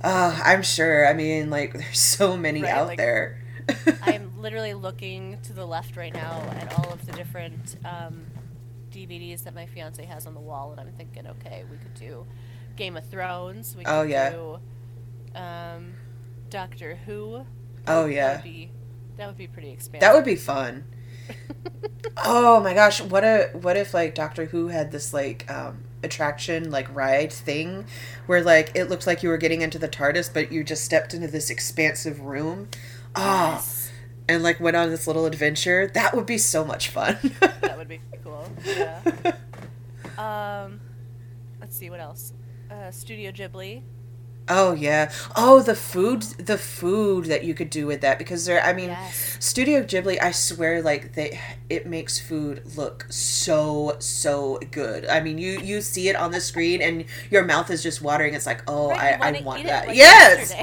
Uh, 0.07 0.41
I'm 0.45 0.63
sure. 0.63 1.05
I 1.05 1.15
mean, 1.15 1.51
like, 1.51 1.73
there's 1.79 1.99
so 1.99 2.37
many 2.37 2.63
right, 2.63 2.73
out 2.73 2.87
like, 2.87 2.97
there. 2.97 3.43
I'm 4.03 4.41
literally 4.41 4.73
looking 4.73 5.39
to 5.43 5.53
the 5.53 5.67
left 5.67 5.97
right 5.97 6.15
now 6.15 6.49
at 6.61 6.73
all 6.79 6.93
of 6.93 7.05
the 7.05 7.13
different 7.13 7.77
um, 7.85 8.25
DVDs 8.93 9.43
that 9.43 9.55
my 9.55 9.67
fiance 9.67 10.05
has 10.05 10.25
on 10.29 10.35
the 10.35 10.41
wall, 10.41 10.71
and 10.71 10.81
I'm 10.81 10.93
thinking, 10.93 11.27
okay, 11.27 11.65
we 11.69 11.77
could 11.79 11.95
do 11.95 12.25
Game 12.77 12.97
of 12.97 13.05
Thrones. 13.09 13.75
We 13.77 13.85
oh, 13.85 13.87
could 13.87 13.99
oh 13.99 14.03
yeah. 14.03 14.31
Do, 14.31 14.59
um, 15.35 15.95
Doctor 16.51 16.95
Who. 17.07 17.45
Oh 17.89 18.07
yeah. 18.07 18.29
That 18.29 18.37
would 18.37 18.45
be, 18.45 18.71
that 19.17 19.27
would 19.27 19.37
be 19.37 19.49
pretty 19.49 19.71
expansive. 19.71 20.03
That 20.03 20.15
would 20.15 20.25
be 20.25 20.37
fun. 20.37 20.85
oh 22.25 22.61
my 22.61 22.75
gosh, 22.75 23.01
what 23.01 23.25
a 23.25 23.51
what 23.55 23.77
if 23.77 23.93
like 23.93 24.15
Doctor 24.15 24.45
Who 24.45 24.69
had 24.69 24.93
this 24.93 25.13
like 25.13 25.51
um 25.51 25.86
attraction 26.03 26.71
like 26.71 26.95
ride 26.95 27.33
thing 27.33 27.85
where 28.27 28.43
like 28.43 28.71
it 28.75 28.85
looked 28.85 29.07
like 29.07 29.23
you 29.23 29.29
were 29.29 29.37
getting 29.37 29.63
into 29.63 29.79
the 29.79 29.89
TARDIS 29.89 30.33
but 30.33 30.53
you 30.53 30.63
just 30.63 30.85
stepped 30.85 31.15
into 31.15 31.29
this 31.29 31.51
expansive 31.51 32.21
room. 32.21 32.69
Ah. 33.15 33.55
Yes. 33.55 33.91
Oh, 33.91 33.93
and 34.29 34.43
like 34.43 34.59
went 34.59 34.77
on 34.77 34.91
this 34.91 35.07
little 35.07 35.25
adventure. 35.25 35.87
That 35.87 36.15
would 36.15 36.27
be 36.27 36.39
so 36.39 36.65
much 36.65 36.89
fun. 36.89 37.17
that 37.41 37.79
would 37.79 37.89
be 37.89 38.01
cool. 38.25 38.51
Yeah. 38.65 39.01
um 40.65 40.81
let's 41.61 41.77
see 41.77 41.91
what 41.91 42.01
else. 42.01 42.33
Uh, 42.71 42.91
Studio 42.91 43.31
Ghibli 43.31 43.83
Oh 44.49 44.75
yeah. 44.75 45.11
Oh, 45.35 45.61
the 45.61 45.75
food, 45.75 46.23
the 46.23 46.57
food 46.57 47.25
that 47.27 47.43
you 47.43 47.53
could 47.53 47.69
do 47.69 47.87
with 47.87 48.01
that 48.03 48.19
because 48.19 48.47
there. 48.47 48.63
I 48.63 48.73
mean, 48.73 48.91
yes. 48.91 49.37
Studio 49.41 49.83
Ghibli. 49.83 50.23
I 50.23 50.31
swear, 50.31 50.83
like 50.83 51.15
they, 51.15 51.41
it 51.69 51.87
makes 51.87 52.21
food 52.21 52.63
look 52.77 53.07
so 53.11 53.97
so 53.99 54.61
good. 54.71 55.07
I 55.07 55.21
mean, 55.21 55.39
you 55.39 55.59
you 55.61 55.81
see 55.81 56.09
it 56.09 56.15
on 56.15 56.31
the 56.31 56.41
screen 56.41 56.81
and 56.81 57.07
your 57.31 57.45
mouth 57.45 57.71
is 57.71 57.83
just 57.83 58.03
watering. 58.03 58.35
It's 58.35 58.47
like, 58.47 58.63
oh, 58.69 58.91
right, 58.91 59.21
I, 59.21 59.39
I 59.39 59.43
want 59.43 59.65
that. 59.65 59.89
Like 59.89 59.97
yes. 59.97 60.55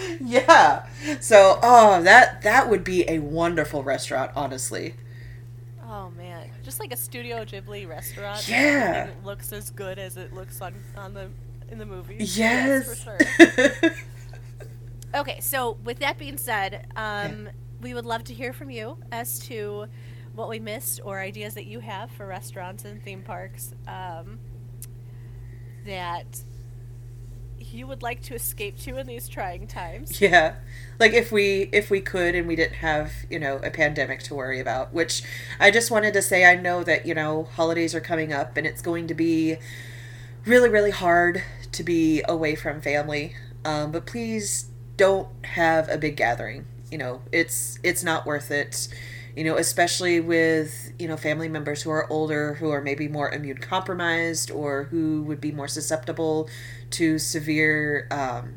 yeah. 0.20 0.86
So, 1.20 1.58
oh, 1.62 2.02
that 2.02 2.42
that 2.42 2.70
would 2.70 2.82
be 2.82 3.08
a 3.10 3.18
wonderful 3.18 3.82
restaurant, 3.82 4.30
honestly. 4.34 4.94
Oh 5.86 6.10
man, 6.16 6.50
just 6.62 6.80
like 6.80 6.92
a 6.92 6.96
Studio 6.96 7.44
Ghibli 7.44 7.86
restaurant. 7.86 8.48
Yeah. 8.48 9.10
looks 9.22 9.52
as 9.52 9.70
good 9.70 9.98
as 9.98 10.16
it 10.16 10.32
looks 10.32 10.62
on 10.62 10.74
on 10.96 11.12
the 11.12 11.28
in 11.70 11.78
the 11.78 11.86
movie. 11.86 12.16
Yes. 12.18 12.36
yes 12.36 13.04
for 13.04 13.24
sure. 13.84 13.94
okay, 15.14 15.40
so 15.40 15.78
with 15.84 15.98
that 16.00 16.18
being 16.18 16.36
said, 16.36 16.86
um, 16.96 17.44
yeah. 17.44 17.50
we 17.80 17.94
would 17.94 18.06
love 18.06 18.24
to 18.24 18.34
hear 18.34 18.52
from 18.52 18.70
you 18.70 18.98
as 19.12 19.38
to 19.40 19.86
what 20.34 20.48
we 20.48 20.58
missed 20.58 21.00
or 21.04 21.18
ideas 21.18 21.54
that 21.54 21.66
you 21.66 21.80
have 21.80 22.10
for 22.10 22.26
restaurants 22.26 22.84
and 22.84 23.02
theme 23.02 23.22
parks. 23.22 23.74
Um, 23.86 24.38
that 25.84 26.42
you 27.58 27.86
would 27.86 28.02
like 28.02 28.22
to 28.22 28.34
escape 28.34 28.78
to 28.78 28.96
in 28.98 29.06
these 29.06 29.28
trying 29.28 29.66
times. 29.66 30.20
Yeah. 30.20 30.56
Like 30.98 31.12
if 31.12 31.32
we 31.32 31.68
if 31.72 31.90
we 31.90 32.00
could 32.00 32.34
and 32.34 32.46
we 32.46 32.56
didn't 32.56 32.76
have, 32.76 33.12
you 33.30 33.38
know, 33.38 33.56
a 33.58 33.70
pandemic 33.70 34.22
to 34.24 34.34
worry 34.34 34.60
about, 34.60 34.92
which 34.92 35.22
I 35.58 35.70
just 35.70 35.90
wanted 35.90 36.14
to 36.14 36.22
say 36.22 36.44
I 36.44 36.56
know 36.56 36.82
that, 36.84 37.06
you 37.06 37.14
know, 37.14 37.44
holidays 37.44 37.94
are 37.94 38.00
coming 38.00 38.32
up 38.32 38.56
and 38.56 38.66
it's 38.66 38.82
going 38.82 39.06
to 39.08 39.14
be 39.14 39.56
really 40.46 40.68
really 40.68 40.90
hard 40.90 41.42
to 41.72 41.82
be 41.82 42.22
away 42.28 42.54
from 42.54 42.80
family. 42.80 43.34
Um, 43.64 43.92
but 43.92 44.06
please 44.06 44.66
don't 44.96 45.28
have 45.44 45.88
a 45.88 45.98
big 45.98 46.16
gathering. 46.16 46.66
You 46.90 46.98
know, 46.98 47.22
it's 47.32 47.78
it's 47.82 48.02
not 48.02 48.26
worth 48.26 48.50
it 48.50 48.88
you 49.38 49.44
know, 49.44 49.56
especially 49.56 50.18
with, 50.18 50.92
you 50.98 51.06
know, 51.06 51.16
family 51.16 51.48
members 51.48 51.82
who 51.82 51.90
are 51.90 52.10
older, 52.10 52.54
who 52.54 52.70
are 52.70 52.80
maybe 52.80 53.06
more 53.06 53.30
immune 53.30 53.58
compromised 53.58 54.50
or 54.50 54.84
who 54.90 55.22
would 55.22 55.40
be 55.40 55.52
more 55.52 55.68
susceptible 55.68 56.48
to 56.90 57.20
severe 57.20 58.08
um, 58.10 58.54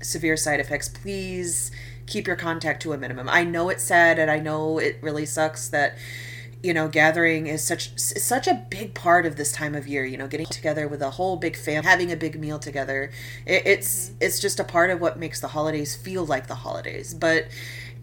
severe 0.00 0.36
side 0.36 0.60
effects, 0.60 0.88
please 0.88 1.72
keep 2.06 2.28
your 2.28 2.36
contact 2.36 2.80
to 2.82 2.92
a 2.92 2.96
minimum. 2.96 3.28
I 3.28 3.42
know 3.42 3.70
it's 3.70 3.82
sad 3.82 4.20
and 4.20 4.30
I 4.30 4.38
know 4.38 4.78
it 4.78 4.98
really 5.00 5.26
sucks 5.26 5.68
that 5.70 5.96
you 6.62 6.72
know 6.72 6.88
gathering 6.88 7.46
is 7.46 7.62
such 7.62 7.98
such 7.98 8.46
a 8.46 8.64
big 8.70 8.94
part 8.94 9.26
of 9.26 9.36
this 9.36 9.52
time 9.52 9.74
of 9.74 9.88
year 9.88 10.04
you 10.04 10.16
know 10.16 10.28
getting 10.28 10.46
together 10.46 10.86
with 10.86 11.02
a 11.02 11.10
whole 11.10 11.36
big 11.36 11.56
family 11.56 11.88
having 11.88 12.12
a 12.12 12.16
big 12.16 12.38
meal 12.38 12.58
together 12.58 13.10
it, 13.46 13.66
it's 13.66 14.06
mm-hmm. 14.06 14.16
it's 14.20 14.38
just 14.38 14.60
a 14.60 14.64
part 14.64 14.90
of 14.90 15.00
what 15.00 15.18
makes 15.18 15.40
the 15.40 15.48
holidays 15.48 15.96
feel 15.96 16.24
like 16.24 16.46
the 16.46 16.54
holidays 16.54 17.14
but 17.14 17.46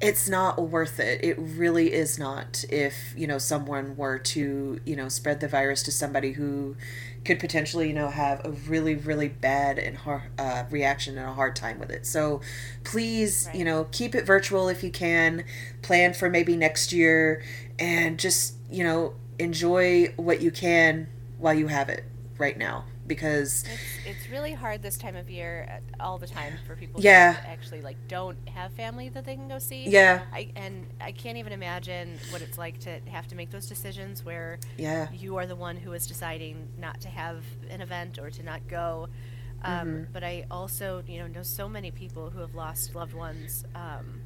it's 0.02 0.30
not 0.30 0.62
worth 0.62 1.00
it. 1.00 1.24
It 1.24 1.38
really 1.38 1.91
is 1.91 2.18
not 2.18 2.64
if, 2.70 3.14
you 3.18 3.28
know, 3.28 3.38
someone 3.38 3.97
were 3.97 4.18
to, 4.20 4.80
you 4.86 4.95
know, 4.95 5.10
spread 5.10 5.41
the 5.41 5.47
virus 5.47 5.84
to 5.84 5.91
somebody 5.91 6.32
who 6.34 6.78
could 7.26 7.39
potentially, 7.39 7.89
you 7.89 7.93
know, 7.93 8.10
have 8.10 8.45
a 8.45 8.52
really, 8.52 8.95
really 8.95 9.28
bad 9.28 9.78
and 9.78 9.97
hard 9.97 10.24
uh, 10.38 10.64
reaction 10.70 11.18
and 11.18 11.28
a 11.28 11.34
hard 11.34 11.56
time 11.56 11.80
with 11.80 11.89
it. 11.89 12.06
So 12.06 12.39
please, 12.86 13.47
right. 13.47 13.58
you 13.58 13.66
know, 13.66 13.88
keep 13.91 14.16
it 14.16 14.26
virtual 14.26 14.70
if 14.70 14.84
you 14.84 14.91
can. 14.91 15.43
Plan 15.82 16.14
for 16.14 16.30
maybe 16.30 16.56
next 16.56 16.93
year 16.93 17.43
and 17.78 18.18
just, 18.18 18.56
you 18.70 18.86
know, 18.86 19.16
enjoy 19.38 20.14
what 20.16 20.41
you 20.41 20.52
can 20.52 21.10
while 21.38 21.54
you 21.54 21.68
have 21.68 21.89
it 21.89 22.06
right 22.38 22.58
now 22.58 22.86
because 23.10 23.66
it's, 23.66 24.05
it's 24.05 24.30
really 24.30 24.53
hard 24.53 24.82
this 24.82 24.97
time 24.97 25.18
of 25.18 25.30
year 25.30 25.68
uh, 25.99 26.03
all 26.03 26.18
the 26.18 26.28
time 26.28 26.53
for 26.66 26.76
people 26.76 27.01
yeah. 27.01 27.36
actually 27.45 27.82
like 27.82 27.97
don't 28.07 28.38
have 28.47 28.72
family 28.72 29.10
that 29.10 29.26
they 29.26 29.36
can 29.36 29.49
go 29.49 29.60
see. 29.60 29.89
Yeah. 29.89 30.22
I, 30.32 30.51
and 30.55 30.86
i 31.01 31.12
can't 31.12 31.38
even 31.38 31.51
imagine 31.51 32.18
what 32.30 32.41
it's 32.41 32.57
like 32.57 32.80
to 32.82 32.99
have 33.10 33.28
to 33.28 33.36
make 33.36 33.49
those 33.49 33.68
decisions 33.68 34.24
where 34.24 34.60
yeah. 34.78 35.10
you 35.12 35.36
are 35.38 35.47
the 35.47 35.55
one 35.55 35.76
who 35.76 35.91
is 35.91 36.07
deciding 36.07 36.68
not 36.78 37.01
to 37.01 37.10
have 37.10 37.43
an 37.70 37.82
event 37.82 38.20
or 38.20 38.30
to 38.30 38.43
not 38.43 38.66
go. 38.70 39.10
Um, 39.62 39.74
mm-hmm. 39.74 40.03
but 40.14 40.24
i 40.24 40.45
also 40.49 41.03
you 41.05 41.20
know 41.20 41.28
know 41.28 41.43
so 41.43 41.68
many 41.68 41.91
people 41.91 42.30
who 42.30 42.39
have 42.39 42.55
lost 42.55 42.95
loved 42.95 43.14
ones 43.14 43.66
um, 43.76 44.22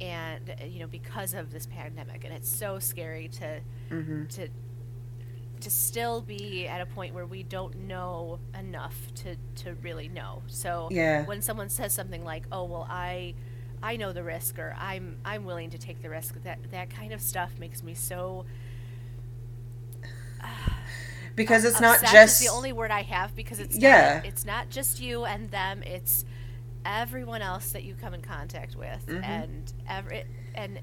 and 0.00 0.50
uh, 0.50 0.64
you 0.64 0.78
know 0.78 0.86
because 0.86 1.34
of 1.34 1.50
this 1.50 1.66
pandemic 1.66 2.24
and 2.24 2.32
it's 2.32 2.48
so 2.48 2.78
scary 2.78 3.26
to 3.26 3.60
mm-hmm. 3.90 4.26
to 4.26 4.48
to 5.60 5.70
still 5.70 6.20
be 6.20 6.66
at 6.66 6.80
a 6.80 6.86
point 6.86 7.14
where 7.14 7.26
we 7.26 7.42
don't 7.42 7.76
know 7.76 8.38
enough 8.58 8.96
to 9.16 9.36
to 9.62 9.74
really 9.82 10.08
know. 10.08 10.42
So 10.46 10.88
yeah. 10.90 11.24
when 11.24 11.42
someone 11.42 11.68
says 11.68 11.92
something 11.92 12.24
like, 12.24 12.44
"Oh, 12.50 12.64
well, 12.64 12.86
I 12.88 13.34
I 13.82 13.96
know 13.96 14.12
the 14.12 14.22
risk," 14.22 14.58
or 14.58 14.76
"I'm 14.78 15.18
I'm 15.24 15.44
willing 15.44 15.70
to 15.70 15.78
take 15.78 16.02
the 16.02 16.10
risk," 16.10 16.42
that 16.44 16.58
that 16.70 16.90
kind 16.90 17.12
of 17.12 17.20
stuff 17.20 17.58
makes 17.58 17.82
me 17.82 17.94
so. 17.94 18.44
Uh, 20.42 20.46
because 21.34 21.64
it's 21.64 21.80
not 21.80 22.00
just 22.02 22.40
the 22.40 22.48
only 22.48 22.72
word 22.72 22.90
I 22.90 23.02
have 23.02 23.36
because 23.36 23.60
it's 23.60 23.76
yeah 23.76 24.16
not, 24.16 24.26
it's 24.26 24.44
not 24.44 24.70
just 24.70 25.00
you 25.00 25.24
and 25.24 25.48
them 25.52 25.84
it's 25.84 26.24
everyone 26.84 27.42
else 27.42 27.70
that 27.70 27.84
you 27.84 27.94
come 27.94 28.12
in 28.12 28.22
contact 28.22 28.74
with 28.74 29.06
mm-hmm. 29.06 29.22
and 29.22 29.72
every 29.88 30.24
and 30.56 30.80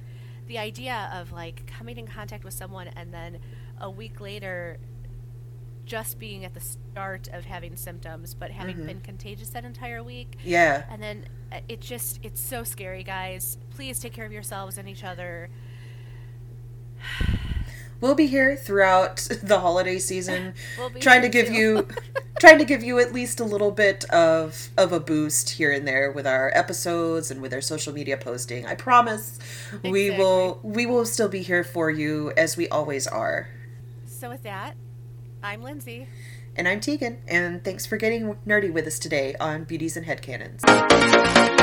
the 0.47 0.57
idea 0.57 1.09
of 1.13 1.31
like 1.31 1.65
coming 1.67 1.97
in 1.97 2.07
contact 2.07 2.43
with 2.43 2.53
someone 2.53 2.87
and 2.95 3.13
then 3.13 3.39
a 3.79 3.89
week 3.89 4.19
later 4.19 4.79
just 5.85 6.17
being 6.17 6.43
at 6.43 6.53
the 6.53 6.59
start 6.59 7.27
of 7.31 7.45
having 7.45 7.75
symptoms 7.75 8.33
but 8.33 8.51
having 8.51 8.75
mm-hmm. 8.75 8.87
been 8.87 9.01
contagious 9.01 9.49
that 9.49 9.63
entire 9.63 10.03
week 10.03 10.37
yeah 10.43 10.83
and 10.89 11.01
then 11.01 11.25
uh, 11.51 11.59
it 11.69 11.79
just 11.79 12.19
it's 12.23 12.41
so 12.41 12.63
scary 12.63 13.03
guys 13.03 13.57
please 13.69 13.99
take 13.99 14.13
care 14.13 14.25
of 14.25 14.31
yourselves 14.31 14.77
and 14.77 14.89
each 14.89 15.03
other 15.03 15.49
we'll 18.01 18.15
be 18.15 18.25
here 18.25 18.55
throughout 18.55 19.17
the 19.43 19.59
holiday 19.59 19.99
season 19.99 20.53
we'll 20.77 20.89
trying 20.89 21.21
to 21.21 21.29
give 21.29 21.47
too. 21.47 21.53
you 21.53 21.87
trying 22.39 22.57
to 22.57 22.65
give 22.65 22.83
you 22.83 22.99
at 22.99 23.13
least 23.13 23.39
a 23.39 23.45
little 23.45 23.71
bit 23.71 24.03
of 24.05 24.69
of 24.77 24.91
a 24.91 24.99
boost 24.99 25.51
here 25.51 25.71
and 25.71 25.87
there 25.87 26.11
with 26.11 26.25
our 26.25 26.51
episodes 26.55 27.29
and 27.29 27.41
with 27.41 27.53
our 27.53 27.61
social 27.61 27.93
media 27.93 28.17
posting 28.17 28.65
i 28.65 28.73
promise 28.73 29.39
exactly. 29.67 29.91
we 29.91 30.11
will 30.11 30.59
we 30.63 30.85
will 30.85 31.05
still 31.05 31.29
be 31.29 31.41
here 31.41 31.63
for 31.63 31.91
you 31.91 32.33
as 32.35 32.57
we 32.57 32.67
always 32.69 33.07
are 33.07 33.49
so, 34.15 34.29
with 34.29 34.43
that, 34.43 34.75
I'm 35.43 35.61
Lindsay. 35.61 36.07
And 36.55 36.67
I'm 36.67 36.79
Tegan, 36.79 37.17
and 37.27 37.63
thanks 37.63 37.85
for 37.85 37.97
getting 37.97 38.35
nerdy 38.47 38.71
with 38.71 38.87
us 38.87 38.97
today 38.97 39.35
on 39.39 39.65
Beauties 39.65 39.97
and 39.97 40.05
Headcanons. 40.05 41.54